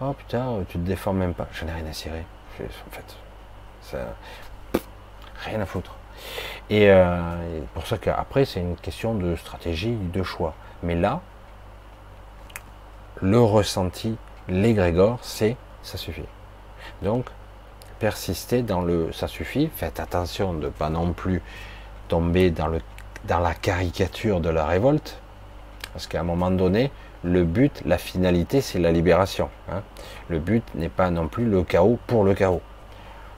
[0.00, 1.48] Oh putain, tu te déformes même pas.
[1.52, 2.24] Je n'ai rien à cirer.
[2.60, 3.16] En fait,
[3.82, 3.98] ça,
[5.44, 5.94] rien à foutre.
[6.70, 10.54] Et euh, pour ça qu'après, c'est une question de stratégie, de choix.
[10.82, 11.20] Mais là,
[13.20, 14.16] le ressenti,
[14.48, 16.26] l'égrégore, c'est ça suffit.
[17.02, 17.26] Donc,
[17.98, 19.70] persister dans le ça suffit.
[19.74, 21.42] Faites attention de pas non plus
[22.08, 22.80] tomber dans, le,
[23.24, 25.18] dans la caricature de la révolte.
[25.92, 26.90] Parce qu'à un moment donné,
[27.24, 29.50] le but, la finalité, c'est la libération.
[29.70, 29.82] Hein.
[30.28, 32.62] Le but n'est pas non plus le chaos pour le chaos.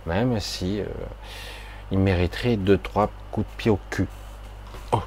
[0.07, 0.87] Même si euh,
[1.91, 4.07] il mériterait deux, trois coups de pied au cul.
[4.93, 5.03] Oh.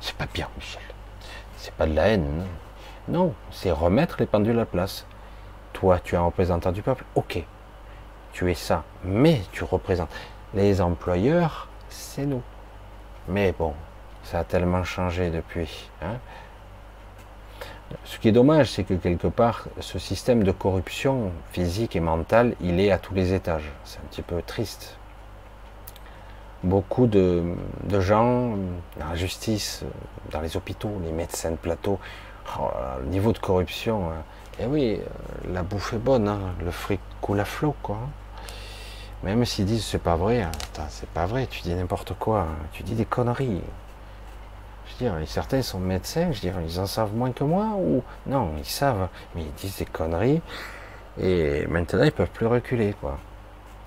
[0.00, 0.82] C'est pas bien, Michel.
[1.56, 2.44] C'est pas de la haine.
[3.08, 5.06] Non, c'est remettre les pendules à place.
[5.72, 7.04] Toi, tu es un représentant du peuple.
[7.14, 7.44] Ok,
[8.32, 8.84] tu es ça.
[9.04, 10.10] Mais tu représentes.
[10.54, 12.42] Les employeurs, c'est nous.
[13.28, 13.74] Mais bon,
[14.30, 15.88] ça a tellement changé depuis.
[16.02, 16.16] Hein.
[18.04, 22.56] Ce qui est dommage, c'est que quelque part, ce système de corruption physique et mentale,
[22.60, 23.70] il est à tous les étages.
[23.84, 24.98] C'est un petit peu triste.
[26.64, 27.44] Beaucoup de,
[28.00, 28.56] gens,
[28.98, 29.84] dans la justice,
[30.32, 32.00] dans les hôpitaux, les médecins de plateau,
[32.58, 32.68] oh
[33.00, 34.24] le niveau de corruption, hein.
[34.58, 36.40] eh oui, euh, la bouffe est bonne, hein.
[36.64, 37.76] le fric coule à flot.
[39.22, 40.44] Même s'ils disent c'est pas vrai,
[40.88, 43.62] c'est pas vrai, tu dis n'importe quoi, tu dis des conneries.
[45.26, 49.08] Certains sont médecins, je veux ils en savent moins que moi ou non, ils savent,
[49.34, 50.40] mais ils disent des conneries
[51.20, 53.18] et maintenant ils peuvent plus reculer quoi.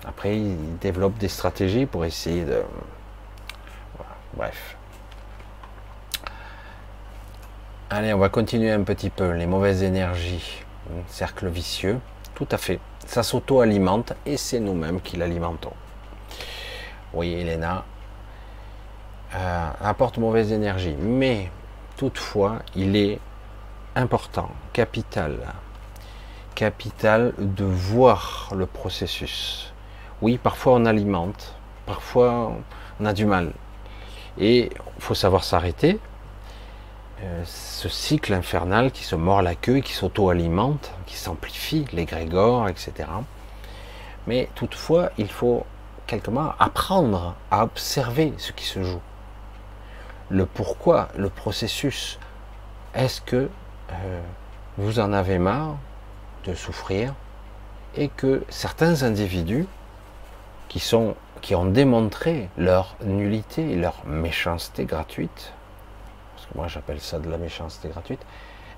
[0.06, 2.62] Après, ils développent des stratégies pour essayer de.
[4.34, 4.76] Bref.
[7.90, 9.32] Allez, on va continuer un petit peu.
[9.32, 10.62] Les mauvaises énergies,
[11.08, 11.98] cercle vicieux,
[12.34, 12.80] tout à fait.
[13.06, 15.74] Ça s'auto-alimente et c'est nous-mêmes qui l'alimentons.
[17.12, 17.84] Oui, Elena,
[19.34, 20.96] euh, apporte mauvaise énergie.
[20.98, 21.50] Mais
[21.96, 23.20] toutefois, il est
[23.94, 25.38] important, capital,
[26.54, 29.72] capital de voir le processus.
[30.22, 31.54] Oui, parfois on alimente,
[31.86, 32.52] parfois
[32.98, 33.52] on a du mal.
[34.38, 35.98] Et il faut savoir s'arrêter.
[37.22, 42.92] Euh, ce cycle infernal qui se mord la queue qui s'auto-alimente, qui s'amplifie, l'égrégore, etc.
[44.26, 45.66] Mais toutefois, il faut
[46.06, 49.00] quelque part apprendre à observer ce qui se joue
[50.30, 52.18] le pourquoi, le processus.
[52.94, 53.48] Est-ce que
[53.92, 54.20] euh,
[54.78, 55.76] vous en avez marre
[56.44, 57.14] de souffrir
[57.96, 59.66] et que certains individus
[60.68, 60.82] qui
[61.42, 65.52] qui ont démontré leur nullité, leur méchanceté gratuite,
[66.34, 68.20] parce que moi j'appelle ça de la méchanceté gratuite,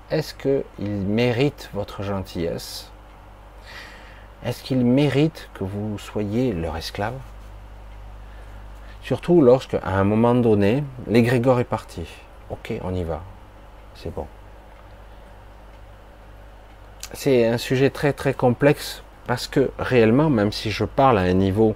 [0.09, 2.91] est-ce qu'ils méritent votre gentillesse?
[4.43, 7.13] Est-ce qu'ils méritent que vous soyez leur esclave?
[9.03, 12.05] Surtout lorsque, à un moment donné, l'égrégore est parti.
[12.49, 13.21] Ok, on y va.
[13.95, 14.25] C'est bon.
[17.11, 21.33] C'est un sujet très très complexe parce que réellement, même si je parle à un
[21.33, 21.75] niveau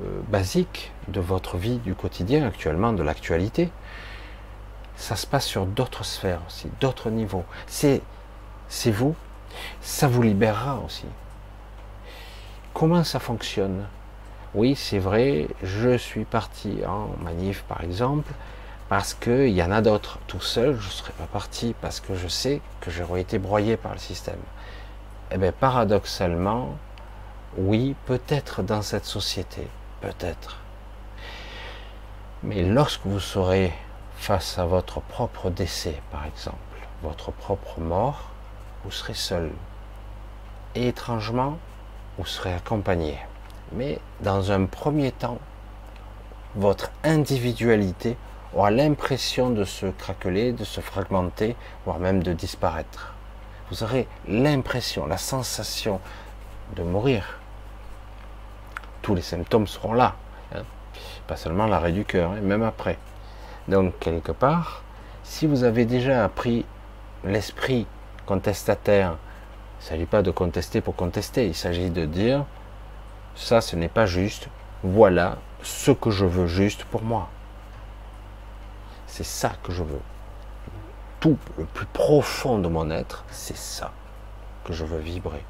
[0.00, 3.70] euh, basique de votre vie du quotidien actuellement, de l'actualité,
[4.96, 7.44] ça se passe sur d'autres sphères aussi, d'autres niveaux.
[7.66, 8.00] C'est,
[8.68, 9.16] c'est vous,
[9.80, 11.06] ça vous libérera aussi.
[12.72, 13.86] Comment ça fonctionne?
[14.54, 18.32] Oui, c'est vrai, je suis parti en manif par exemple,
[18.88, 20.20] parce qu'il y en a d'autres.
[20.28, 23.76] Tout seul, je ne serais pas parti parce que je sais que j'aurais été broyé
[23.76, 24.38] par le système.
[25.32, 26.76] Eh bien, paradoxalement,
[27.56, 29.66] oui, peut-être dans cette société,
[30.00, 30.58] peut-être.
[32.44, 33.72] Mais lorsque vous serez
[34.18, 36.58] face à votre propre décès, par exemple,
[37.02, 38.30] votre propre mort,
[38.84, 39.50] vous serez seul.
[40.76, 41.58] Et étrangement,
[42.18, 43.18] vous serez accompagné.
[43.76, 45.38] Mais dans un premier temps,
[46.54, 48.16] votre individualité
[48.54, 53.14] aura l'impression de se craqueler, de se fragmenter, voire même de disparaître.
[53.70, 56.00] Vous aurez l'impression, la sensation
[56.76, 57.40] de mourir.
[59.02, 60.14] Tous les symptômes seront là.
[60.54, 60.62] Hein.
[61.26, 62.98] Pas seulement l'arrêt du cœur, hein, même après.
[63.66, 64.82] Donc, quelque part,
[65.24, 66.64] si vous avez déjà appris
[67.24, 67.86] l'esprit
[68.26, 69.16] contestataire,
[69.80, 72.44] il ne s'agit pas de contester pour contester, il s'agit de dire,
[73.34, 74.48] ça ce n'est pas juste,
[74.82, 77.28] voilà ce que je veux juste pour moi.
[79.06, 80.00] C'est ça que je veux.
[81.20, 83.92] Tout le plus profond de mon être, c'est ça
[84.64, 85.44] que je veux vibrer.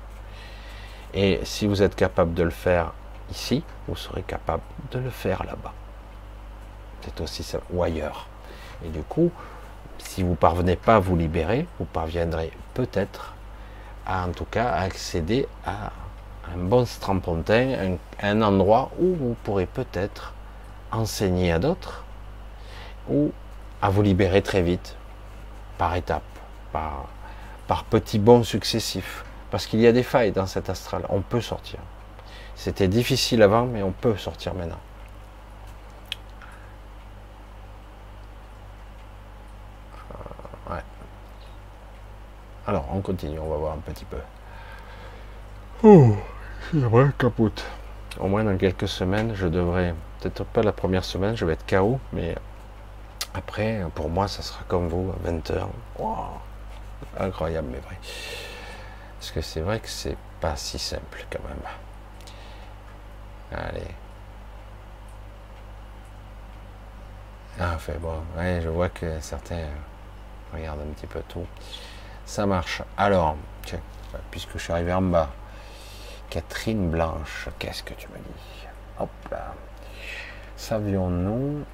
[1.15, 2.93] Et si vous êtes capable de le faire
[3.31, 5.73] ici, vous serez capable de le faire là-bas.
[7.03, 8.29] C'est aussi ça, ou ailleurs.
[8.85, 9.31] Et du coup,
[9.99, 13.35] si vous parvenez pas à vous libérer, vous parviendrez peut-être
[14.07, 15.93] à, en tout cas, à accéder à
[16.53, 20.35] un bon strampontin, un endroit où vous pourrez peut-être
[20.93, 22.05] enseigner à d'autres,
[23.09, 23.33] ou
[23.83, 24.97] à vous libérer très vite,
[25.79, 26.23] par étapes,
[26.73, 27.07] par,
[27.91, 29.25] petits bons successifs.
[29.51, 31.79] Parce qu'il y a des failles dans cet astral, on peut sortir.
[32.57, 34.81] C'était difficile avant, mais on peut sortir maintenant.
[40.71, 40.81] Euh,
[42.67, 44.17] Alors, on continue, on va voir un petit peu.
[45.83, 46.17] Oh,
[46.73, 47.65] vrai, capote.
[48.19, 51.67] Au moins dans quelques semaines, je devrais, peut-être pas la première semaine, je vais être
[51.67, 52.37] KO, mais
[53.35, 55.67] après, pour moi, ça sera comme vous, à 20h.
[57.19, 57.99] incroyable, mais vrai.
[59.19, 61.59] Parce que c'est vrai que c'est pas si simple quand même.
[63.53, 63.95] Allez.
[67.59, 68.23] Ah, fait bon.
[68.37, 69.67] Ouais, je vois que certains
[70.53, 71.47] regardent un petit peu tout.
[72.27, 72.83] Ça marche.
[72.97, 73.37] Alors,
[74.31, 75.31] puisque je suis arrivé en bas,
[76.31, 78.67] Catherine Blanche, qu'est-ce que tu me dis?
[78.99, 79.55] Hop là.
[80.57, 81.65] Savions-nous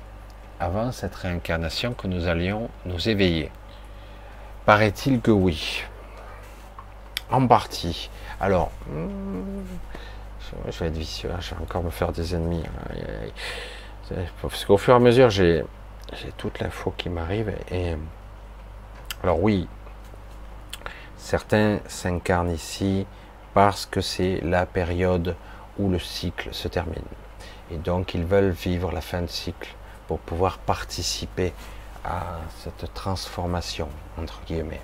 [0.59, 3.51] avant cette réincarnation que nous allions nous éveiller?
[4.67, 5.85] Paraît-il que oui.
[7.31, 8.11] En partie.
[8.41, 9.63] Alors, hmm,
[10.69, 12.65] je vais être vicieux, hein, je vais encore me faire des ennemis.
[14.43, 15.65] Parce qu'au fur et à mesure, j'ai
[16.37, 17.53] toute l'info qui m'arrive.
[19.23, 19.69] Alors oui,
[21.17, 23.07] certains s'incarnent ici
[23.55, 25.37] parce que c'est la période
[25.79, 27.03] où le cycle se termine.
[27.71, 29.75] Et donc ils veulent vivre la fin de cycle
[30.07, 31.53] pour pouvoir participer
[32.05, 34.81] à cette transformation, entre guillemets,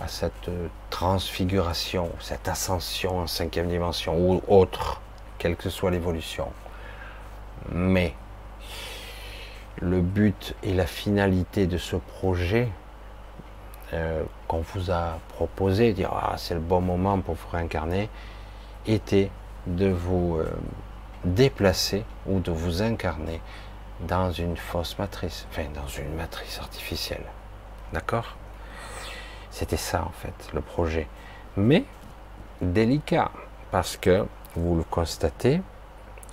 [0.00, 0.50] à cette
[0.90, 5.00] transfiguration, cette ascension en cinquième dimension ou autre,
[5.38, 6.48] quelle que soit l'évolution.
[7.70, 8.14] Mais
[9.80, 12.68] le but et la finalité de ce projet
[13.92, 18.08] euh, qu'on vous a proposé, dire ah, c'est le bon moment pour vous réincarner,
[18.86, 19.30] était
[19.66, 20.50] de vous euh,
[21.24, 23.40] déplacer ou de vous incarner
[24.00, 27.24] dans une fausse matrice, enfin dans une matrice artificielle.
[27.92, 28.36] D'accord?
[29.50, 31.06] C'était ça en fait, le projet.
[31.56, 31.84] Mais
[32.60, 33.30] délicat,
[33.70, 35.60] parce que vous le constatez,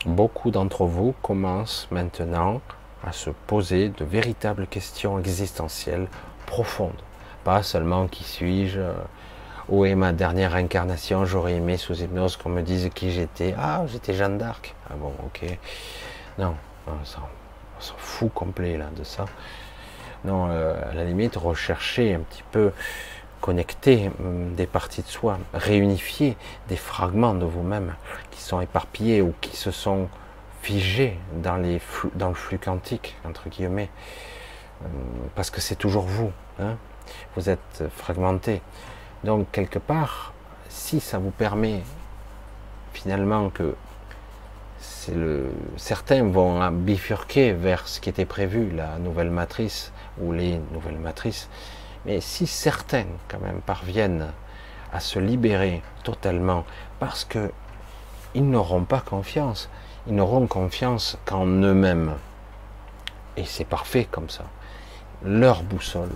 [0.06, 2.62] beaucoup d'entre vous commencent maintenant
[3.04, 6.08] à se poser de véritables questions existentielles
[6.46, 7.02] profondes.
[7.64, 8.94] Seulement qui suis-je, euh,
[9.70, 13.56] où est ma dernière incarnation, j'aurais aimé sous hypnose qu'on me dise qui j'étais.
[13.58, 14.76] Ah, j'étais Jeanne d'Arc.
[14.90, 15.58] Ah bon, ok.
[16.38, 16.56] Non,
[16.88, 19.26] on s'en fout complet là de ça.
[20.26, 22.72] Non, euh, à la limite, rechercher un petit peu,
[23.42, 26.36] connecter hum, des parties de soi, réunifier
[26.68, 27.96] des fragments de vous-même
[28.32, 30.10] qui sont éparpillés ou qui se sont
[30.62, 31.82] figé dans, les
[32.16, 33.90] dans le flux quantique, entre guillemets,
[34.84, 34.88] euh,
[35.36, 36.32] parce que c'est toujours vous.
[36.60, 36.76] Hein.
[37.36, 38.62] Vous êtes fragmenté.
[39.24, 40.34] Donc, quelque part,
[40.70, 41.82] si ça vous permet
[42.94, 43.76] finalement que
[45.78, 51.50] certains vont bifurquer vers ce qui était prévu, la nouvelle matrice ou les nouvelles matrices,
[52.06, 54.28] mais si certains quand même parviennent
[54.94, 56.66] à se libérer totalement
[57.00, 57.52] parce que
[58.36, 59.70] ils n'auront pas confiance,
[60.08, 62.14] ils n'auront confiance qu'en eux-mêmes.
[63.38, 64.46] Et c'est parfait comme ça.
[65.24, 66.12] Leur boussole,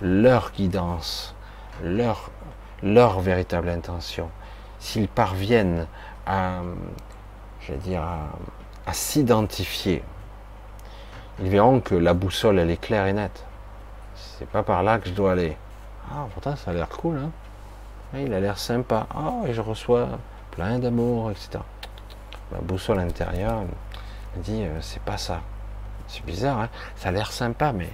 [0.00, 1.34] leur guidance,
[1.82, 2.30] leur,
[2.82, 4.30] leur véritable intention,
[4.78, 5.86] s'ils parviennent
[6.26, 6.60] à,
[7.60, 10.02] je dire, à, s'identifier,
[11.40, 13.44] ils verront que la boussole, elle est claire et nette.
[14.14, 15.56] C'est pas par là que je dois aller.
[16.10, 17.30] Ah, pourtant, ça a l'air cool, hein.
[18.14, 19.06] Il a l'air sympa.
[19.14, 20.08] Ah, et je reçois
[20.52, 21.58] plein d'amour, etc.
[22.52, 23.62] Ma boussole intérieure
[24.36, 25.40] dit, euh, c'est pas ça.
[26.06, 27.90] C'est bizarre, hein ça a l'air sympa, mais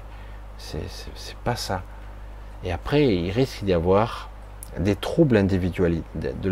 [0.59, 1.83] c'est pas ça.
[2.65, 4.29] Et après, il risque d'y avoir
[4.79, 6.49] des troubles de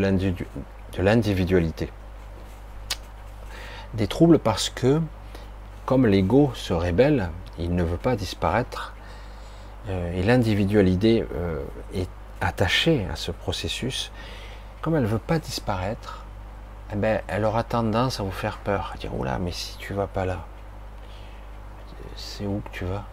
[0.98, 1.92] l'individualité.
[3.94, 5.00] Des troubles parce que,
[5.86, 8.94] comme l'ego se rébelle, il ne veut pas disparaître,
[9.88, 11.62] euh, et l'individualité euh,
[11.94, 12.08] est
[12.40, 14.12] attachée à ce processus,
[14.80, 16.24] comme elle ne veut pas disparaître,
[16.92, 19.94] eh ben, elle aura tendance à vous faire peur, à dire oula, mais si tu
[19.94, 20.44] vas pas là,
[22.16, 23.04] c'est où que tu vas?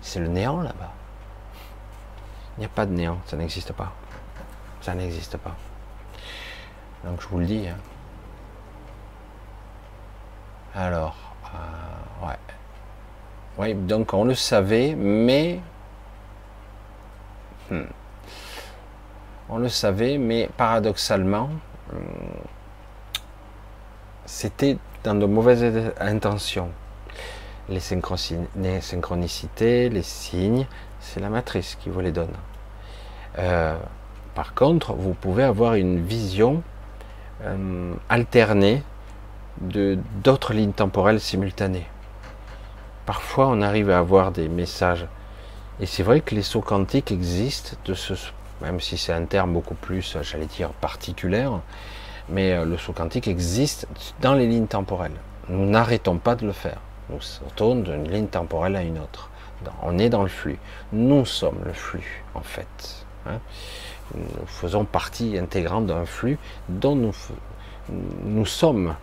[0.00, 0.92] C'est le néant là-bas.
[2.56, 3.92] Il n'y a pas de néant, ça n'existe pas.
[4.80, 5.56] Ça n'existe pas.
[7.04, 7.68] Donc je vous le dis.
[7.68, 7.76] Hein.
[10.74, 11.16] Alors,
[11.54, 12.38] euh, ouais.
[13.56, 15.60] Oui, donc on le savait, mais
[17.70, 17.82] hmm.
[19.48, 21.50] on le savait, mais paradoxalement,
[21.92, 21.98] hmm,
[24.26, 26.70] c'était dans de mauvaises intentions.
[27.68, 30.66] Les synchronicités, les signes,
[31.04, 32.32] c'est la matrice qui vous les donne.
[33.38, 33.76] Euh,
[34.34, 36.62] par contre, vous pouvez avoir une vision
[37.42, 38.82] euh, alternée
[39.60, 41.86] de d'autres lignes temporelles simultanées.
[43.06, 45.06] Parfois, on arrive à avoir des messages.
[45.80, 47.76] Et c'est vrai que les sauts quantiques existent,
[48.62, 51.48] même si c'est un terme beaucoup plus, j'allais dire, particulier,
[52.28, 53.86] mais euh, le saut quantique existe
[54.20, 55.18] dans les lignes temporelles.
[55.48, 56.78] Nous n'arrêtons pas de le faire.
[57.10, 59.28] Nous sautons d'une ligne temporelle à une autre.
[59.82, 60.58] On est dans le flux.
[60.92, 63.06] Nous sommes le flux, en fait.
[63.26, 63.38] Hein.
[64.14, 66.38] Nous faisons partie intégrante d'un flux
[66.68, 67.14] dont nous,
[68.24, 68.94] nous sommes.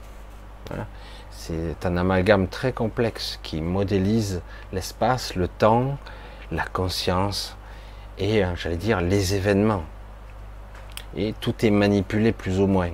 [0.71, 0.85] Hein.
[1.31, 4.41] C'est un amalgame très complexe qui modélise
[4.73, 5.97] l'espace, le temps,
[6.51, 7.55] la conscience
[8.17, 9.83] et, euh, j'allais dire, les événements.
[11.15, 12.91] Et tout est manipulé plus ou moins.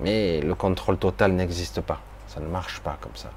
[0.00, 2.00] Mais le contrôle total n'existe pas.
[2.28, 3.30] Ça ne marche pas comme ça.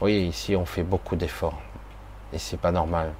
[0.00, 1.60] Oui, ici on fait beaucoup d'efforts.
[2.32, 3.12] Et c'est pas normal.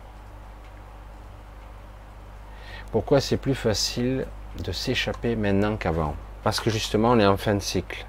[2.93, 4.27] Pourquoi c'est plus facile
[4.63, 6.15] de s'échapper maintenant qu'avant?
[6.43, 8.07] Parce que justement on est en fin de cycle.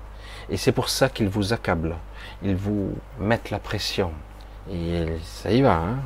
[0.49, 1.95] Et c'est pour ça qu'ils vous accablent.
[2.44, 4.11] Ils vous mettent la pression.
[4.72, 5.76] Et ça y va.
[5.76, 5.98] Hein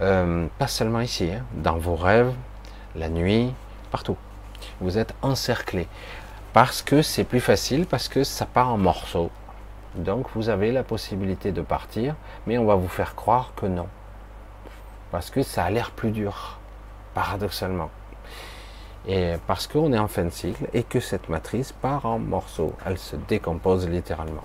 [0.00, 1.44] euh, pas seulement ici, hein.
[1.54, 2.32] dans vos rêves,
[2.96, 3.52] la nuit,
[3.90, 4.16] partout
[4.80, 5.86] vous êtes encerclé.
[6.52, 9.30] Parce que c'est plus facile, parce que ça part en morceaux.
[9.94, 12.14] Donc vous avez la possibilité de partir,
[12.46, 13.88] mais on va vous faire croire que non.
[15.10, 16.58] Parce que ça a l'air plus dur,
[17.14, 17.90] paradoxalement.
[19.06, 22.74] Et parce qu'on est en fin de cycle et que cette matrice part en morceaux.
[22.86, 24.44] Elle se décompose littéralement.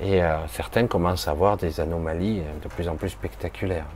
[0.00, 3.86] Et euh, certains commencent à avoir des anomalies de plus en plus spectaculaires.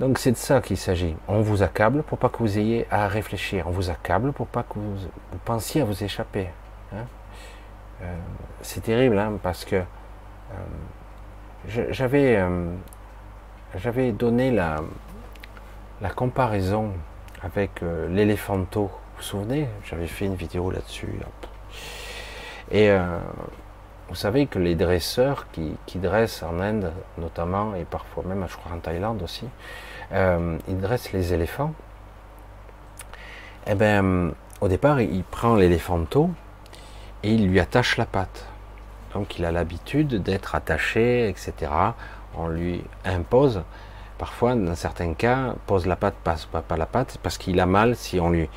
[0.00, 1.14] Donc c'est de ça qu'il s'agit.
[1.28, 3.66] On vous accable pour pas que vous ayez à réfléchir.
[3.68, 4.96] On vous accable pour pas que vous,
[5.44, 6.48] pensiez à vous échapper.
[6.92, 7.04] Hein.
[8.02, 8.06] Euh,
[8.62, 9.84] c'est terrible hein, parce que euh,
[11.90, 12.72] j'avais euh,
[13.76, 14.80] j'avais donné la,
[16.14, 16.92] comparaison
[17.42, 17.80] avec
[18.10, 18.82] l'éléphanto.
[18.82, 19.68] Vous vous souvenez?
[19.84, 21.14] J'avais fait une vidéo là-dessus.
[22.70, 22.90] Et
[24.12, 28.72] vous savez que les dresseurs qui, dressent en Inde notamment, et parfois même je crois
[28.72, 29.46] en Thaïlande aussi,
[30.12, 31.72] euh, il dresse les éléphants,
[33.66, 36.28] et eh ben, au départ, il prend l'éléphanto
[37.22, 38.46] et il lui attache la patte.
[39.14, 41.70] Donc il a l'habitude d'être attaché, etc.
[42.34, 43.62] On lui impose,
[44.18, 47.66] parfois dans certains cas, pose la patte, passe pas, pas la patte, parce qu'il a
[47.66, 48.48] mal si on lui,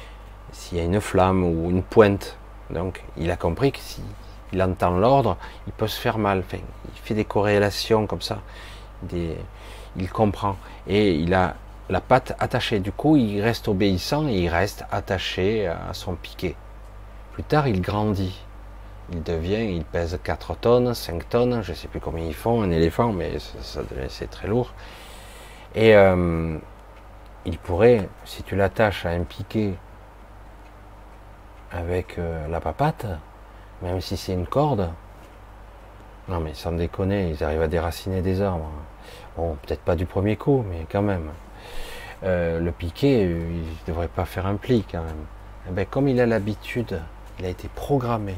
[0.52, 2.38] s'il y a une flamme ou une pointe.
[2.70, 5.38] Donc il a compris que s'il entend l'ordre,
[5.68, 6.44] il peut se faire mal.
[6.54, 8.40] il fait des corrélations comme ça.
[9.12, 10.58] Il comprend.
[10.88, 11.56] Et il a
[11.90, 12.80] la patte attachée.
[12.80, 16.56] Du coup, il reste obéissant et il reste attaché à son piquet.
[17.34, 18.42] Plus tard, il grandit.
[19.12, 22.62] Il devient, il pèse 4 tonnes, 5 tonnes, je ne sais plus combien ils font,
[22.62, 23.34] un éléphant, mais
[24.10, 24.74] c'est très lourd.
[25.76, 26.58] Et euh,
[27.46, 29.74] il pourrait, si tu l'attaches à un piquet
[31.72, 33.06] avec euh, la papate,
[33.84, 34.90] même si c'est une corde,
[36.28, 38.72] non mais sans déconner, ils arrivent à déraciner des arbres.
[39.38, 41.30] Bon, peut-être pas du premier coup, mais quand même.
[42.24, 45.26] Euh, le piquet, il ne devrait pas faire un pli quand même.
[45.68, 47.02] Eh ben, comme il a l'habitude,
[47.38, 48.36] il a été programmé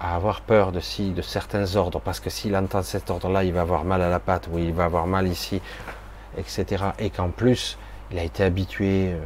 [0.00, 3.52] à avoir peur de, si, de certains ordres, parce que s'il entend cet ordre-là, il
[3.52, 5.60] va avoir mal à la patte, ou il va avoir mal ici,
[6.36, 6.84] etc.
[6.98, 7.78] Et qu'en plus,
[8.10, 9.20] il a été habitué euh,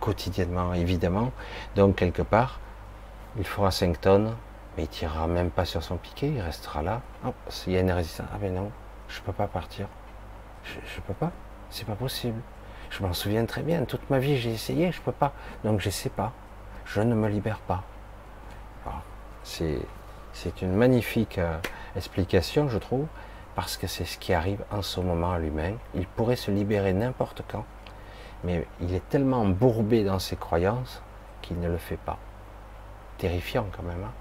[0.00, 1.32] quotidiennement, évidemment.
[1.76, 2.60] Donc, quelque part,
[3.36, 4.34] il fera 5 tonnes,
[4.76, 7.00] mais il tirera même pas sur son piquet, il restera là.
[7.26, 8.70] Oh, s'il y a une résistance, ah ben non,
[9.08, 9.86] je peux pas partir.
[10.64, 11.32] Je, je peux pas,
[11.70, 12.40] c'est pas possible.
[12.90, 15.32] Je m'en souviens très bien, toute ma vie j'ai essayé, je peux pas.
[15.64, 16.32] Donc je sais pas.
[16.84, 17.84] Je ne me libère pas.
[19.44, 21.58] C'est une magnifique euh,
[21.96, 23.06] explication, je trouve,
[23.54, 25.74] parce que c'est ce qui arrive en ce moment à l'humain.
[25.94, 27.64] Il pourrait se libérer n'importe quand,
[28.44, 31.02] mais il est tellement embourbé dans ses croyances
[31.42, 32.18] qu'il ne le fait pas.
[33.18, 34.04] Terrifiant quand même.
[34.04, 34.12] Hein.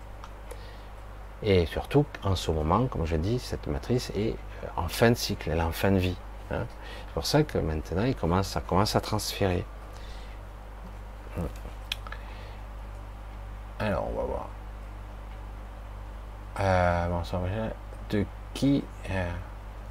[1.43, 5.15] et surtout, en ce moment, comme je dis, cette matrice est euh, en fin de
[5.15, 6.17] cycle, elle est en fin de vie.
[6.51, 6.65] Hein.
[7.07, 9.65] C'est pour ça que maintenant, il commence, ça commence à transférer.
[13.79, 14.49] Alors, on va voir.
[16.61, 17.71] Euh, bonsoir Michel.
[18.11, 19.31] De qui euh,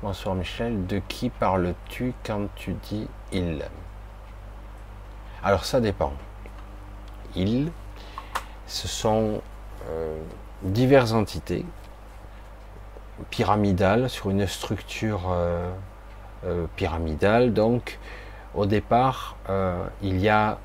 [0.02, 0.86] Bonsoir Michel.
[0.86, 3.64] De qui parles-tu quand tu dis il?
[5.42, 6.12] Alors ça dépend.
[7.34, 7.72] Il,
[8.68, 9.42] ce sont
[9.88, 10.16] euh,
[10.62, 11.66] diverses entités
[13.30, 15.36] pyramidales sur une structure
[16.76, 17.52] pyramidale.
[17.52, 17.98] Donc,
[18.54, 19.36] au départ,
[20.02, 20.58] il y a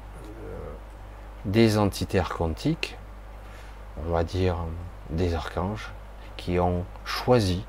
[1.46, 2.96] des entités archontiques,
[4.06, 4.56] on va dire
[5.10, 5.92] des archanges
[6.46, 7.66] qui ont choisi,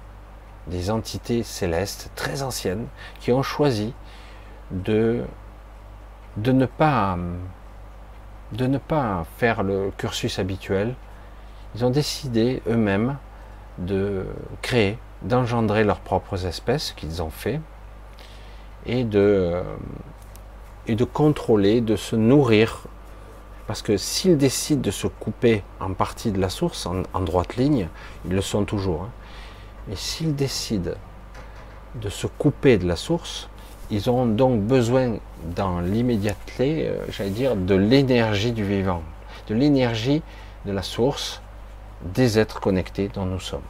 [0.67, 2.89] des entités célestes très anciennes,
[3.21, 3.95] qui ont choisi
[4.71, 5.23] de,
[6.37, 7.17] ne, pas,
[8.53, 10.95] de ne pas faire le cursus habituel.
[11.75, 13.17] Ils ont décidé eux-mêmes
[13.79, 14.27] de
[14.61, 17.63] créer, d'engendrer leurs propres espèces qu'ils ont fait
[18.85, 19.65] et de
[21.15, 22.83] contrôler, de se nourrir
[23.67, 27.89] parce que s'ils décident de se couper en partie de la source, en, droite ligne,
[28.25, 29.03] ils le sont toujours.
[29.03, 29.11] Hein.
[29.89, 30.93] Mais s'ils décident
[31.97, 33.49] de se couper de la source,
[33.91, 39.03] ils auront donc besoin dans l'immédiateté, euh, j'allais dire, de l'énergie du vivant,
[39.49, 40.23] de l'énergie
[40.65, 41.41] de la source
[42.03, 43.61] des êtres connectés dont nous sommes.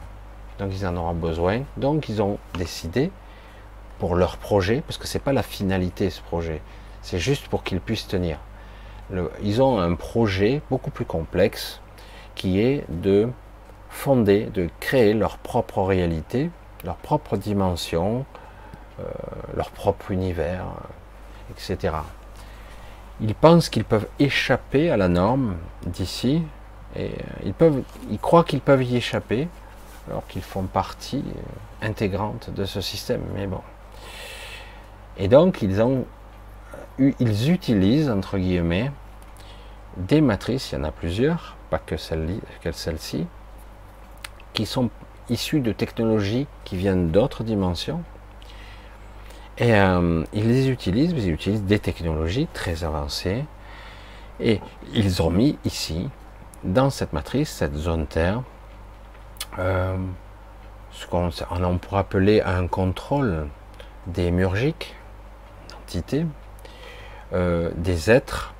[0.59, 1.61] Donc ils en auront besoin.
[1.77, 3.11] Donc ils ont décidé
[3.99, 6.61] pour leur projet, parce que ce n'est pas la finalité ce projet,
[7.01, 8.37] c'est juste pour qu'ils puissent tenir
[9.41, 11.81] ils ont un projet beaucoup plus complexe
[12.35, 13.29] qui est de
[13.89, 16.49] fonder, de créer leur propre réalité,
[16.83, 18.25] leur propre dimension,
[18.99, 19.03] euh,
[19.55, 20.65] leur propre univers,
[21.51, 21.95] etc.
[23.21, 25.55] Ils pensent qu'ils peuvent échapper à la norme
[25.85, 26.43] d'ici,
[26.95, 27.11] et euh,
[27.45, 27.81] ils, peuvent,
[28.11, 29.47] ils croient qu'ils peuvent y échapper,
[30.09, 33.21] alors qu'ils font partie euh, intégrante de ce système.
[33.33, 33.61] Mais bon.
[35.17, 36.05] Et donc, ils ont
[36.99, 38.91] ils utilisent, entre guillemets,
[39.97, 43.25] des matrices, il y en a plusieurs, pas que celle-ci,
[44.53, 44.89] qui sont
[45.29, 48.03] issues de technologies qui viennent d'autres dimensions.
[49.57, 53.45] Et euh, ils les utilisent, ils utilisent des technologies très avancées.
[54.39, 54.61] Et
[54.93, 56.09] ils ont mis ici,
[56.63, 58.43] dans cette matrice, cette zone Terre,
[59.57, 59.97] euh,
[60.91, 63.47] ce qu'on on pourrait appeler un contrôle
[64.05, 64.95] démurgique,
[65.69, 66.25] d'entités,
[67.33, 68.53] euh, des êtres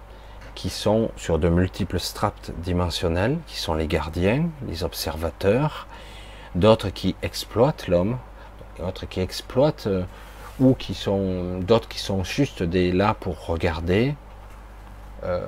[0.55, 5.87] qui sont sur de multiples strates dimensionnelles, qui sont les gardiens, les observateurs,
[6.55, 8.17] d'autres qui exploitent l'homme,
[8.79, 10.03] d'autres qui exploitent, euh,
[10.59, 14.15] ou qui sont d'autres qui sont juste des là pour regarder.
[15.23, 15.45] Euh,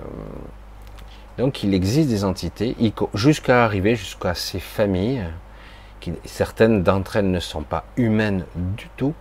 [1.38, 2.76] donc il existe des entités,
[3.14, 5.24] jusqu'à arriver jusqu'à ces familles,
[6.00, 9.14] qui, certaines d'entre elles ne sont pas humaines du tout,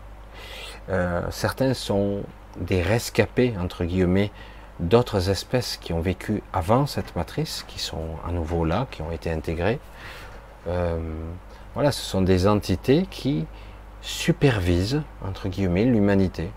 [0.90, 2.22] euh, certaines sont
[2.60, 4.30] des rescapés, entre guillemets,
[4.80, 9.10] d'autres espèces qui ont vécu avant cette matrice, qui sont à nouveau là, qui ont
[9.10, 9.80] été intégrées.
[10.68, 10.98] Euh,
[11.74, 13.46] voilà, ce sont des entités qui
[14.00, 16.50] supervisent, entre guillemets, l'humanité.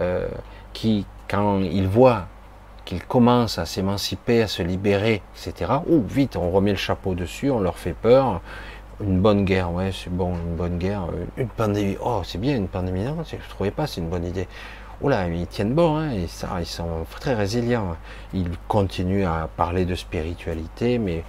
[0.00, 0.28] Euh,
[0.72, 2.26] qui, quand ils voient
[2.84, 7.50] qu'ils commencent à s'émanciper, à se libérer, etc., ou vite, on remet le chapeau dessus,
[7.50, 8.42] on leur fait peur,
[9.00, 12.68] une bonne guerre, ouais, c'est bon, une bonne guerre, une pandémie, oh, c'est bien une
[12.68, 14.48] pandémie, non, je ne trouvais pas, c'est une bonne idée.
[15.02, 17.96] Oula, ils tiennent bon, hein, et ça, ils sont très résilients.
[18.32, 21.22] Ils continuent à parler de spiritualité, mais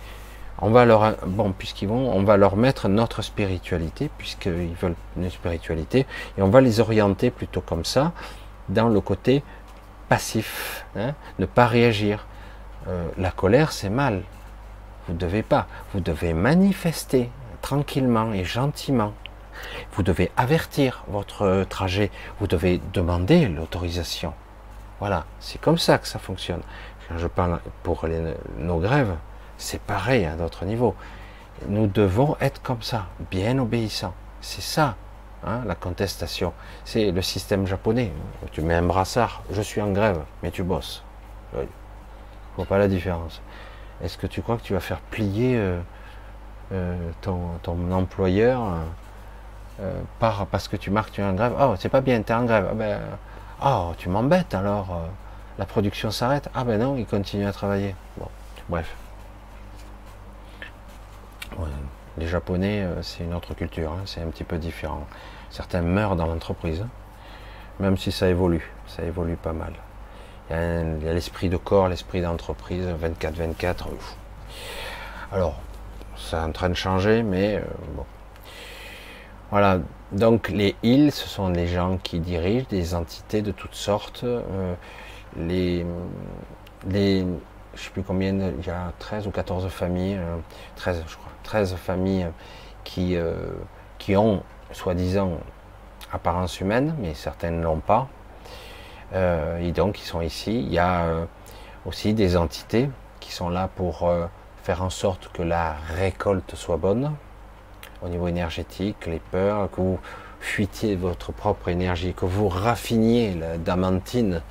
[0.60, 5.30] on va leur, bon, puisqu'ils vont, on va leur mettre notre spiritualité, puisqu'ils veulent une
[5.30, 6.06] spiritualité,
[6.38, 8.14] et on va les orienter plutôt comme ça,
[8.69, 9.44] dans le côté
[10.07, 12.26] passif, hein, ne pas réagir.
[12.88, 14.23] Euh, la colère, c'est mal.
[15.07, 15.68] Vous ne devez pas.
[15.94, 17.30] Vous devez manifester
[17.61, 19.14] tranquillement et gentiment.
[19.94, 22.12] Vous devez avertir votre trajet.
[22.40, 24.34] Vous devez demander l'autorisation.
[25.00, 26.62] Voilà, c'est comme ça que ça fonctionne.
[27.08, 28.06] Quand je parle pour
[28.58, 29.16] nos grèves,
[29.58, 30.96] c'est pareil à d'autres niveaux.
[31.68, 34.14] Nous devons être comme ça, bien obéissants.
[34.42, 34.96] C'est ça,
[35.46, 36.54] hein, la contestation.
[36.86, 38.12] C'est le système japonais.
[38.52, 41.04] Tu mets un brassard, je suis en grève, mais tu bosses.
[41.54, 41.60] Je
[42.56, 43.42] vois pas la différence.
[44.04, 45.80] Est-ce que tu crois que tu vas faire plier euh,
[46.72, 48.62] euh, ton, employeur
[49.82, 52.32] euh, par, parce que tu marques tu es en grève Oh, c'est pas bien, tu
[52.32, 52.68] es en grève.
[52.72, 52.99] Ah ben,
[53.64, 55.02] oh, tu m'embêtes alors.
[55.58, 56.49] la production s'arrête.
[56.56, 57.95] Ah ben non, il continue à travailler.
[58.18, 58.28] Bon,
[58.70, 58.95] bref
[62.18, 65.06] les Japonais, euh, c'est une autre culture, hein, c'est un petit peu différent.
[65.49, 66.84] Certains meurent dans l'entreprise,
[67.80, 69.74] même si ça évolue, ça évolue pas mal.
[70.49, 73.88] Il y a l'esprit de corps, l'esprit d'entreprise, 24-24.
[75.34, 75.60] Alors,
[76.16, 77.62] ça en train de changer, mais euh,
[77.95, 78.06] bon.
[79.49, 79.80] Voilà,
[80.11, 84.24] donc les îles, ce sont les gens qui dirigent des entités de toutes sortes.
[84.26, 84.74] Euh,
[85.38, 85.86] les,
[86.90, 87.26] les,
[87.76, 90.19] je sais plus combien, il y a 13 ou 14 familles,
[90.76, 92.28] 13 je crois 13 familles
[92.84, 93.34] qui, euh,
[93.98, 95.32] qui ont, soi-disant,
[96.11, 98.07] apparence humaine, mais certaines ne l'ont pas.
[99.14, 100.60] Euh, et donc, ils sont ici.
[100.60, 101.26] Il y a euh,
[101.86, 102.90] aussi des entités
[103.22, 104.10] qui sont là pour
[104.64, 107.14] faire en sorte que la récolte soit bonne
[108.02, 109.99] au niveau énergétique, les peurs, que vous
[110.40, 114.41] fuitiez votre propre énergie, que vous raffiniez la damantine,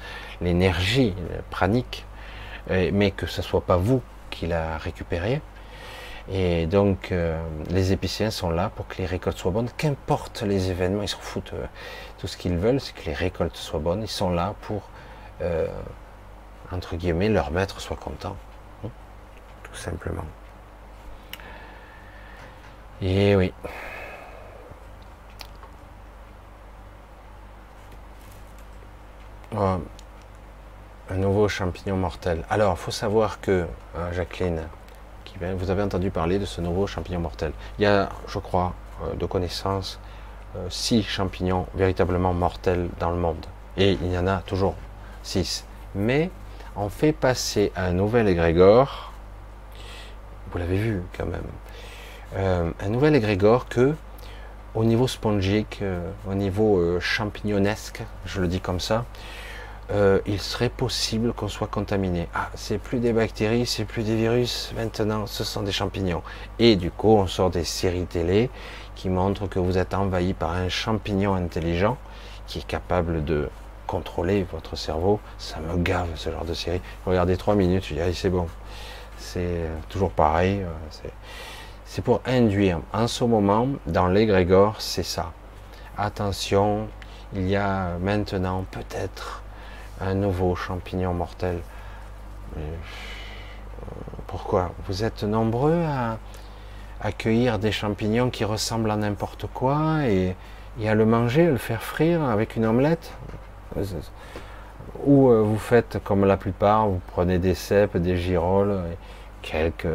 [0.40, 1.14] l'énergie
[1.50, 2.04] pranique,
[2.68, 5.40] mais que ce ne soit pas vous qui la récupérez.
[6.28, 7.40] Et donc, euh,
[7.70, 9.70] les épiciens sont là pour que les récoltes soient bonnes.
[9.76, 11.52] Qu'importe les événements, ils s'en foutent.
[11.52, 11.66] Euh,
[12.18, 14.02] tout ce qu'ils veulent, c'est que les récoltes soient bonnes.
[14.02, 14.88] Ils sont là pour,
[15.40, 15.68] euh,
[16.72, 18.36] entre guillemets, leur maître soit content.
[18.84, 18.88] Hein,
[19.62, 20.24] tout simplement.
[23.02, 23.52] Et oui.
[31.08, 32.44] un nouveau champignon mortel.
[32.50, 33.66] Alors, faut savoir que,
[34.12, 34.62] Jacqueline,
[35.40, 37.52] vous avez entendu parler de ce nouveau champignon mortel.
[37.78, 40.00] Il y a, je crois, euh, de connaissance,
[40.56, 43.44] euh, six champignons véritablement mortels dans le monde.
[43.76, 44.74] Et il y en a toujours
[45.22, 45.64] six.
[45.94, 46.30] Mais
[46.74, 49.12] on fait passer un nouvel égrégore,
[50.50, 51.44] vous l'avez vu quand même,
[52.36, 53.94] euh, un nouvel égrégore que,
[54.74, 55.82] au niveau spongique,
[56.28, 59.06] au niveau champignonesque, je le dis comme ça,
[59.92, 62.28] euh, il serait possible qu'on soit contaminé.
[62.34, 66.22] Ah, c'est plus des bactéries, c'est plus des virus, maintenant ce sont des champignons.
[66.58, 68.50] Et du coup, on sort des séries télé
[68.96, 71.98] qui montrent que vous êtes envahi par un champignon intelligent
[72.48, 73.48] qui est capable de
[73.86, 75.20] contrôler votre cerveau.
[75.38, 76.80] Ça me gave ce genre de série.
[77.04, 78.48] Regardez trois minutes, je dis, c'est bon.
[79.18, 80.62] C'est toujours pareil.
[80.62, 81.08] Euh,
[81.96, 82.80] c'est pour induire.
[82.92, 85.32] En ce moment, dans l'égrégore, c'est ça.
[85.96, 86.88] Attention,
[87.32, 89.42] il y a maintenant peut-être
[90.02, 91.60] un nouveau champignon mortel.
[92.58, 92.60] Euh,
[94.26, 94.72] pourquoi?
[94.86, 96.18] Vous êtes nombreux à
[97.00, 100.36] accueillir des champignons qui ressemblent à n'importe quoi et,
[100.86, 103.10] à le manger, le faire frire avec une omelette?
[105.06, 108.82] Ou euh, vous faites comme la plupart, vous prenez des cèpes, des girolles,
[109.40, 109.88] quelques,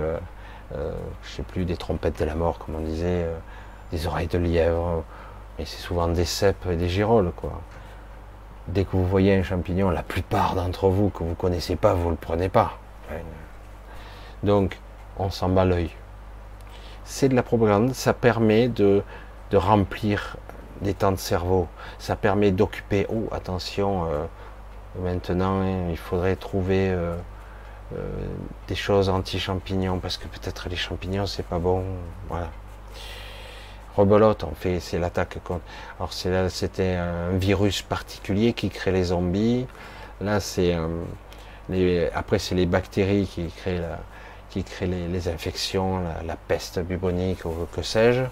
[0.75, 0.93] euh,
[1.23, 3.25] je sais plus, des trompettes de la mort, comme on disait,
[3.91, 5.03] des oreilles de lièvre,
[5.57, 7.61] mais c'est souvent des cèpes et des girolles, quoi
[8.67, 11.93] dès que vous voyez un champignon, la plupart d'entre vous que vous ne connaissez pas,
[11.93, 12.77] vous ne le prenez pas.
[14.43, 14.79] Donc,
[15.17, 15.91] on s'en bat l'œil.
[17.03, 19.03] C'est de la propagande, ça permet de,
[19.53, 20.37] remplir
[20.81, 21.67] des temps de cerveau,
[21.99, 24.25] ça permet d'occuper, oh attention, euh,
[24.99, 27.15] maintenant il faudrait trouver euh,
[27.97, 28.09] euh,
[28.67, 31.83] des choses anti-champignons, parce que peut-être les champignons c'est pas bon,
[32.29, 32.49] voilà.
[33.95, 35.65] Rebelote, on fait, c'est l'attaque contre.
[35.99, 39.67] Alors c'est c'était un virus particulier qui crée les zombies.
[40.21, 43.81] Là, c'est euh, après c'est les bactéries qui créent
[44.51, 48.23] qui créent les, infections, la, peste bubonique ou que sais-je.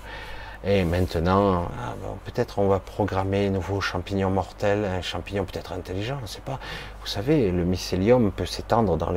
[0.65, 1.93] Et maintenant, ah,
[2.25, 6.41] peut-être on va programmer un nouveau champignon mortel, un champignon peut-être intelligent, je ne sais
[6.41, 6.59] pas.
[7.01, 9.13] Vous savez, le mycélium peut s'étendre dans,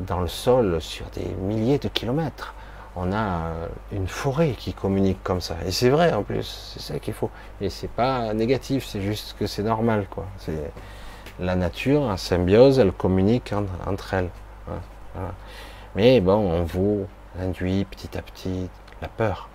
[0.00, 2.54] dans le sol sur des milliers de kilomètres
[3.00, 3.52] on a
[3.92, 5.56] une forêt qui communique comme ça.
[5.66, 7.30] Et c'est vrai en plus, c'est ça qu'il faut.
[7.60, 10.26] Et c'est pas négatif, c'est juste que c'est normal, quoi.
[10.38, 10.72] C'est
[11.38, 13.54] la nature en symbiose, elle communique
[13.86, 14.30] entre, elles.
[15.94, 17.06] Mais bon, on vous
[17.40, 18.68] induit petit à petit
[19.00, 19.48] la peur,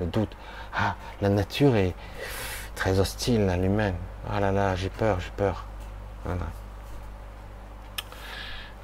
[0.00, 0.36] le doute.
[0.74, 1.94] Ah, la nature est
[2.74, 3.92] très hostile à l'humain.
[4.30, 5.64] Ah là là, j'ai peur, j'ai peur.
[6.24, 6.46] Voilà.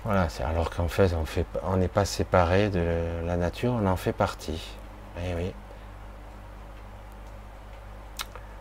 [0.05, 1.13] Voilà, c'est alors qu'en fait,
[1.65, 4.63] on n'est pas séparé de la nature, on en fait partie.
[5.21, 5.53] Eh oui.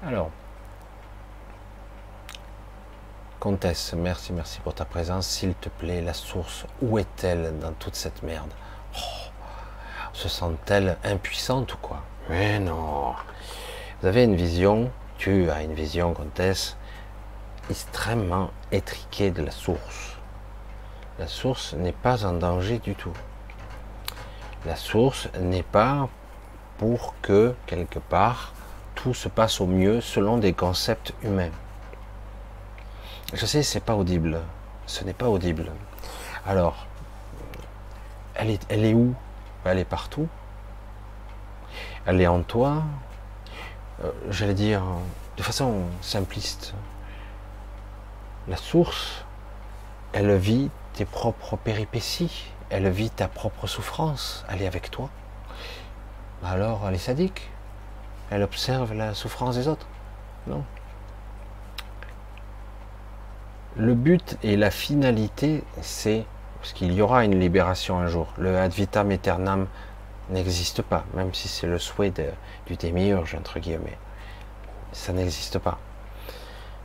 [0.05, 0.29] Alors,
[3.39, 5.27] Comtesse, merci, merci pour ta présence.
[5.27, 8.51] S'il te plaît, la source, où est-elle dans toute cette merde?
[8.95, 8.99] Oh,
[10.13, 12.01] Se sent-elle impuissante ou quoi?
[12.29, 13.13] Mais non.
[14.01, 16.77] Vous avez une vision, tu as une vision, Comtesse,
[17.69, 20.15] extrêmement étriquée de la source
[21.17, 23.13] la source n'est pas en danger du tout.
[24.65, 26.09] La source n'est pas
[26.77, 28.53] pour que, quelque part,
[28.95, 31.51] tout se passe au mieux selon des concepts humains.
[33.33, 34.41] Je sais, c'est pas audible.
[34.87, 35.71] Ce n'est pas audible.
[36.45, 36.85] Alors,
[38.35, 39.15] elle est, elle est où?
[39.63, 40.27] Elle est partout?
[42.05, 42.83] Elle est en toi.
[44.03, 44.83] Euh, j'allais dire
[45.37, 46.73] de façon simpliste.
[48.47, 49.25] La source,
[50.13, 55.09] elle vit tes propres péripéties, elle vit ta propre souffrance, elle est avec toi.
[56.43, 57.49] Alors elle est sadique,
[58.29, 59.87] elle observe la souffrance des autres.
[60.47, 60.63] Non?
[63.77, 66.25] Le but et la finalité, c'est
[66.59, 68.27] parce qu'il y aura une libération un jour.
[68.37, 69.11] Le ad vitam
[70.29, 72.13] n'existe pas, même si c'est le souhait
[72.67, 73.97] du démiurge, entre guillemets.
[74.91, 75.77] Ça n'existe pas.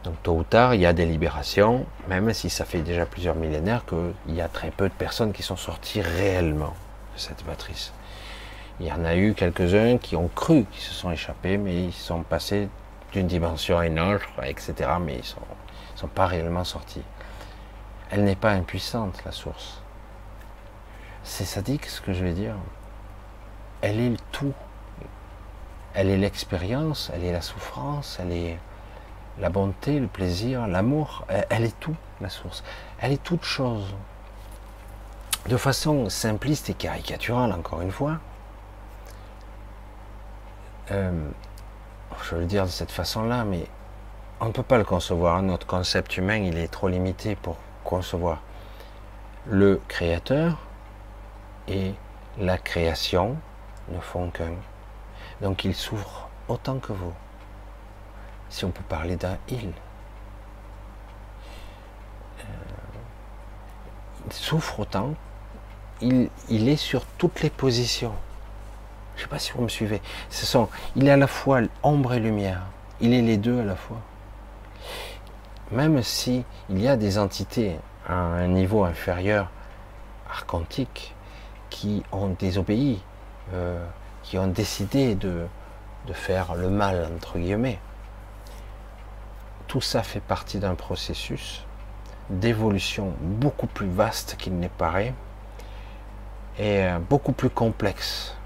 [0.05, 3.35] Donc tôt ou tard, il y a des libérations, même si ça fait déjà plusieurs
[3.35, 6.75] millénaires qu'il y a très peu de personnes qui sont sorties réellement
[7.15, 7.93] de cette matrice.
[8.81, 11.93] Il y en a eu quelques-uns qui ont cru qu'ils se sont échappés, mais ils
[11.93, 12.71] sont passés
[13.13, 14.73] d'une dimension à une autre, etc.
[15.03, 15.41] Mais ils ne sont,
[15.97, 17.03] sont pas réellement sortis.
[18.11, 19.83] Elle n'est pas impuissante, la source.
[21.23, 22.55] C'est sadique ce que je vais dire.
[23.83, 24.53] Elle est le tout.
[25.95, 28.59] Elle est l'expérience, elle est la souffrance, elle est
[29.39, 32.63] la bonté, le plaisir, l'amour, elle, est tout, la source.
[33.01, 33.95] Elle est toute chose.
[35.49, 38.19] De façon simpliste et caricaturale, encore une fois,
[40.91, 41.29] euh,
[42.23, 43.67] je veux le dire de cette façon-là, mais
[44.41, 45.43] on ne peut pas le concevoir.
[45.43, 48.43] Notre concept humain, il est trop limité pour concevoir.
[49.47, 50.59] Le créateur
[51.69, 51.95] et
[52.39, 53.37] la création
[53.91, 54.53] ne font qu'un.
[55.41, 57.15] Donc il souffre autant que vous
[58.51, 59.73] si on peut parler d'un il.
[62.41, 62.45] Euh,
[64.27, 65.15] il souffre autant,
[66.03, 68.13] il, est sur toutes les positions.
[69.15, 70.03] Je ne sais pas si vous me suivez.
[70.29, 72.63] Ce sont, il est à la fois ombre et lumière.
[73.01, 74.01] Il est les deux à la fois.
[75.71, 77.77] Même si il y a des entités
[78.09, 79.51] à un niveau inférieur,
[80.29, 81.15] archontique,
[81.69, 83.01] qui ont désobéi,
[83.53, 83.85] euh,
[84.23, 85.47] qui ont décidé de,
[86.13, 87.79] faire le mal, entre guillemets,
[89.69, 91.65] tout ça fait partie d'un processus
[92.31, 95.15] d'évolution beaucoup plus vaste qu'il n'est paraît
[96.59, 98.37] et euh, beaucoup plus complexe.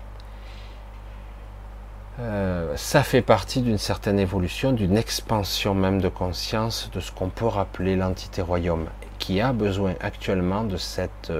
[2.20, 7.30] Euh, ça fait partie d'une certaine évolution, d'une expansion même de conscience de ce qu'on
[7.30, 8.86] peut rappeler l'entité royaume,
[9.18, 11.32] qui a besoin actuellement de cette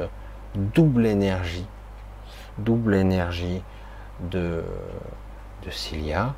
[0.55, 1.67] double énergie,
[2.59, 3.63] double énergie
[4.21, 4.65] de,
[5.65, 6.35] de Cilia,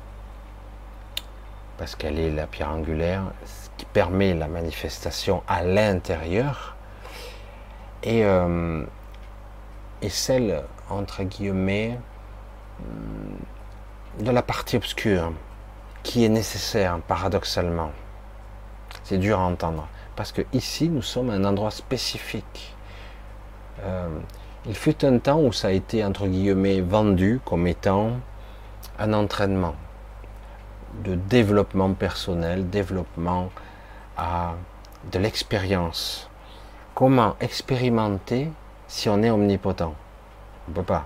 [1.77, 6.75] parce qu'elle est la pierre angulaire, ce qui permet la manifestation à l'intérieur,
[8.03, 8.83] et, euh,
[10.01, 11.99] et celle, entre guillemets,
[12.79, 15.31] hmm, de la partie obscure,
[16.03, 17.91] qui est nécessaire, paradoxalement.
[19.03, 22.75] C'est dur à entendre, parce que ici, nous sommes à un endroit spécifique.
[23.81, 24.09] Euh,
[24.67, 28.11] il fut un temps où ça a été, entre guillemets, vendu comme étant
[28.99, 29.75] un entraînement
[31.03, 33.49] de développement personnel, développement
[35.11, 36.29] de l'expérience.
[36.95, 38.49] Comment expérimenter
[38.87, 39.95] si on est omnipotent?
[40.67, 41.05] On ne peut pas.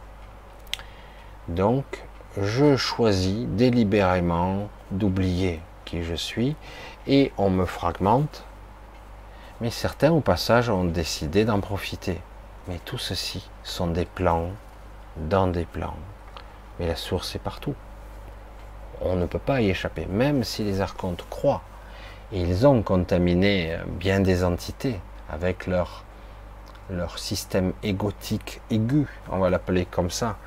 [1.48, 2.04] Donc,
[2.42, 6.56] je choisis délibérément d'oublier qui je suis
[7.06, 8.44] et on me fragmente.
[9.60, 12.22] Mais certains, au passage, ont décidé d'en profiter.
[12.72, 14.50] Mais tout ceci sont des plans
[15.18, 15.98] dans des plans.
[16.80, 17.76] Mais la source est partout
[19.02, 21.62] on ne peut pas y échapper, même si les archontes croient.
[22.32, 25.00] Ils ont contaminé euh, bien des entités
[25.30, 26.04] avec leur,
[26.90, 30.38] leur système égotique aigu, on va l'appeler comme ça,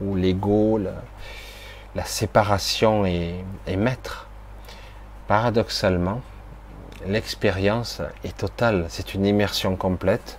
[0.00, 3.44] où l'ego, la, séparation est
[3.76, 4.26] maître.
[5.28, 6.20] Paradoxalement,
[7.06, 10.38] l'expérience est totale, c'est une immersion complète.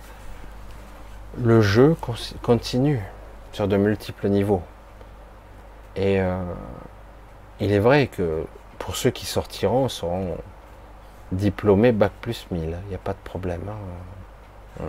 [1.38, 1.96] Le jeu
[2.42, 3.02] continue
[3.52, 4.62] sur de multiples niveaux.
[5.96, 6.42] Et euh,
[7.60, 8.44] il est vrai que
[8.78, 10.36] pour ceux qui sortiront, seront
[11.32, 13.62] diplômés Bac plus 1000, il n'y a pas de problème.
[13.68, 14.84] Hein.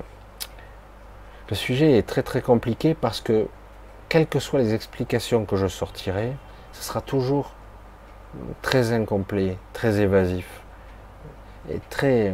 [1.49, 3.47] Le sujet est très très compliqué parce que,
[4.09, 6.33] quelles que soient les explications que je sortirai,
[6.71, 7.51] ce sera toujours
[8.61, 10.47] très incomplet, très évasif,
[11.69, 12.33] et très...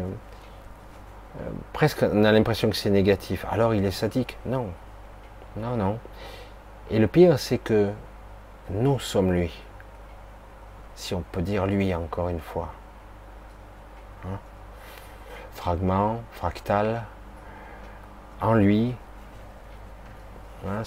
[1.37, 3.45] Euh, presque on a l'impression que c'est négatif.
[3.51, 4.69] Alors il est sadique Non.
[5.57, 5.99] Non, non.
[6.91, 7.91] Et le pire, c'est que
[8.69, 9.51] nous sommes lui.
[10.95, 12.73] Si on peut dire lui encore une fois.
[14.25, 14.39] Hein?
[15.53, 17.03] Fragment, fractal,
[18.41, 18.95] en lui.
[20.67, 20.83] Hein,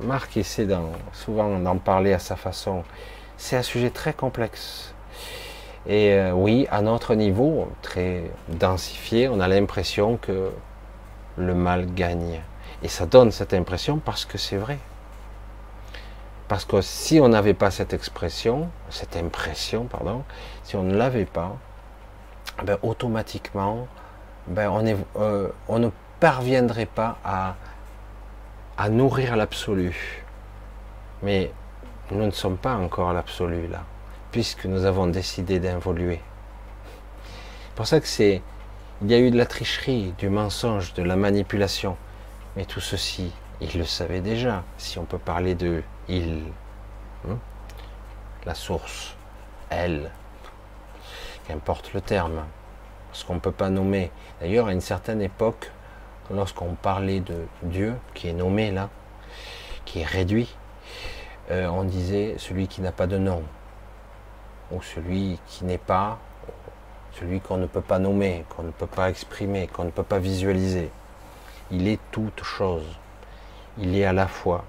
[0.00, 0.68] Marc essaie
[1.12, 2.84] souvent d'en parler à sa façon.
[3.36, 4.94] C'est un sujet très complexe.
[5.88, 10.50] Et euh, oui, à notre niveau, très densifié, on a l'impression que
[11.36, 12.40] le mal gagne.
[12.82, 14.78] Et ça donne cette impression parce que c'est vrai.
[16.48, 20.22] Parce que si on n'avait pas cette expression, cette impression, pardon,
[20.62, 21.56] si on ne l'avait pas,
[22.64, 23.88] ben automatiquement,
[24.46, 24.84] ben on,
[25.20, 25.90] euh, ne
[26.20, 27.56] parviendrait pas à,
[28.78, 30.24] à nourrir l'absolu.
[31.22, 31.50] Mais
[32.10, 33.80] nous ne sommes pas encore l'absolu là,
[34.36, 36.20] puisque nous avons décidé d'involuer.
[37.64, 38.42] C'est pour ça que c'est,
[39.00, 41.96] il y a eu de la tricherie, du mensonge, de la manipulation.
[42.54, 43.32] Mais tout ceci,
[43.62, 44.62] il le savait déjà.
[44.76, 46.42] Si on peut parler de il,
[47.26, 47.38] hein,
[48.44, 49.16] la source,
[49.70, 50.10] elle,
[51.48, 52.44] qu'importe le terme,
[53.14, 54.10] ce qu'on ne peut pas nommer.
[54.42, 55.72] D'ailleurs, à une certaine époque,
[56.30, 58.90] lorsqu'on parlait de Dieu, qui est nommé là,
[59.86, 60.54] qui est réduit,
[61.50, 63.42] euh, on disait celui qui n'a pas de nom,
[64.70, 66.18] ou celui qui n'est pas,
[67.12, 70.18] celui qu'on ne peut pas nommer, qu'on ne peut pas exprimer, qu'on ne peut pas
[70.18, 70.90] visualiser.
[71.70, 72.86] Il est toute chose.
[73.78, 74.64] Il est à la fois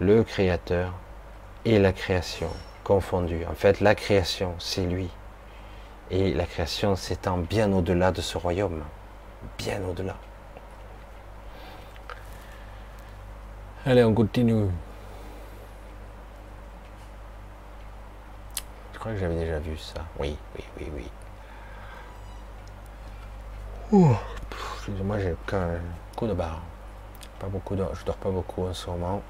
[0.00, 0.92] le créateur
[1.64, 2.50] et la création
[2.82, 3.44] confondue.
[3.50, 5.08] En fait, la création, c'est lui.
[6.10, 8.82] Et la création s'étend bien au-delà de ce royaume.
[9.58, 10.16] Bien au-delà.
[13.86, 14.66] Allez, on continue.
[19.12, 20.00] Que j'avais déjà vu ça.
[20.18, 21.10] Oui, oui, oui, oui.
[24.76, 25.78] Excusez-moi, j'ai un
[26.16, 26.62] coup de barre.
[27.38, 27.84] Pas beaucoup de...
[27.94, 29.22] Je dors pas beaucoup en ce moment.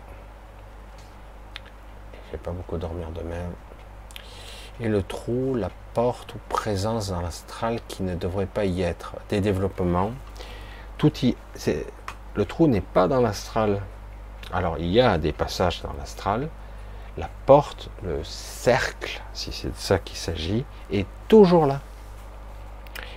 [2.30, 3.50] J'ai pas beaucoup dormir demain.
[4.80, 9.16] Et le trou, la porte ou présence dans l'astral qui ne devrait pas y être.
[9.28, 10.12] Des développements.
[10.98, 11.36] Tout y.
[12.34, 13.80] Le trou n'est pas dans l'astral.
[14.52, 16.48] Alors il y a des passages dans l'astral.
[17.16, 21.80] La porte, le cercle, si c'est de ça qu'il s'agit, est toujours là.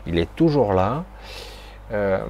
[0.06, 1.04] Il est toujours là.
[1.92, 2.24] Euh,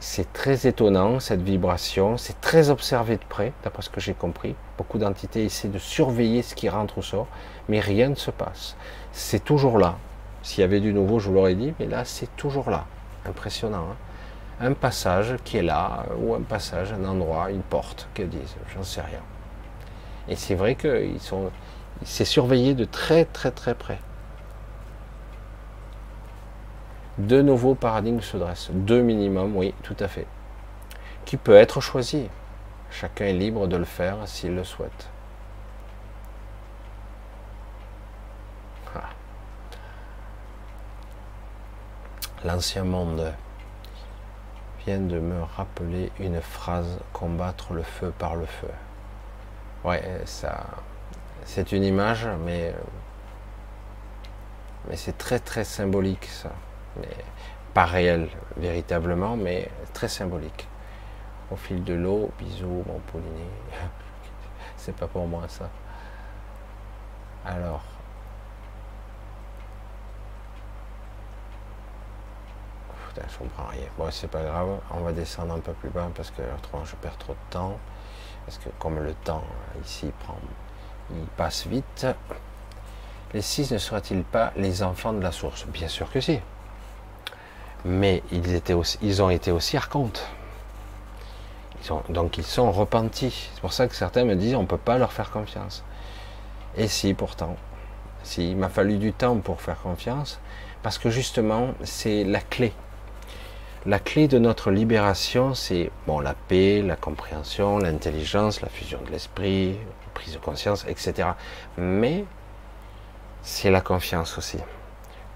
[0.00, 4.54] c'est très étonnant cette vibration, c'est très observé de près, d'après ce que j'ai compris.
[4.78, 7.28] Beaucoup d'entités essaient de surveiller ce qui rentre ou sort,
[7.68, 8.76] mais rien ne se passe.
[9.12, 9.96] C'est toujours là.
[10.42, 12.86] S'il y avait du nouveau, je vous l'aurais dit, mais là, c'est toujours là.
[13.26, 13.86] Impressionnant.
[13.90, 13.96] Hein
[14.60, 18.82] un passage qui est là, ou un passage, un endroit, une porte, que disent, j'en
[18.82, 19.20] sais rien.
[20.30, 21.50] Et c'est vrai que sont,
[22.04, 23.98] c'est surveillé de très très très près.
[27.18, 30.26] De nouveaux paradigmes se dressent, deux minimum, oui, tout à fait,
[31.24, 32.28] qui peut être choisi.
[32.90, 35.10] Chacun est libre de le faire s'il le souhaite.
[38.94, 39.10] Ah.
[42.44, 43.32] L'ancien monde
[44.86, 48.70] vient de me rappeler une phrase combattre le feu par le feu.
[49.84, 50.66] Ouais, ça,
[51.44, 52.74] c'est une image, mais
[54.88, 56.50] mais c'est très très symbolique ça.
[56.96, 57.08] Mais
[57.74, 60.68] pas réel véritablement, mais très symbolique.
[61.50, 63.46] Au fil de l'eau, bisous mon Pauliné.
[64.76, 65.68] c'est pas pour moi ça.
[67.46, 67.82] Alors,
[73.28, 73.86] je comprends rien.
[73.98, 76.42] Bon, c'est pas grave, on va descendre un peu plus bas parce que
[76.84, 77.78] je perds trop de temps.
[78.50, 80.36] Parce que comme le temps euh, ici prend,
[81.12, 82.04] il passe vite.
[83.32, 85.66] Les six ne seraient-ils pas les enfants de la source?
[85.66, 86.40] Bien sûr que si.
[87.84, 90.26] Mais ils, ont été aussi archontes.
[92.08, 93.50] donc ils sont repentis.
[93.54, 95.84] C'est pour ça que certains me disent on ne peut pas leur faire confiance.
[96.76, 97.54] Et si pourtant,
[98.24, 100.40] s'il m'a fallu du temps pour faire confiance,
[100.82, 102.72] parce que justement c'est la clé
[103.86, 109.10] La clé de notre libération, c'est bon, la paix, la compréhension, l'intelligence, la fusion de
[109.10, 109.78] l'esprit,
[110.12, 111.30] prise de conscience, etc.
[111.78, 112.26] Mais
[113.40, 114.58] c'est la confiance aussi.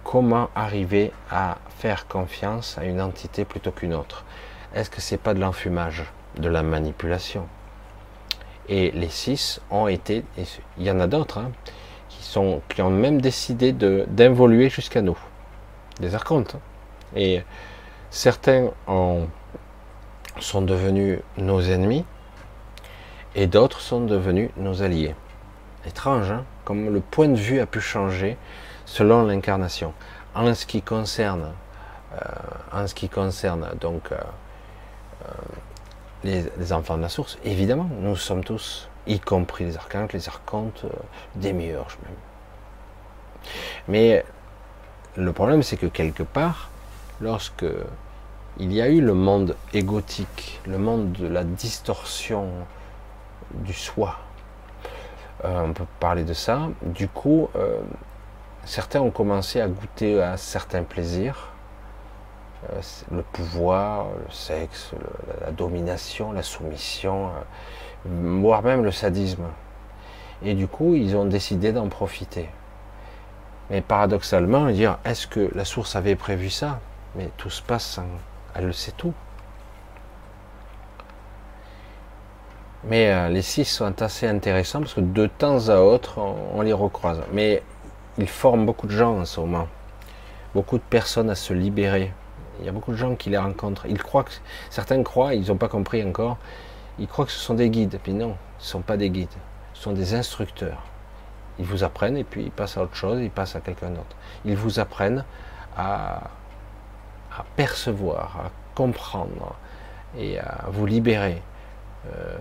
[0.03, 4.27] Comment arriver à faire confiance à une entité plutôt qu'une autre?
[4.75, 6.05] Est-ce que c'est pas de l'enfumage,
[6.37, 7.49] de la manipulation?
[8.69, 10.23] Et les six ont été,
[10.77, 11.51] il y en a d'autres, hein,
[12.11, 12.39] qui,
[12.69, 15.17] qui ont même décidé d'involuer jusqu'à nous.
[15.99, 16.57] Des archontes.
[16.57, 16.61] Hein.
[17.17, 17.43] Et
[18.15, 18.71] certains
[20.39, 22.05] sont devenus nos ennemis
[23.35, 25.17] et d'autres sont devenus nos alliés.
[25.85, 26.45] Étrange, hein?
[26.65, 28.39] Comme le point de vue a pu changer
[28.87, 29.93] selon l'incarnation.
[30.37, 31.53] En ce qui concerne,
[32.13, 32.19] euh,
[32.73, 34.17] en ce qui concerne donc euh,
[35.27, 35.33] euh,
[36.23, 40.87] les, enfants de la source, évidemment, nous sommes tous, y compris les archanges, les archontes,
[41.35, 42.15] des meilleurs même.
[43.89, 44.25] Mais
[45.17, 46.71] le problème, c'est que quelque part,
[47.21, 47.67] lorsque
[48.59, 52.49] il y a eu le monde égotique, le monde de la distorsion
[53.53, 54.19] du soi,
[55.45, 56.69] euh, on peut parler de ça.
[56.83, 57.81] Du coup, euh,
[58.65, 61.51] certains ont commencé à goûter à certains plaisirs,
[62.71, 64.93] euh, le pouvoir, le sexe,
[65.41, 67.31] la domination, la soumission,
[68.07, 69.45] voire même le sadisme.
[70.43, 72.49] Et du coup, ils ont décidé d'en profiter.
[73.71, 76.81] Mais paradoxalement, dire est-ce que la source avait prévu ça?
[77.17, 78.01] Mais tout se passe,
[78.55, 79.15] elle le sait tout.
[82.87, 86.73] Mais euh, les six sont assez intéressants parce que de temps à autre, on, les
[86.73, 87.23] recroise.
[87.33, 87.63] Mais
[88.19, 89.69] ils forment beaucoup de gens en ce moment.
[90.55, 92.13] Beaucoup de personnes à se libérer.
[92.61, 93.87] Il y a beaucoup de gens qui les rencontrent.
[93.87, 94.33] Ils croient que,
[94.71, 96.37] certains croient, ils n'ont pas compris encore,
[96.99, 97.99] ils croient que ce sont des guides.
[98.03, 99.29] Puis non, ce ne sont pas des guides.
[99.73, 100.83] Ce sont des instructeurs.
[101.59, 104.17] Ils vous apprennent et puis ils passent à autre chose, ils passent à quelqu'un d'autre.
[104.45, 105.25] Ils vous apprennent
[105.77, 106.31] à,
[107.39, 109.55] à percevoir, à comprendre
[110.17, 111.43] et à vous libérer.
[112.07, 112.37] Euh,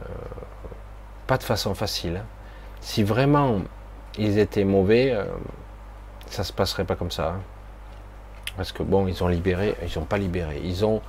[1.27, 2.23] pas de façon facile.
[2.81, 3.61] Si vraiment
[4.17, 5.25] ils étaient mauvais, euh,
[6.27, 7.29] ça se passerait pas comme ça.
[7.29, 7.41] Hein.
[8.57, 11.01] Parce que bon, ils ont libéré, ils n'ont pas libéré, ils ont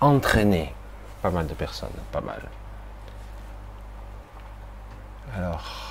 [0.00, 0.74] entraîné
[1.20, 2.40] pas mal de personnes, pas mal.
[5.36, 5.87] Alors.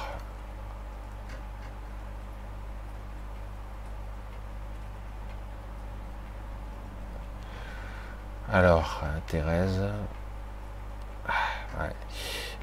[8.51, 9.81] Alors, euh, Thérèse,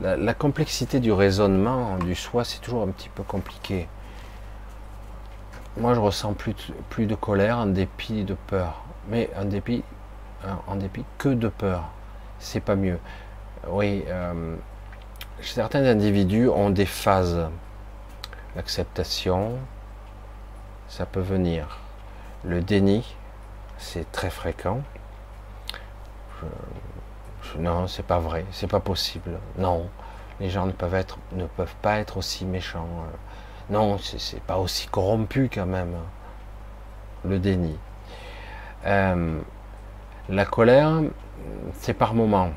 [0.00, 3.86] la, complexité du raisonnement du soi, c'est toujours un petit peu compliqué.
[5.76, 8.82] Moi, je ressens plus, de colère en dépit de peur.
[9.08, 9.84] Mais en dépit,
[10.66, 11.90] en dépit que de peur.
[12.38, 12.98] C'est pas mieux.
[13.68, 14.56] Oui, euh,
[15.42, 17.48] certains individus ont des phases.
[18.56, 19.58] L'acceptation,
[20.88, 21.78] ça peut venir.
[22.42, 23.16] Le déni,
[23.76, 24.80] c'est très fréquent
[27.58, 29.38] non, c'est pas vrai, c'est pas possible.
[29.58, 29.88] Non,
[30.40, 32.88] les gens ne peuvent, être, ne peuvent pas être aussi méchants.
[33.70, 35.94] Non, c'est pas aussi corrompu quand même.
[37.24, 37.78] Le déni.
[38.86, 39.40] Euh,
[40.28, 41.00] la colère,
[41.74, 42.50] c'est par moment.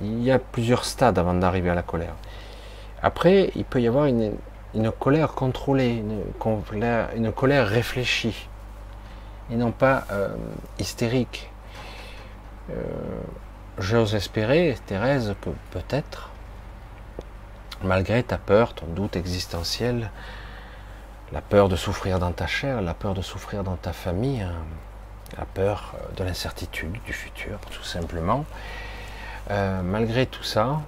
[0.00, 2.14] Il y a plusieurs stades avant d'arriver à la colère.
[3.02, 4.32] Après, il peut y avoir une,
[4.98, 6.04] colère contrôlée,
[7.16, 8.48] une colère, réfléchie,
[9.50, 10.28] et non pas euh,
[10.78, 11.50] hystérique.
[12.70, 13.20] Euh,
[13.78, 16.30] j'ose espérer, Thérèse, que peut-être,
[17.82, 20.10] malgré ta peur, ton doute existentiel,
[21.32, 24.54] la peur de souffrir dans ta chair, la peur de souffrir dans ta famille, hein,
[25.36, 28.44] la peur euh, de l'incertitude du futur, tout simplement,
[29.50, 30.80] euh, malgré tout ça,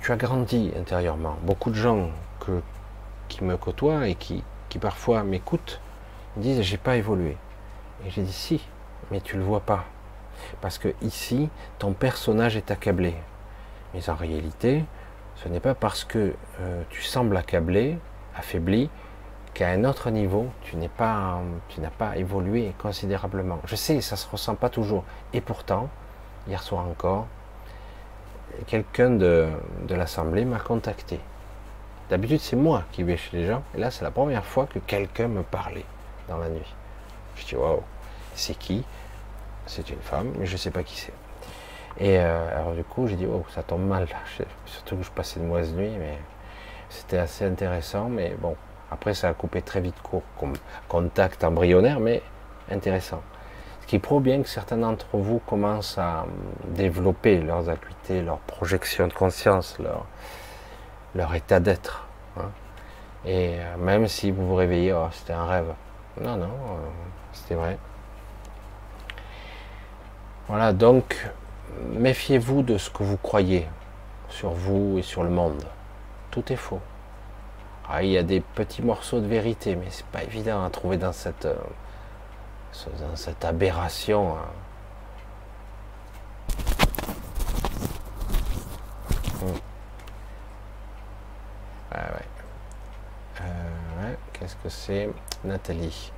[0.00, 1.36] tu as grandi intérieurement.
[1.42, 2.08] Beaucoup de gens
[3.28, 5.80] qui me côtoient et qui, qui parfois m'écoutent
[6.36, 7.36] disent j'ai pas évolué.
[8.06, 8.62] Et j'ai dit si,
[9.10, 9.84] mais tu le vois pas.
[10.60, 13.14] Parce que ici, ton personnage est accablé.
[13.94, 14.84] Mais en réalité,
[15.36, 17.98] ce n'est pas parce que euh, tu sembles accablé,
[18.36, 18.90] affaibli,
[19.54, 21.40] qu'à un autre niveau, tu pas,
[21.78, 23.58] n'as pas évolué considérablement.
[23.64, 25.04] Je sais, ça se ressent pas toujours.
[25.32, 25.88] Et pourtant,
[26.46, 27.26] hier soir encore,
[28.66, 29.48] quelqu'un de,
[29.88, 31.20] de l'assemblée m'a contacté.
[32.10, 34.78] D'habitude, c'est moi qui vais chez les gens, et là, c'est la première fois que
[34.78, 35.86] quelqu'un me parlait
[36.28, 36.74] dans la nuit.
[37.36, 37.82] Je dis waouh,
[38.34, 38.84] c'est qui?
[39.66, 41.12] C'est une femme, mais je ne sais pas qui c'est.
[41.98, 44.06] Et euh, alors du coup, j'ai dit, oh, ça tombe mal.
[44.66, 46.18] Surtout que je passais une mauvaise nuit, mais
[46.88, 48.08] c'était assez intéressant.
[48.08, 48.56] Mais bon,
[48.90, 50.54] après, ça a coupé très vite court comme
[50.88, 52.22] contact embryonnaire, mais
[52.70, 53.22] intéressant.
[53.82, 58.38] Ce qui prouve bien que certains d'entre vous commencent à hum, développer leurs acuités, leur
[58.38, 60.06] projection de conscience, leur,
[61.14, 62.06] leur état d'être.
[62.36, 62.50] Hein.
[63.24, 65.72] Et euh, même si vous vous réveillez, oh, c'était un rêve.
[66.20, 66.88] Non, non, euh,
[67.32, 67.78] c'était vrai.
[70.48, 71.28] Voilà, donc
[71.92, 73.66] méfiez-vous de ce que vous croyez
[74.28, 75.64] sur vous et sur le monde.
[76.30, 76.80] Tout est faux.
[77.88, 80.98] Ah, il y a des petits morceaux de vérité, mais c'est pas évident à trouver
[80.98, 81.54] dans cette, euh,
[83.00, 84.36] dans cette aberration.
[84.36, 84.40] Hein.
[89.42, 89.58] Hmm.
[91.92, 91.96] Ah
[93.40, 95.08] euh, qu'est-ce que c'est
[95.44, 96.12] Nathalie?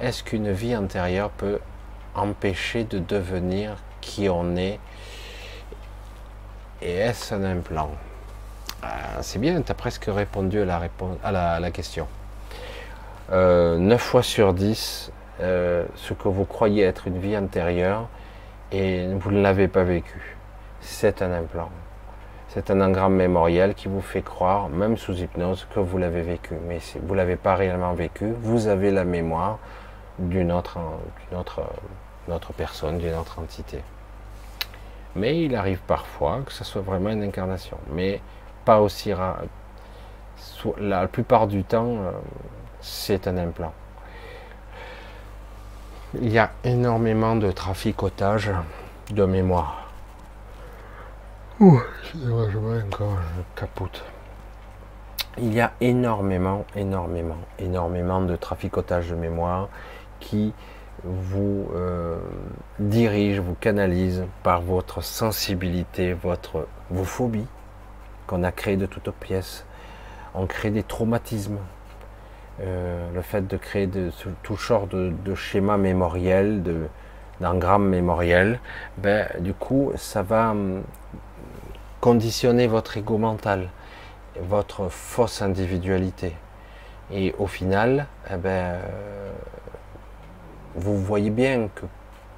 [0.00, 1.58] Est-ce qu'une vie antérieure peut
[2.14, 4.78] empêcher de devenir qui on est
[6.80, 7.90] Et est-ce un implant?
[8.82, 12.06] Ah, C'est bien, tu as presque répondu à la, réponse, à la, question.
[13.32, 18.08] Euh, 9 fois sur 10, euh, ce que vous croyez être une vie antérieure
[18.72, 20.36] et vous ne l'avez pas vécu.
[20.80, 21.70] C'est un implant.
[22.48, 26.54] C'est un engramme mémoriel qui vous fait croire, même sous hypnose, que vous l'avez vécu.
[26.66, 29.58] Mais vous ne l'avez pas réellement vécu, vous avez la mémoire
[30.18, 30.78] d'une autre,
[31.36, 31.62] autre,
[32.32, 33.82] autre personne, d'une autre entité.
[35.16, 37.78] Mais il arrive parfois que ce soit vraiment une incarnation.
[37.92, 38.20] Mais
[38.64, 39.42] pas aussi rare.
[40.78, 42.12] La plupart du temps, euh,
[42.80, 43.72] c'est un implant.
[46.14, 48.50] Il y a énormément de traficotage
[49.10, 49.88] de mémoire.
[51.60, 51.80] Ouh,
[52.14, 54.04] je encore, je capote.
[55.38, 59.68] Il y a énormément, énormément, énormément de traficotage de mémoire
[60.20, 60.52] qui
[61.04, 62.18] vous euh,
[62.78, 67.46] dirige, vous canalise par votre sensibilité, votre, vos phobies
[68.26, 69.64] qu'on a créées de toutes pièces.
[70.34, 71.58] On crée des traumatismes,
[72.60, 74.10] euh, le fait de créer de,
[74.42, 76.62] tout genre de, schémas mémoriels,
[77.40, 78.60] d'engrammes mémoriels,
[78.98, 80.82] ben, du coup, ça va hum,
[82.00, 83.68] conditionner votre ego mental,
[84.40, 86.34] votre fausse individualité.
[87.10, 89.32] Et au final, eh ben, euh,
[90.74, 91.84] vous voyez bien que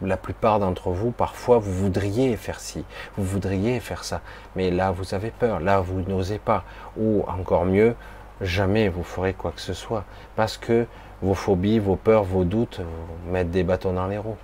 [0.03, 2.85] la plupart d'entre vous, parfois, vous voudriez faire ci,
[3.17, 4.21] vous voudriez faire ça,
[4.57, 6.65] mais là, vous avez peur, là, vous n'osez pas,
[6.97, 7.95] ou encore mieux,
[8.41, 10.05] jamais vous ferez quoi que ce soit,
[10.37, 10.87] parce que
[11.23, 14.39] vos phobies, vos peurs, vos doutes vous mettent des bâtons dans les roues.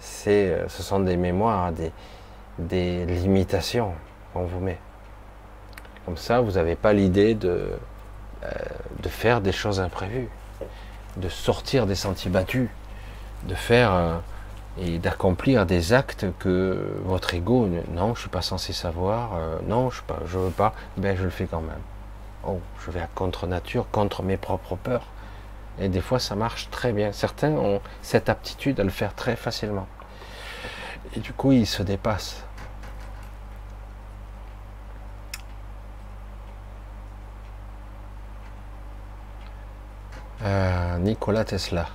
[0.00, 1.92] C'est, euh, ce sont des mémoires, des,
[2.58, 3.92] des limitations
[4.32, 4.78] qu'on vous met.
[6.04, 7.70] Comme ça, vous n'avez pas l'idée de,
[8.42, 8.48] euh,
[9.00, 10.28] de faire des choses imprévues,
[11.16, 12.68] de sortir des sentiers battus,
[13.44, 14.16] de faire euh,
[14.78, 19.32] et d'accomplir des actes que votre ego, non, je suis pas censé savoir,
[19.66, 20.00] non, je
[20.38, 21.82] ne veux pas, ben je le fais quand même.
[22.44, 25.06] Oh, je vais à contre-nature, contre mes propres peurs.
[25.78, 27.12] Et des fois, ça marche très bien.
[27.12, 29.86] Certains ont cette aptitude à le faire très facilement.
[31.16, 32.44] Et du coup, ils se dépassent.
[40.42, 41.86] Euh, Nicolas Tesla.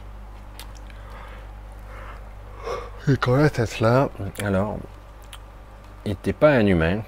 [3.08, 4.10] Nicolas Tesla,
[4.44, 4.78] alors,
[6.04, 7.04] il n'était pas un humain,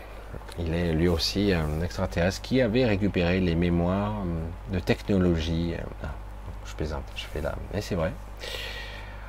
[0.57, 5.73] il est lui aussi un extraterrestre qui avait récupéré les mémoires euh, de technologie.
[5.73, 6.13] Euh, ah,
[6.65, 8.13] je plaisante, je fais là, mais c'est vrai.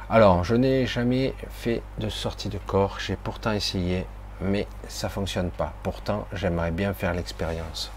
[0.09, 4.07] Alors, je n'ai jamais fait de sortie de corps, j'ai pourtant essayé,
[4.41, 5.73] mais ça fonctionne pas.
[5.83, 7.91] Pourtant, j'aimerais bien faire l'expérience.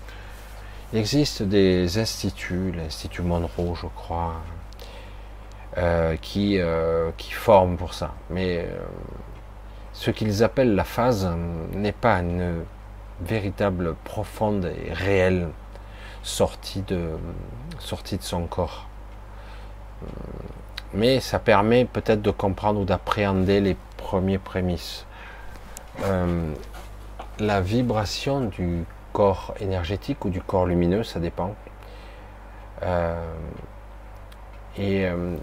[0.93, 4.41] Il existe des instituts, l'Institut Monroe, je crois,
[5.77, 6.59] euh, qui,
[7.17, 8.13] qui forment pour ça.
[8.29, 8.67] Mais
[9.93, 11.29] ce qu'ils appellent la phase
[11.73, 12.63] n'est pas une
[13.21, 15.49] véritable, profonde et réelle
[16.23, 17.17] sortie de,
[17.79, 18.87] sortie de son corps.
[20.93, 25.05] Mais ça permet peut-être de comprendre ou d'appréhender les premiers prémices.
[26.03, 26.53] Euh,
[27.39, 31.55] la vibration du corps énergétique ou du corps lumineux, ça dépend,
[32.83, 33.15] euh,
[34.77, 35.35] et euh,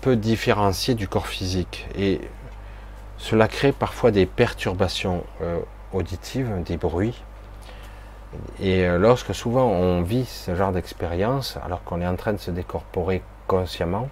[0.00, 1.86] peut différencier du corps physique.
[1.96, 2.20] Et
[3.18, 5.24] cela crée parfois des perturbations
[5.92, 7.22] auditive, des bruits.
[8.60, 12.38] Et euh, lorsque souvent on vit ce genre d'expérience, alors qu'on est en train de
[12.38, 14.08] se décorporer consciemment,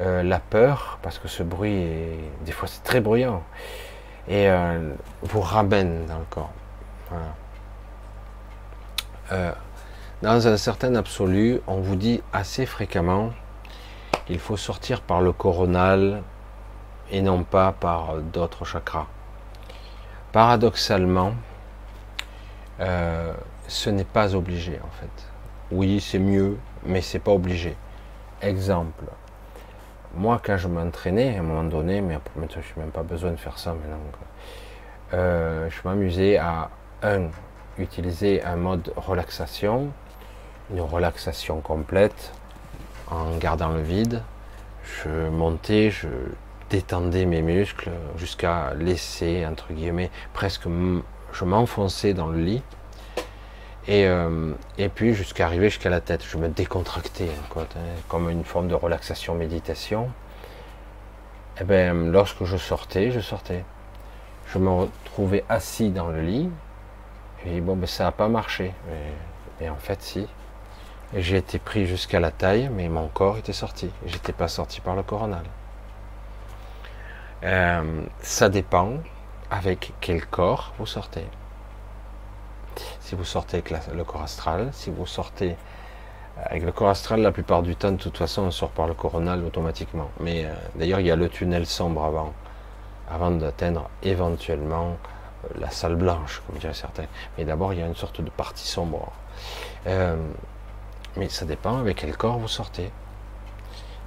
[0.00, 3.42] euh, la peur, parce que ce bruit est, des fois c'est très bruyant,
[4.28, 4.92] et euh,
[5.22, 6.50] vous ramène dans le corps.
[10.22, 13.30] dans un certain absolu, on vous dit assez fréquemment
[14.26, 16.22] qu'il faut sortir par le coronal
[17.10, 19.06] et non pas par d'autres chakras.
[20.32, 21.34] Paradoxalement,
[22.80, 23.32] euh,
[23.68, 25.28] ce n'est pas obligé en fait.
[25.70, 27.76] Oui, c'est mieux, mais c'est pas obligé.
[28.42, 29.04] Exemple,
[30.16, 33.36] moi quand je m'entraînais à un moment donné, mais je n'ai même pas besoin de
[33.36, 33.98] faire ça maintenant.
[35.12, 36.70] Euh, je m'amusais à
[37.02, 37.28] un
[37.78, 39.88] utiliser un mode relaxation,
[40.70, 42.32] une relaxation complète
[43.10, 44.22] en gardant le vide.
[44.82, 46.08] Je montais, je
[46.70, 50.68] détendais mes muscles jusqu'à laisser, entre guillemets, presque,
[51.32, 52.62] je m'enfonçais dans le lit.
[53.86, 57.66] Et, euh, et puis jusqu'à arriver jusqu'à la tête, je me décontractais, quoi,
[58.08, 60.10] comme une forme de relaxation, méditation.
[61.56, 63.64] Et eh bien, lorsque je sortais, je sortais.
[64.48, 66.50] Je me retrouvais assis dans le lit.
[67.46, 68.72] Et bon, ben, ça n'a pas marché.
[69.60, 70.26] Mais, en fait, si.
[71.16, 73.90] J'ai été pris jusqu'à la taille, mais mon corps était sorti.
[74.06, 75.44] J'étais pas sorti par le coronal.
[77.44, 78.94] Euh, ça dépend
[79.50, 81.24] avec quel corps vous sortez.
[83.00, 85.56] Si vous sortez avec le corps astral, si vous sortez
[86.42, 88.94] avec le corps astral, la plupart du temps, de toute façon, on sort par le
[88.94, 90.10] coronal automatiquement.
[90.18, 92.32] Mais euh, d'ailleurs, il y a le tunnel sombre avant,
[93.08, 94.96] avant d'atteindre éventuellement
[95.44, 97.06] euh, la salle blanche, comme diraient certains.
[97.38, 99.12] Mais d'abord, il y a une sorte de partie sombre.
[101.16, 102.90] Mais ça dépend avec quel corps vous sortez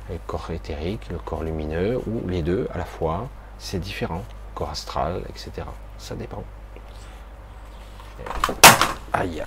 [0.09, 3.27] le corps éthérique, le corps lumineux, ou les deux à la fois,
[3.59, 4.23] c'est différent.
[4.55, 5.67] Corps astral, etc.
[5.97, 6.43] Ça dépend.
[9.13, 9.43] Aïe,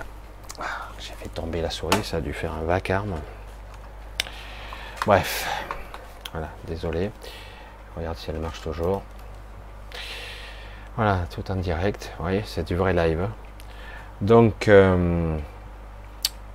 [0.59, 0.63] ah,
[0.99, 3.15] j'ai fait tomber la souris, ça a dû faire un vacarme.
[5.05, 5.47] Bref,
[6.31, 7.11] voilà, désolé.
[7.97, 9.01] Regarde si elle marche toujours.
[10.95, 12.13] Voilà, tout en direct.
[12.17, 13.27] Vous voyez, c'est du vrai live.
[14.21, 15.37] Donc, euh,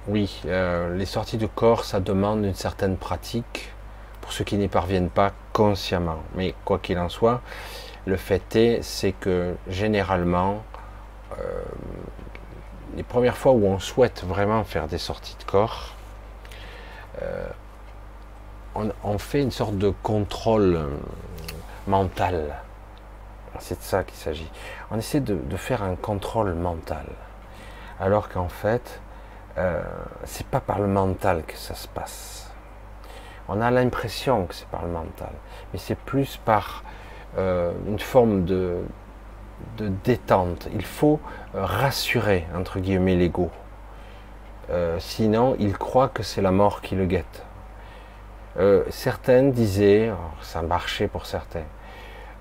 [0.09, 3.73] oui, euh, les sorties de corps, ça demande une certaine pratique
[4.21, 6.19] pour ceux qui n'y parviennent pas consciemment.
[6.37, 7.41] Mais quoi qu'il en soit,
[8.07, 10.63] le fait est, c'est que généralement,
[11.39, 11.63] euh,
[12.97, 15.95] les premières fois où on souhaite vraiment faire des sorties de corps,
[17.23, 17.49] euh,
[19.03, 20.79] on, fait une sorte de contrôle
[21.87, 22.57] mental.
[23.59, 24.51] C'est de ça qu'il s'agit.
[24.91, 27.07] On essaie de, faire un contrôle mental.
[27.99, 29.01] Alors qu'en fait,
[29.59, 29.83] euh,
[30.25, 32.47] c'est pas par le mental que ça se passe
[33.49, 35.33] on a l'impression que c'est par le mental,
[35.73, 36.83] mais c'est plus par
[37.39, 38.79] euh, une forme de,
[39.79, 40.69] détente.
[40.75, 41.21] Il faut
[41.55, 43.51] euh, rassurer, entre guillemets, l'ego.
[44.99, 47.45] Sinon, il croit que c'est la mort qui le guette.
[48.89, 50.11] certaines disaient,
[50.41, 51.69] ça marchait pour certains,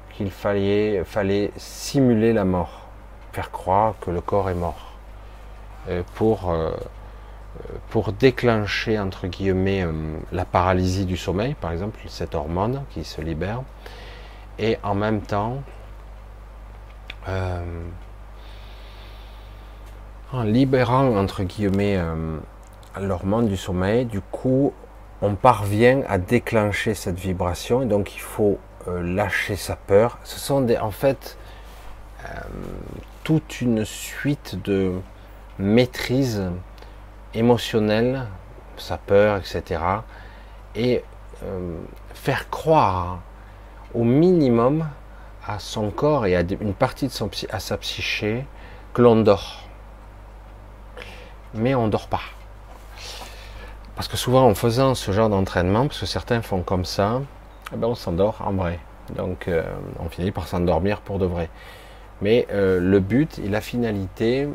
[0.10, 2.88] qu'il fallait, fallait simuler la mort,
[3.32, 4.98] faire croire que le corps est mort,
[6.16, 6.52] pour
[7.90, 9.92] pour déclencher entre guillemets euh,
[10.32, 13.62] la paralysie du sommeil, par exemple, cette hormone qui se libère,
[14.60, 15.62] et en même temps,
[17.28, 17.64] euh,
[20.32, 22.38] en libérant entre guillemets euh,
[23.00, 24.74] l'hormone du sommeil, du coup,
[25.22, 30.20] on parvient à déclencher cette vibration, et donc il faut lâcher sa peur.
[30.24, 31.40] Ce sont des, en fait
[33.24, 34.94] toute une suite de
[35.58, 36.44] maîtrise
[37.36, 38.28] émotionnel,
[38.78, 39.82] sa peur, etc.
[40.76, 41.04] Et
[41.44, 41.78] euh,
[42.14, 43.20] faire croire
[43.94, 44.88] au minimum
[45.48, 48.46] à son corps et à une partie de son, à sa psyché
[48.94, 49.62] que l'on dort.
[51.54, 52.22] Mais on ne dort pas.
[53.96, 57.22] Parce que souvent en faisant ce genre d'entraînement, parce que certains font comme ça,
[57.74, 58.80] eh ben on s'endort en vrai.
[59.16, 59.64] Donc euh,
[60.00, 61.50] on finit par s'endormir pour de vrai.
[62.22, 64.48] Mais euh, le but et la finalité,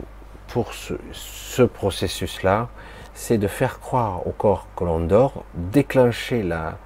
[0.51, 2.69] pour ce, processus-là,
[3.15, 6.77] c'est de faire croire au corps que l'on dort, déclencher la,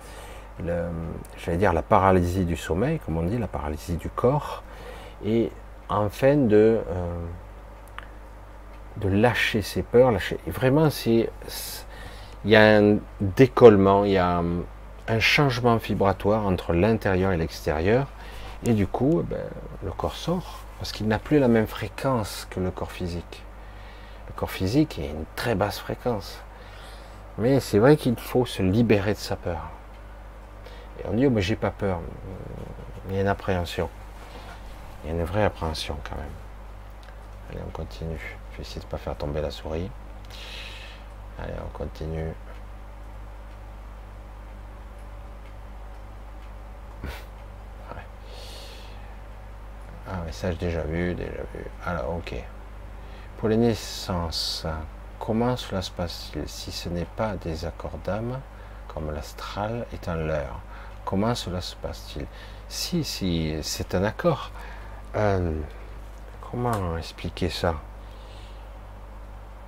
[1.48, 4.62] dire la paralysie du sommeil, comme on dit, la paralysie du corps,
[5.24, 5.50] et
[5.88, 7.26] enfin de, euh,
[8.98, 10.38] de lâcher ses peurs, lâcher.
[10.46, 11.30] vraiment, c'est,
[12.44, 14.42] il y a un décollement, il y a
[15.08, 18.08] un, changement vibratoire entre l'intérieur et l'extérieur,
[18.66, 19.44] et du coup, eh ben,
[19.82, 23.43] le corps sort, parce qu'il n'a plus la même fréquence que le corps physique.
[24.26, 26.40] Le corps physique est une très basse fréquence.
[27.38, 29.70] Mais c'est vrai qu'il faut se libérer de sa peur.
[31.00, 32.00] Et on dit, oh, mais j'ai pas peur.
[33.08, 33.88] Il y a une appréhension.
[35.02, 36.26] Il y a une vraie appréhension quand même.
[37.50, 38.38] Allez, on continue.
[38.52, 39.90] Je vais essayer de ne pas faire tomber la souris.
[41.38, 42.32] Allez, on continue.
[50.06, 51.64] Ah, message déjà vu, déjà vu.
[51.86, 52.34] Alors, ok.
[53.44, 54.66] Pour les naissances,
[55.18, 58.40] comment cela se passe-t-il si ce n'est pas des accords d'âme,
[58.88, 60.60] comme l'astral est un leurre?
[61.04, 62.24] Comment cela se passe-t-il?
[62.70, 64.50] Si, si, c'est un accord.
[65.14, 65.60] Euh,
[66.50, 67.74] comment expliquer ça?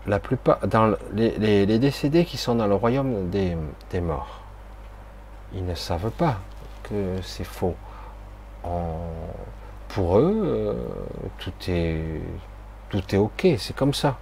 [0.07, 3.59] La plupart, dans les, décédés qui sont dans le royaume des,
[4.01, 4.41] morts,
[5.53, 6.39] ils ne savent pas
[6.83, 7.77] que c'est faux.
[8.63, 10.73] pour eux, euh,
[11.37, 12.23] tout est
[12.91, 14.19] tout est ok, c'est comme ça.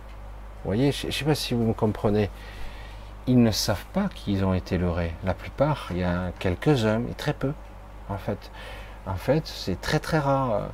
[0.64, 2.30] Vous voyez, je ne sais pas si vous me comprenez.
[3.26, 5.14] Ils ne savent pas qu'ils ont été leurrés.
[5.24, 7.52] La plupart, il y a quelques-uns, et très peu,
[8.08, 8.50] en fait.
[9.06, 10.68] En fait, c'est très très rare.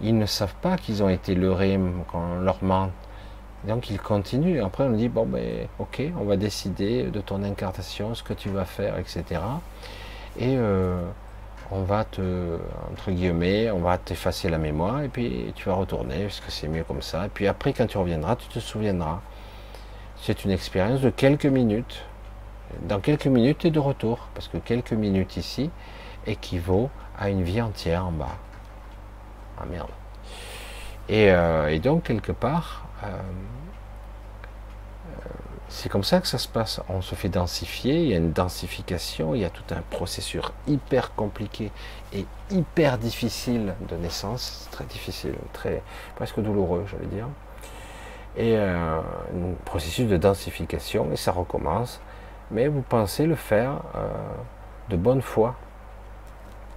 [0.00, 1.78] Ils ne savent pas qu'ils ont été leurrés
[2.10, 2.90] quand on leur ment.
[3.64, 4.62] Donc ils continuent.
[4.62, 8.48] Après, on dit bon ben ok, on va décider de ton incarnation, ce que tu
[8.48, 9.24] vas faire, etc.
[10.38, 10.56] Et
[11.70, 12.58] on va te,
[12.90, 16.68] entre guillemets, on va t'effacer la mémoire et puis tu vas retourner parce que c'est
[16.68, 17.26] mieux comme ça.
[17.26, 19.20] Et puis après, quand tu reviendras, tu te souviendras.
[20.16, 22.04] C'est une expérience de quelques minutes.
[22.82, 25.70] Dans quelques minutes, tu es de retour parce que quelques minutes ici
[26.26, 28.36] équivaut à une vie entière en bas.
[29.60, 29.90] Ah merde.
[31.08, 33.08] Et, euh, donc, quelque part, euh,
[35.68, 36.80] c'est comme ça que ça se passe.
[36.88, 40.42] On se fait densifier, il y a une densification, il y a tout un processus
[40.66, 41.70] hyper compliqué
[42.12, 45.82] et hyper difficile de naissance, très difficile, très
[46.16, 47.28] presque douloureux, j'allais dire.
[48.36, 52.00] Et euh, un processus de densification, et ça recommence.
[52.50, 54.08] Mais vous pensez le faire euh,
[54.88, 55.54] de bonne foi,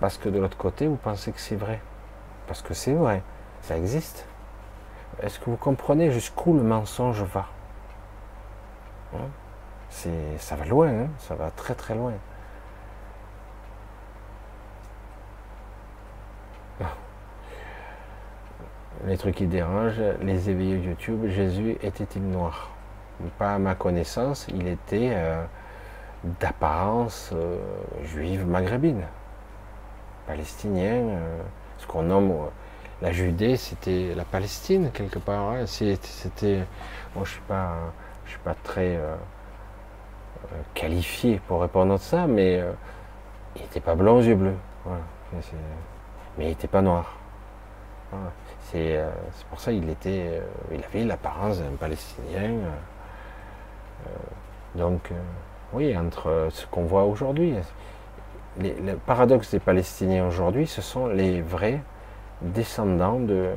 [0.01, 1.79] parce que de l'autre côté, vous pensez que c'est vrai,
[2.47, 3.23] parce que c'est vrai,
[3.61, 4.25] ça existe.
[5.21, 7.47] Est-ce que vous comprenez jusqu'où le mensonge va?
[9.89, 11.07] C'est, ça va loin, hein.
[11.19, 12.13] ça va très très loin.
[16.81, 16.93] Ah.
[19.05, 22.69] Les trucs qui dérangent, les éveillés YouTube, Jésus était-il noir?
[23.37, 25.43] Pas à ma connaissance, il était euh,
[26.39, 27.57] d'apparence euh,
[28.03, 29.03] juive maghrébine,
[30.25, 31.41] palestinien, euh,
[31.77, 32.33] ce qu'on nomme
[33.01, 35.51] la Judée, c'était la Palestine quelque part.
[35.51, 35.65] Hein.
[35.65, 36.65] C'était,
[37.15, 37.75] moi je suis pas
[38.10, 39.15] je suis pas très euh,
[40.51, 42.71] euh, qualifié pour répondre à ça, mais euh,
[43.55, 44.55] il n'était pas blanc aux yeux bleus.
[46.37, 47.17] Mais il n'était pas noir.
[48.71, 49.01] C'est
[49.49, 50.41] pour ça qu'il était,
[50.71, 52.51] il avait l'apparence d'un Palestinien.
[54.75, 55.11] donc,
[55.73, 57.53] oui, entre ce qu'on voit aujourd'hui,
[58.59, 61.81] le paradoxe des Palestiniens aujourd'hui, ce sont les vrais
[62.41, 63.51] descendants de,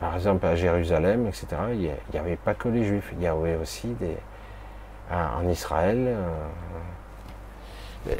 [0.00, 3.56] par exemple à Jérusalem, etc., il n'y avait pas que les juifs, il y avait
[3.56, 4.16] aussi des,
[5.10, 6.06] en Israël.
[6.08, 6.46] Euh,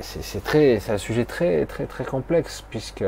[0.01, 3.05] c'est un sujet très, très, très complexe puisque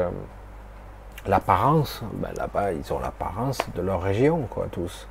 [1.27, 5.07] l'apparence, ben là-bas, ils ont l'apparence de leur région, quoi, tous.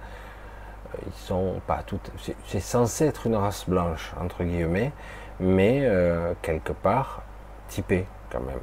[0.94, 2.12] Euh, ils sont pas toutes.
[2.48, 4.92] C'est censé être une race blanche entre guillemets,
[5.40, 7.22] mais euh, quelque part
[7.68, 8.60] typée quand même,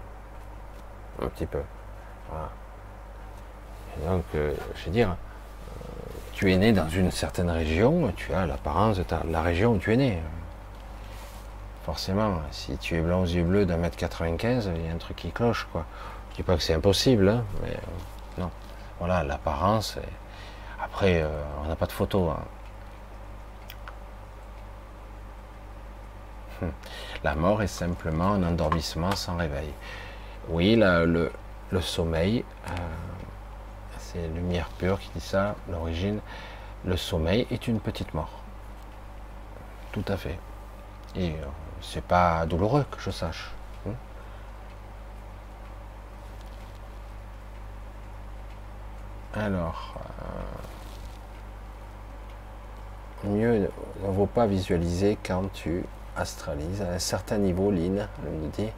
[1.22, 1.62] un petit peu.
[2.30, 2.48] Voilà.
[4.06, 5.90] Donc, euh, je veux dire, euh,
[6.32, 9.93] tu es né dans une certaine région, tu as l'apparence de, la région où tu
[9.93, 10.23] es né.
[11.85, 14.98] Forcément, si tu es blanc aux yeux bleus d'un mètre 95, il y a un
[14.98, 15.86] truc qui cloche, quoi.
[16.31, 18.51] Je dis pas que c'est impossible, hein, mais euh, non.
[18.98, 19.97] Voilà, l'apparence.
[20.82, 21.24] Après,
[21.65, 22.31] on n'a pas de photo.
[22.31, 22.44] Hein.
[26.62, 26.73] Hum.
[27.24, 29.73] La mort est simplement un endormissement sans réveil.
[30.48, 31.31] Oui, le,
[31.81, 32.44] sommeil,
[34.12, 36.20] c'est Lumière Pure qui dit ça, l'origine,
[36.85, 38.30] le sommeil est une petite mort.
[39.93, 40.39] Tout à fait.
[41.14, 41.44] Et euh,
[41.82, 43.51] c'est pas douloureux que je sache.
[43.86, 43.93] Hein.
[49.35, 49.97] Alors,
[53.24, 53.70] euh, mieux
[54.02, 55.85] ne vaut pas visualiser quand tu
[56.16, 56.80] astralises.
[56.80, 58.70] À un certain niveau, Lynn me dit,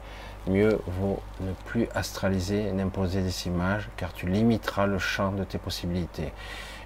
[0.47, 5.57] mieux vaut ne plus astraliser n'imposer des images, car tu limiteras le champ de tes
[5.57, 6.33] possibilités.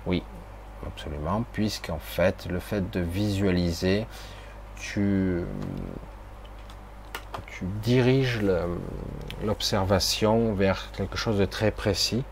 [0.05, 0.23] Oui,
[0.85, 4.07] absolument, puisqu'en fait, le fait de visualiser,
[4.75, 5.43] tu,
[7.47, 8.41] tu diriges
[9.43, 12.23] l'observation vers quelque chose de très précis,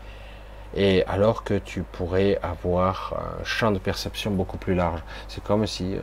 [0.76, 5.02] et alors que tu pourrais avoir un champ de perception beaucoup plus large.
[5.28, 6.00] C'est comme si, euh,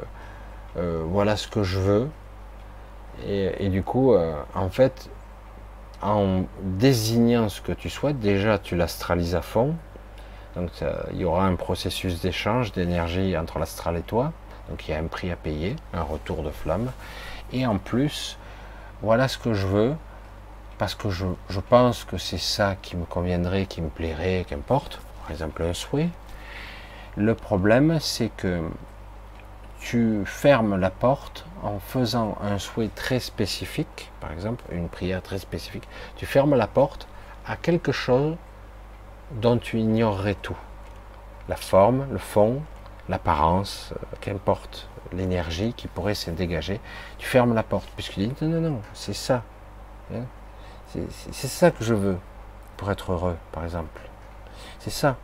[0.78, 2.10] euh, voilà ce que je veux,
[3.28, 5.10] et, du coup, euh, en fait,
[6.02, 9.76] en désignant ce que tu souhaites, déjà tu l'astralises à fond.
[10.56, 10.70] Donc
[11.14, 14.34] il y aura un processus d'échange d'énergie entre l'astral et toi.
[14.70, 16.92] Donc il y a un prix à payer, un retour de flamme.
[17.54, 18.38] Et en plus,
[19.02, 19.94] voilà ce que je veux,
[20.78, 25.00] parce que je, je pense que c'est ça qui me conviendrait, qui me plairait, qu'importe.
[25.22, 26.10] Par exemple, un souhait.
[27.16, 28.62] Le problème, c'est que
[29.80, 35.40] tu fermes la porte en faisant un souhait très spécifique, par exemple une prière très
[35.40, 37.08] spécifique, tu fermes la porte
[37.46, 38.36] à quelque chose
[39.32, 40.58] dont tu ignorerais tout.
[41.48, 42.62] La forme, le fond,
[43.10, 46.80] l'apparence, euh, qu'importe, l'énergie qui pourrait se dégager.
[47.18, 49.44] Tu fermes la porte, puisque tu dis non, non, non, c'est ça.
[50.14, 50.24] Hein.
[50.88, 52.18] C'est ça que je veux
[52.76, 54.02] pour être heureux, par exemple.
[54.80, 55.16] C'est ça.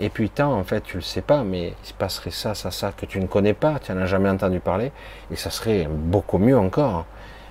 [0.00, 2.70] Et puis tant, en fait, tu le sais pas, mais il se passerait ça, ça,
[2.70, 4.90] ça, que tu ne connais pas, tu n'en as jamais entendu parler,
[5.30, 7.06] et ça serait beaucoup mieux encore.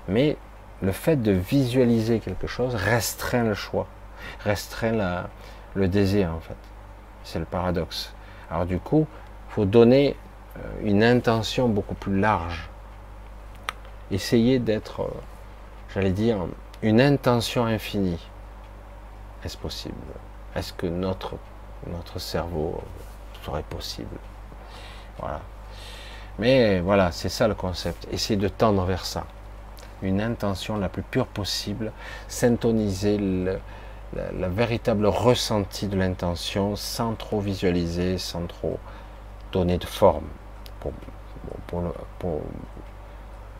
[0.10, 0.36] Mais
[0.82, 3.88] le fait de visualiser quelque chose restreint le choix,
[4.42, 5.26] restreint
[5.74, 6.58] le désir en fait.
[7.24, 8.14] C'est le paradoxe.
[8.52, 9.08] Alors du coup,
[9.50, 10.18] faut donner
[10.58, 12.70] euh, une intention beaucoup plus large.
[14.12, 15.22] Essayer d'être, euh,
[15.94, 16.38] j'allais dire,
[16.82, 18.20] une intention infinie.
[19.46, 19.96] Est-ce possible?
[20.56, 21.36] Est-ce que notre,
[21.88, 22.82] notre cerveau
[23.44, 24.18] serait possible
[25.20, 25.42] Voilà.
[26.40, 28.08] Mais voilà, c'est ça le concept.
[28.12, 29.26] Essayer de tendre vers ça.
[30.02, 31.92] Une intention la plus pure possible,
[32.28, 33.60] syntoniser le,
[34.14, 38.80] véritable ressenti de l'intention sans trop visualiser, sans trop
[39.52, 40.26] donner de forme.
[40.80, 42.42] Pour,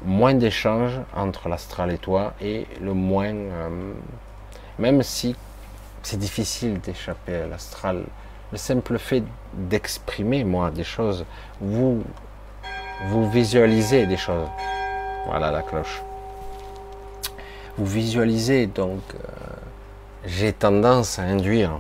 [0.06, 3.94] moins d'échanges entre l'astral et toi et le moins, euh,
[4.78, 5.34] même si
[6.04, 8.04] c'est difficile d'échapper à l'astral,
[8.52, 9.24] le simple fait
[9.54, 11.26] d'exprimer moi des choses,
[11.60, 12.04] vous
[13.06, 14.48] vous visualisez des choses.
[15.26, 16.04] Voilà la cloche.
[17.78, 19.18] Vous visualisez, donc euh,
[20.26, 21.80] j'ai tendance à induire.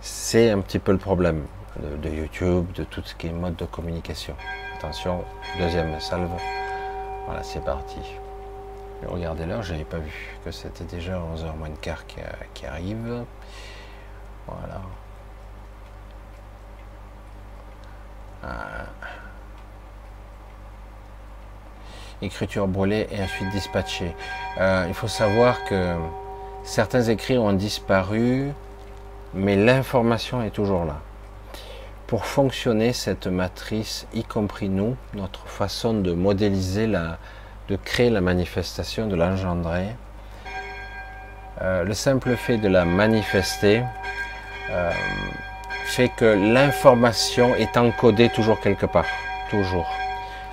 [0.00, 1.42] C'est un petit peu le problème
[1.80, 4.34] de, YouTube, de tout ce qui est mode de communication.
[4.76, 5.22] Attention,
[5.58, 6.30] deuxième salve.
[7.26, 8.00] Voilà, c'est parti.
[9.06, 13.24] Regardez l'heure, je n'avais pas vu que c'était déjà 11h moins de quart qui, arrive.
[14.46, 14.80] Voilà.
[18.44, 18.86] Ah.
[22.22, 24.14] écriture brûlée et ensuite dispatchée.
[24.58, 25.96] Euh, il faut savoir que
[26.62, 28.52] certains écrits ont disparu,
[29.34, 31.00] mais l'information est toujours là.
[32.06, 37.18] Pour fonctionner cette matrice, y compris nous, notre façon de modéliser, la,
[37.72, 39.86] de créer la manifestation, de l'engendrer,
[41.62, 43.82] euh, le simple fait de la manifester
[44.70, 44.90] euh,
[45.86, 49.06] fait que l'information est encodée toujours quelque part,
[49.48, 49.90] toujours.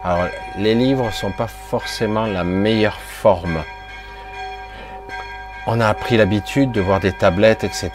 [0.01, 3.63] Alors, les livres ne sont pas forcément la meilleure forme.
[5.67, 7.91] On a appris l'habitude de voir des tablettes, etc.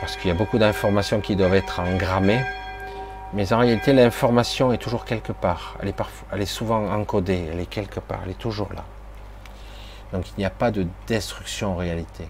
[0.00, 2.40] Parce qu'il y a beaucoup d'informations qui doivent être engrammées.
[3.36, 5.76] Mais en réalité, l'information est toujours quelque part.
[5.82, 8.82] Elle est, parfois, elle est souvent encodée, elle est quelque part, elle est toujours là.
[10.14, 12.26] Donc il n'y a pas de destruction en réalité.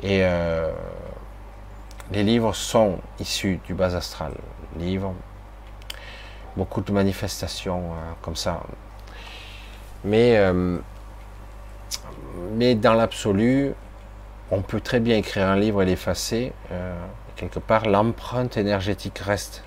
[0.00, 0.72] Et euh,
[2.12, 4.32] les livres sont issus du bas astral
[4.78, 5.12] livres,
[6.56, 8.62] beaucoup de manifestations euh, comme ça.
[10.02, 10.78] Mais, euh,
[12.52, 13.74] mais dans l'absolu,
[14.50, 16.52] on peut très bien écrire un livre et l'effacer.
[16.70, 16.94] Euh,
[17.36, 19.64] quelque part, l'empreinte énergétique reste.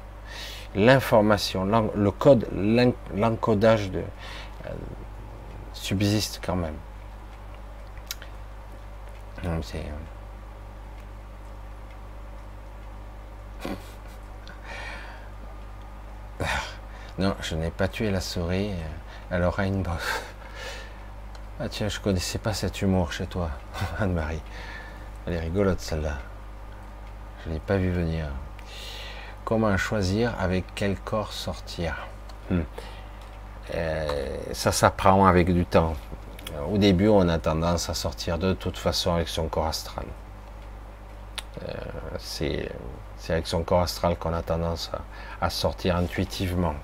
[0.75, 1.65] L'information,
[1.95, 2.47] le code,
[3.15, 4.03] l'encodage de,
[5.73, 6.75] subsiste quand même.
[9.63, 9.83] C'est
[17.17, 18.71] Non, je n'ai pas tué la souris.
[19.31, 20.23] Elle aura une bosse.
[21.59, 23.49] Ah tiens, je connaissais pas cet humour chez toi,
[23.99, 24.41] Anne-Marie.
[25.25, 26.17] Elle est rigolote celle-là.
[27.43, 28.27] Je ne l'ai pas vu venir.
[29.45, 32.07] Comment choisir avec quel corps sortir?
[32.49, 32.61] Hmm.
[33.75, 35.95] euh, Ça s'apprend avec du temps.
[36.71, 40.05] Au début, on a tendance à sortir de toute façon avec son corps astral.
[41.67, 41.73] Euh,
[42.17, 42.69] c'est
[43.29, 44.91] avec son corps astral qu'on a tendance
[45.41, 46.75] à sortir intuitivement.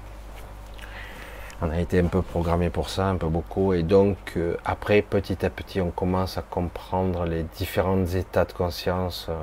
[1.61, 5.01] On a été un peu programmé pour ça, un peu beaucoup, et donc euh, après,
[5.01, 9.27] petit à petit, on commence à comprendre les différents états de conscience.
[9.29, 9.33] Euh,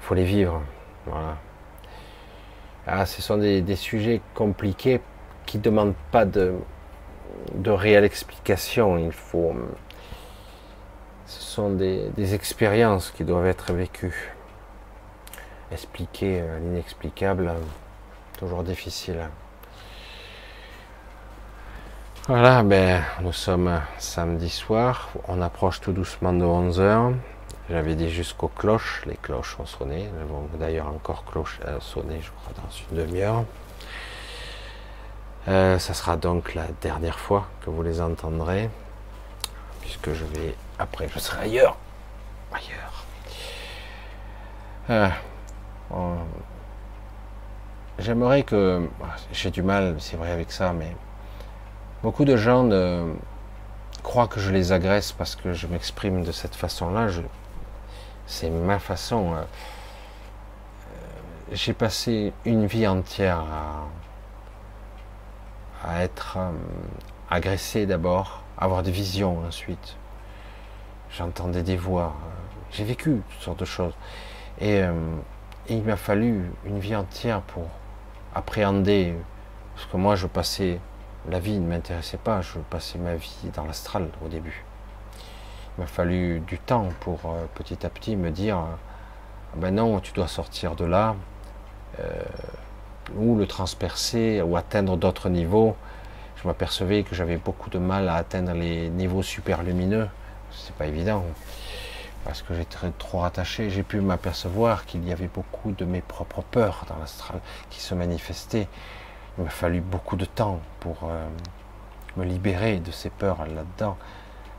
[0.00, 0.62] il faut les vivre.
[2.86, 5.00] Ah, ce sont des, sujets compliqués
[5.44, 6.54] qui ne demandent pas de,
[7.66, 8.96] réelle explication.
[8.96, 9.54] Il faut.
[11.26, 14.32] Ce sont des, des expériences qui doivent être vécues.
[15.70, 17.52] Expliquer euh, l'inexplicable,
[18.38, 19.28] toujours difficile.
[22.28, 27.14] Voilà, ben, nous sommes samedi soir, on approche tout doucement de 11h.
[27.70, 32.30] J'avais dit jusqu'aux cloches, les cloches ont sonné, elles vont d'ailleurs encore cloche, sonner, je
[32.32, 33.44] crois, dans une demi-heure.
[35.46, 38.70] Euh, ça sera donc la dernière fois que vous les entendrez,
[39.80, 41.76] puisque je vais, après, je serai ailleurs.
[42.52, 43.04] Ailleurs.
[44.90, 46.16] Euh,
[48.00, 48.88] j'aimerais que,
[49.30, 50.96] j'ai du mal, c'est vrai avec ça, mais
[52.02, 52.68] Beaucoup de gens
[54.06, 57.08] croient que je les agresse parce que je m'exprime de cette façon-là.
[58.26, 59.34] C'est ma façon.
[59.34, 59.42] Euh,
[61.50, 63.44] j'ai passé une vie entière
[65.84, 66.52] à, être euh,
[67.30, 69.96] agressé d'abord, avoir des visions ensuite.
[71.10, 72.14] J'entendais des voix.
[72.14, 72.30] Euh,
[72.70, 73.94] j'ai vécu toutes sortes de choses.
[74.60, 74.82] Et
[75.68, 77.66] il m'a fallu une vie entière pour
[78.34, 79.14] appréhender
[79.76, 80.80] ce que moi je passais
[81.30, 84.64] la vie ne m'intéressait pas, je passais ma vie dans l'astral au début.
[85.76, 88.76] Il m'a fallu du temps pour euh, petit à petit me dire ah
[89.56, 91.16] ben non, tu dois sortir de là,
[92.00, 92.22] euh,
[93.16, 95.76] ou le transpercer, ou atteindre d'autres niveaux.
[96.36, 100.08] Je m'apercevais que j'avais beaucoup de mal à atteindre les niveaux super lumineux.
[100.50, 101.24] C'est pas évident
[102.26, 106.42] parce que j'étais trop rattaché, j'ai pu m'apercevoir qu'il y avait beaucoup de mes propres
[106.42, 107.38] peurs dans l'astral
[107.70, 108.66] qui se manifestaient.
[109.38, 111.28] Il m'a fallu beaucoup de temps pour euh,
[112.16, 113.96] me libérer de ces peurs là-dedans.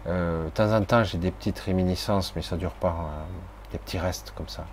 [0.05, 3.71] Euh, de temps en temps, j'ai des petites réminiscences, mais ça ne dure pas, euh,
[3.71, 4.65] des petits restes comme ça.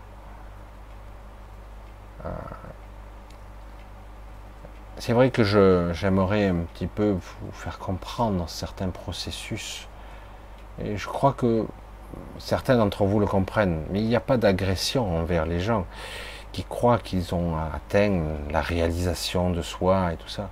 [4.97, 5.43] C'est vrai que
[5.93, 9.87] j'aimerais un petit peu vous faire comprendre certains processus.
[10.83, 11.67] Et je crois que
[12.39, 15.85] certains d'entre vous le comprennent, mais il n'y a pas d'agression envers les gens
[16.55, 20.49] qui croient qu'ils ont atteint la réalisation de soi et tout ça.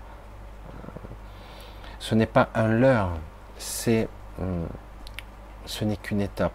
[2.00, 3.12] Ce n'est pas un leurre,
[3.56, 4.08] c'est,
[4.40, 4.66] hum,
[5.64, 6.52] ce n'est qu'une étape.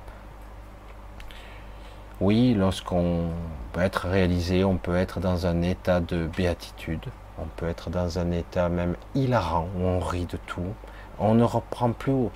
[2.20, 3.30] Oui, lorsqu'on
[3.72, 7.06] peut être réalisé, on peut être dans un état de béatitude,
[7.40, 10.74] on peut être dans un état même hilarant où on rit de tout,
[11.20, 12.32] on ne reprend plus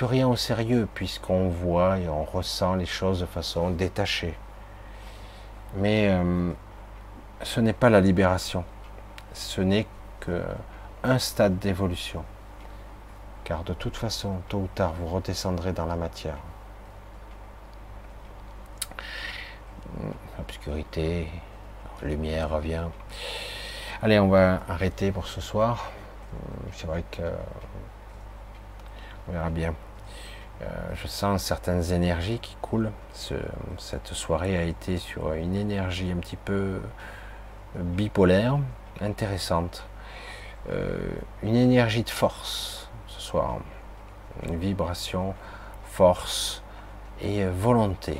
[0.00, 4.34] rien au sérieux puisqu'on voit et on ressent les choses de façon détachée.
[5.76, 6.52] Mais euh,
[7.42, 8.64] ce n'est pas la libération,
[9.32, 9.86] ce n'est
[10.20, 12.24] qu'un stade d'évolution.
[13.44, 16.36] Car de toute façon, tôt ou tard, vous redescendrez dans la matière.
[20.38, 21.28] Obscurité,
[22.02, 22.84] lumière revient.
[24.02, 25.90] Allez, on va arrêter pour ce soir.
[26.72, 27.22] C'est vrai que
[29.28, 29.74] on verra bien.
[30.62, 32.90] Euh, je sens certaines énergies qui coulent.
[33.78, 36.52] cette soirée a été sur une énergie un petit peu
[37.76, 38.58] euh, bipolaire,
[39.00, 39.84] intéressante.
[40.70, 40.98] Euh,
[41.42, 43.58] une énergie de force ce soir.
[44.46, 45.34] Une vibration,
[45.84, 46.62] force
[47.22, 48.18] et volonté.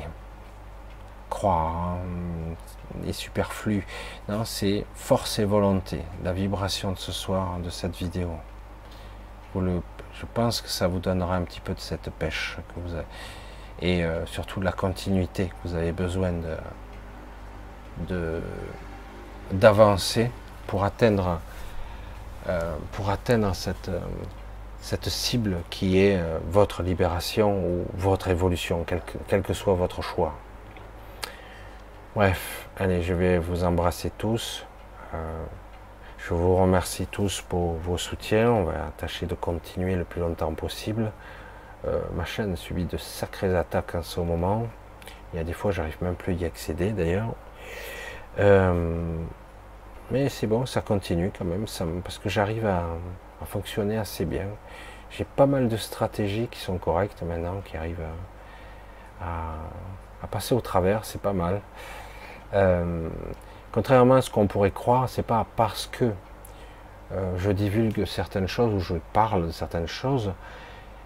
[1.29, 3.85] Croire hein, est superflu.
[4.29, 6.01] Non, c'est force et volonté.
[6.23, 8.31] La vibration de ce soir, de cette vidéo.
[9.55, 9.81] Le
[10.21, 13.05] je pense que ça vous donnera un petit peu de cette pêche que vous avez.
[13.81, 16.31] Et euh, surtout de la continuité que vous avez besoin
[18.07, 18.39] de,
[19.51, 20.29] d'avancer
[20.67, 21.39] pour atteindre,
[22.47, 23.99] euh, pour atteindre cette, euh,
[24.79, 30.03] cette cible qui est votre libération ou votre évolution, quel que, quel que soit votre
[30.03, 30.35] choix.
[32.15, 34.65] Bref, allez, je vais vous embrasser tous.
[36.27, 38.51] Je vous remercie tous pour vos soutiens.
[38.51, 41.11] On va tâcher de continuer le plus longtemps possible.
[41.87, 44.67] Euh, ma chaîne subit de sacrées attaques en ce moment.
[45.33, 47.33] Il y a des fois, j'arrive même plus à y accéder d'ailleurs.
[48.37, 49.17] Euh,
[50.11, 51.65] mais c'est bon, ça continue quand même,
[52.03, 52.85] parce que j'arrive à,
[53.47, 54.45] fonctionner assez bien.
[55.09, 58.05] J'ai pas mal de stratégies qui sont correctes maintenant, qui arrivent
[59.19, 61.61] à, passer au travers, c'est pas mal.
[62.53, 63.09] Euh,
[63.71, 66.11] Contrairement à ce qu'on pourrait croire, c'est pas parce que
[67.13, 70.33] euh, je divulgue certaines choses ou je parle de certaines choses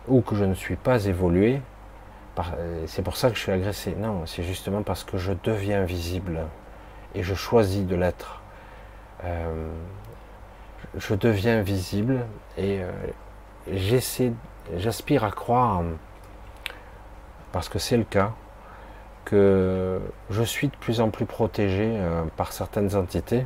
[0.08, 1.62] ou que je ne suis pas évolué,
[2.38, 3.96] euh, c'est pour ça que je suis agressé.
[3.96, 6.42] Non, c'est justement parce que je deviens visible
[7.14, 8.42] et je choisis de l'être.
[9.24, 9.72] Euh,
[10.98, 12.26] je deviens visible
[12.58, 12.82] et
[13.72, 14.32] j'essaie,
[14.76, 15.82] j'aspire à croire,
[17.52, 18.34] parce que c'est le cas,
[19.26, 23.46] que je suis de plus en plus protégé euh, par certaines entités,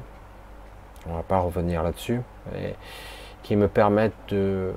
[1.08, 2.22] on va pas revenir là-dessus,
[3.41, 4.74] qui me permettent de,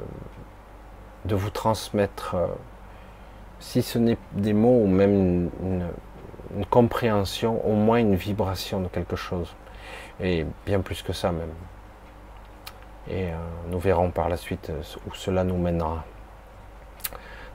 [1.25, 2.47] de vous transmettre, euh,
[3.59, 5.89] si ce n'est des mots ou même une,
[6.71, 9.55] compréhension, au moins une vibration de quelque chose,
[10.21, 11.53] et bien plus que ça même.
[13.09, 13.37] Et euh,
[13.69, 14.71] nous verrons par la suite
[15.09, 16.05] où cela nous mènera.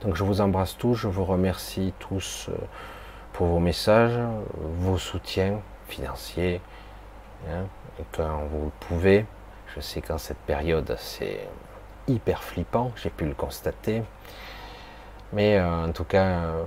[0.02, 2.50] Donc je vous embrasse tous, je vous remercie tous
[3.38, 4.18] pour vos messages,
[4.80, 6.60] vos soutiens financiers,
[7.48, 7.66] hein,
[8.10, 9.26] quand vous le pouvez.
[9.76, 11.48] Je sais qu'en cette période, c'est
[12.08, 14.02] hyper flippant, j'ai pu le constater.
[15.32, 16.64] Mais euh, en tout cas, euh,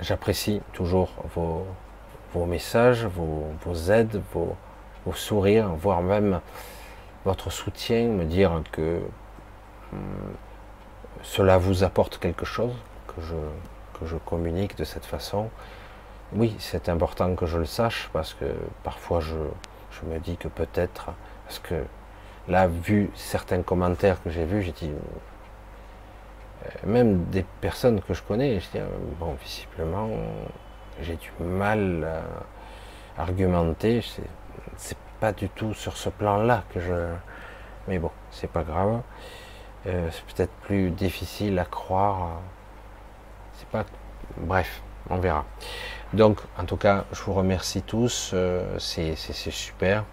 [0.00, 1.64] j'apprécie toujours vos,
[2.44, 4.56] messages, vos, aides, vos,
[5.14, 6.40] sourires, voire même
[7.24, 9.00] votre soutien, me dire que
[9.92, 10.00] hum,
[11.22, 12.74] cela vous apporte quelque chose,
[13.06, 13.36] que je,
[14.04, 15.50] je communique de cette façon.
[16.34, 18.46] Oui, c'est important que je le sache parce que
[18.84, 19.34] parfois je,
[20.06, 21.10] me dis que peut-être,
[21.46, 21.84] parce que
[22.48, 24.90] là, vu certains commentaires que j'ai vus, j'ai dit,
[26.64, 28.86] euh, même des personnes que je connais, je dis, euh,
[29.20, 30.08] bon, visiblement,
[31.00, 32.08] j'ai du mal
[33.16, 34.02] à argumenter,
[34.76, 37.14] c'est pas du tout sur ce plan-là que je,
[37.86, 39.02] Mais bon, c'est pas grave.
[39.86, 42.40] Euh, c'est peut-être plus difficile à croire.
[43.70, 43.84] Pas.
[44.36, 45.44] Bref, on verra.
[46.12, 48.30] Donc, en tout cas, je vous remercie tous.
[48.34, 50.04] Euh, c'est super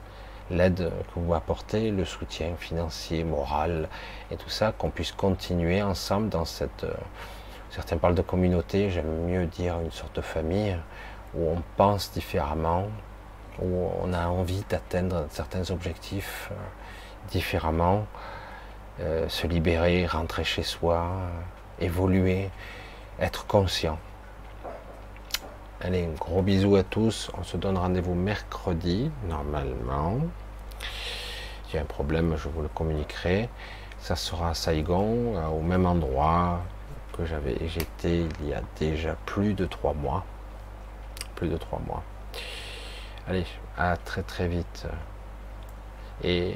[0.52, 3.88] l'aide que vous apportez, le soutien financier, moral
[4.32, 6.84] et tout ça, qu'on puisse continuer ensemble dans cette.
[6.84, 6.94] Euh,
[7.70, 10.76] certains parlent de communauté, j'aime mieux dire une sorte de famille
[11.36, 12.88] où on pense différemment,
[13.62, 16.50] où on a envie d'atteindre certains objectifs
[17.30, 18.08] différemment.
[19.02, 21.08] Euh, se libérer, rentrer chez soi,
[21.80, 22.50] évoluer,
[23.20, 23.98] être conscient.
[25.82, 27.32] Allez, un gros bisou à tous.
[27.38, 30.18] On se donne rendez-vous mercredi, normalement.
[31.68, 33.50] S'il y a un problème, je vous le communiquerai.
[34.00, 36.62] Ça sera à Saigon, euh, au même endroit
[37.18, 40.26] que j'avais j'étais il y a déjà plus de trois mois.
[41.36, 42.04] Plus de trois mois.
[43.28, 43.46] Allez,
[43.78, 44.88] à très très vite.
[46.24, 46.56] Et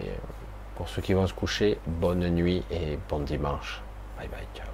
[0.75, 3.81] pour ceux qui vont se coucher, bonne nuit et bon dimanche.
[4.17, 4.72] Bye bye, ciao.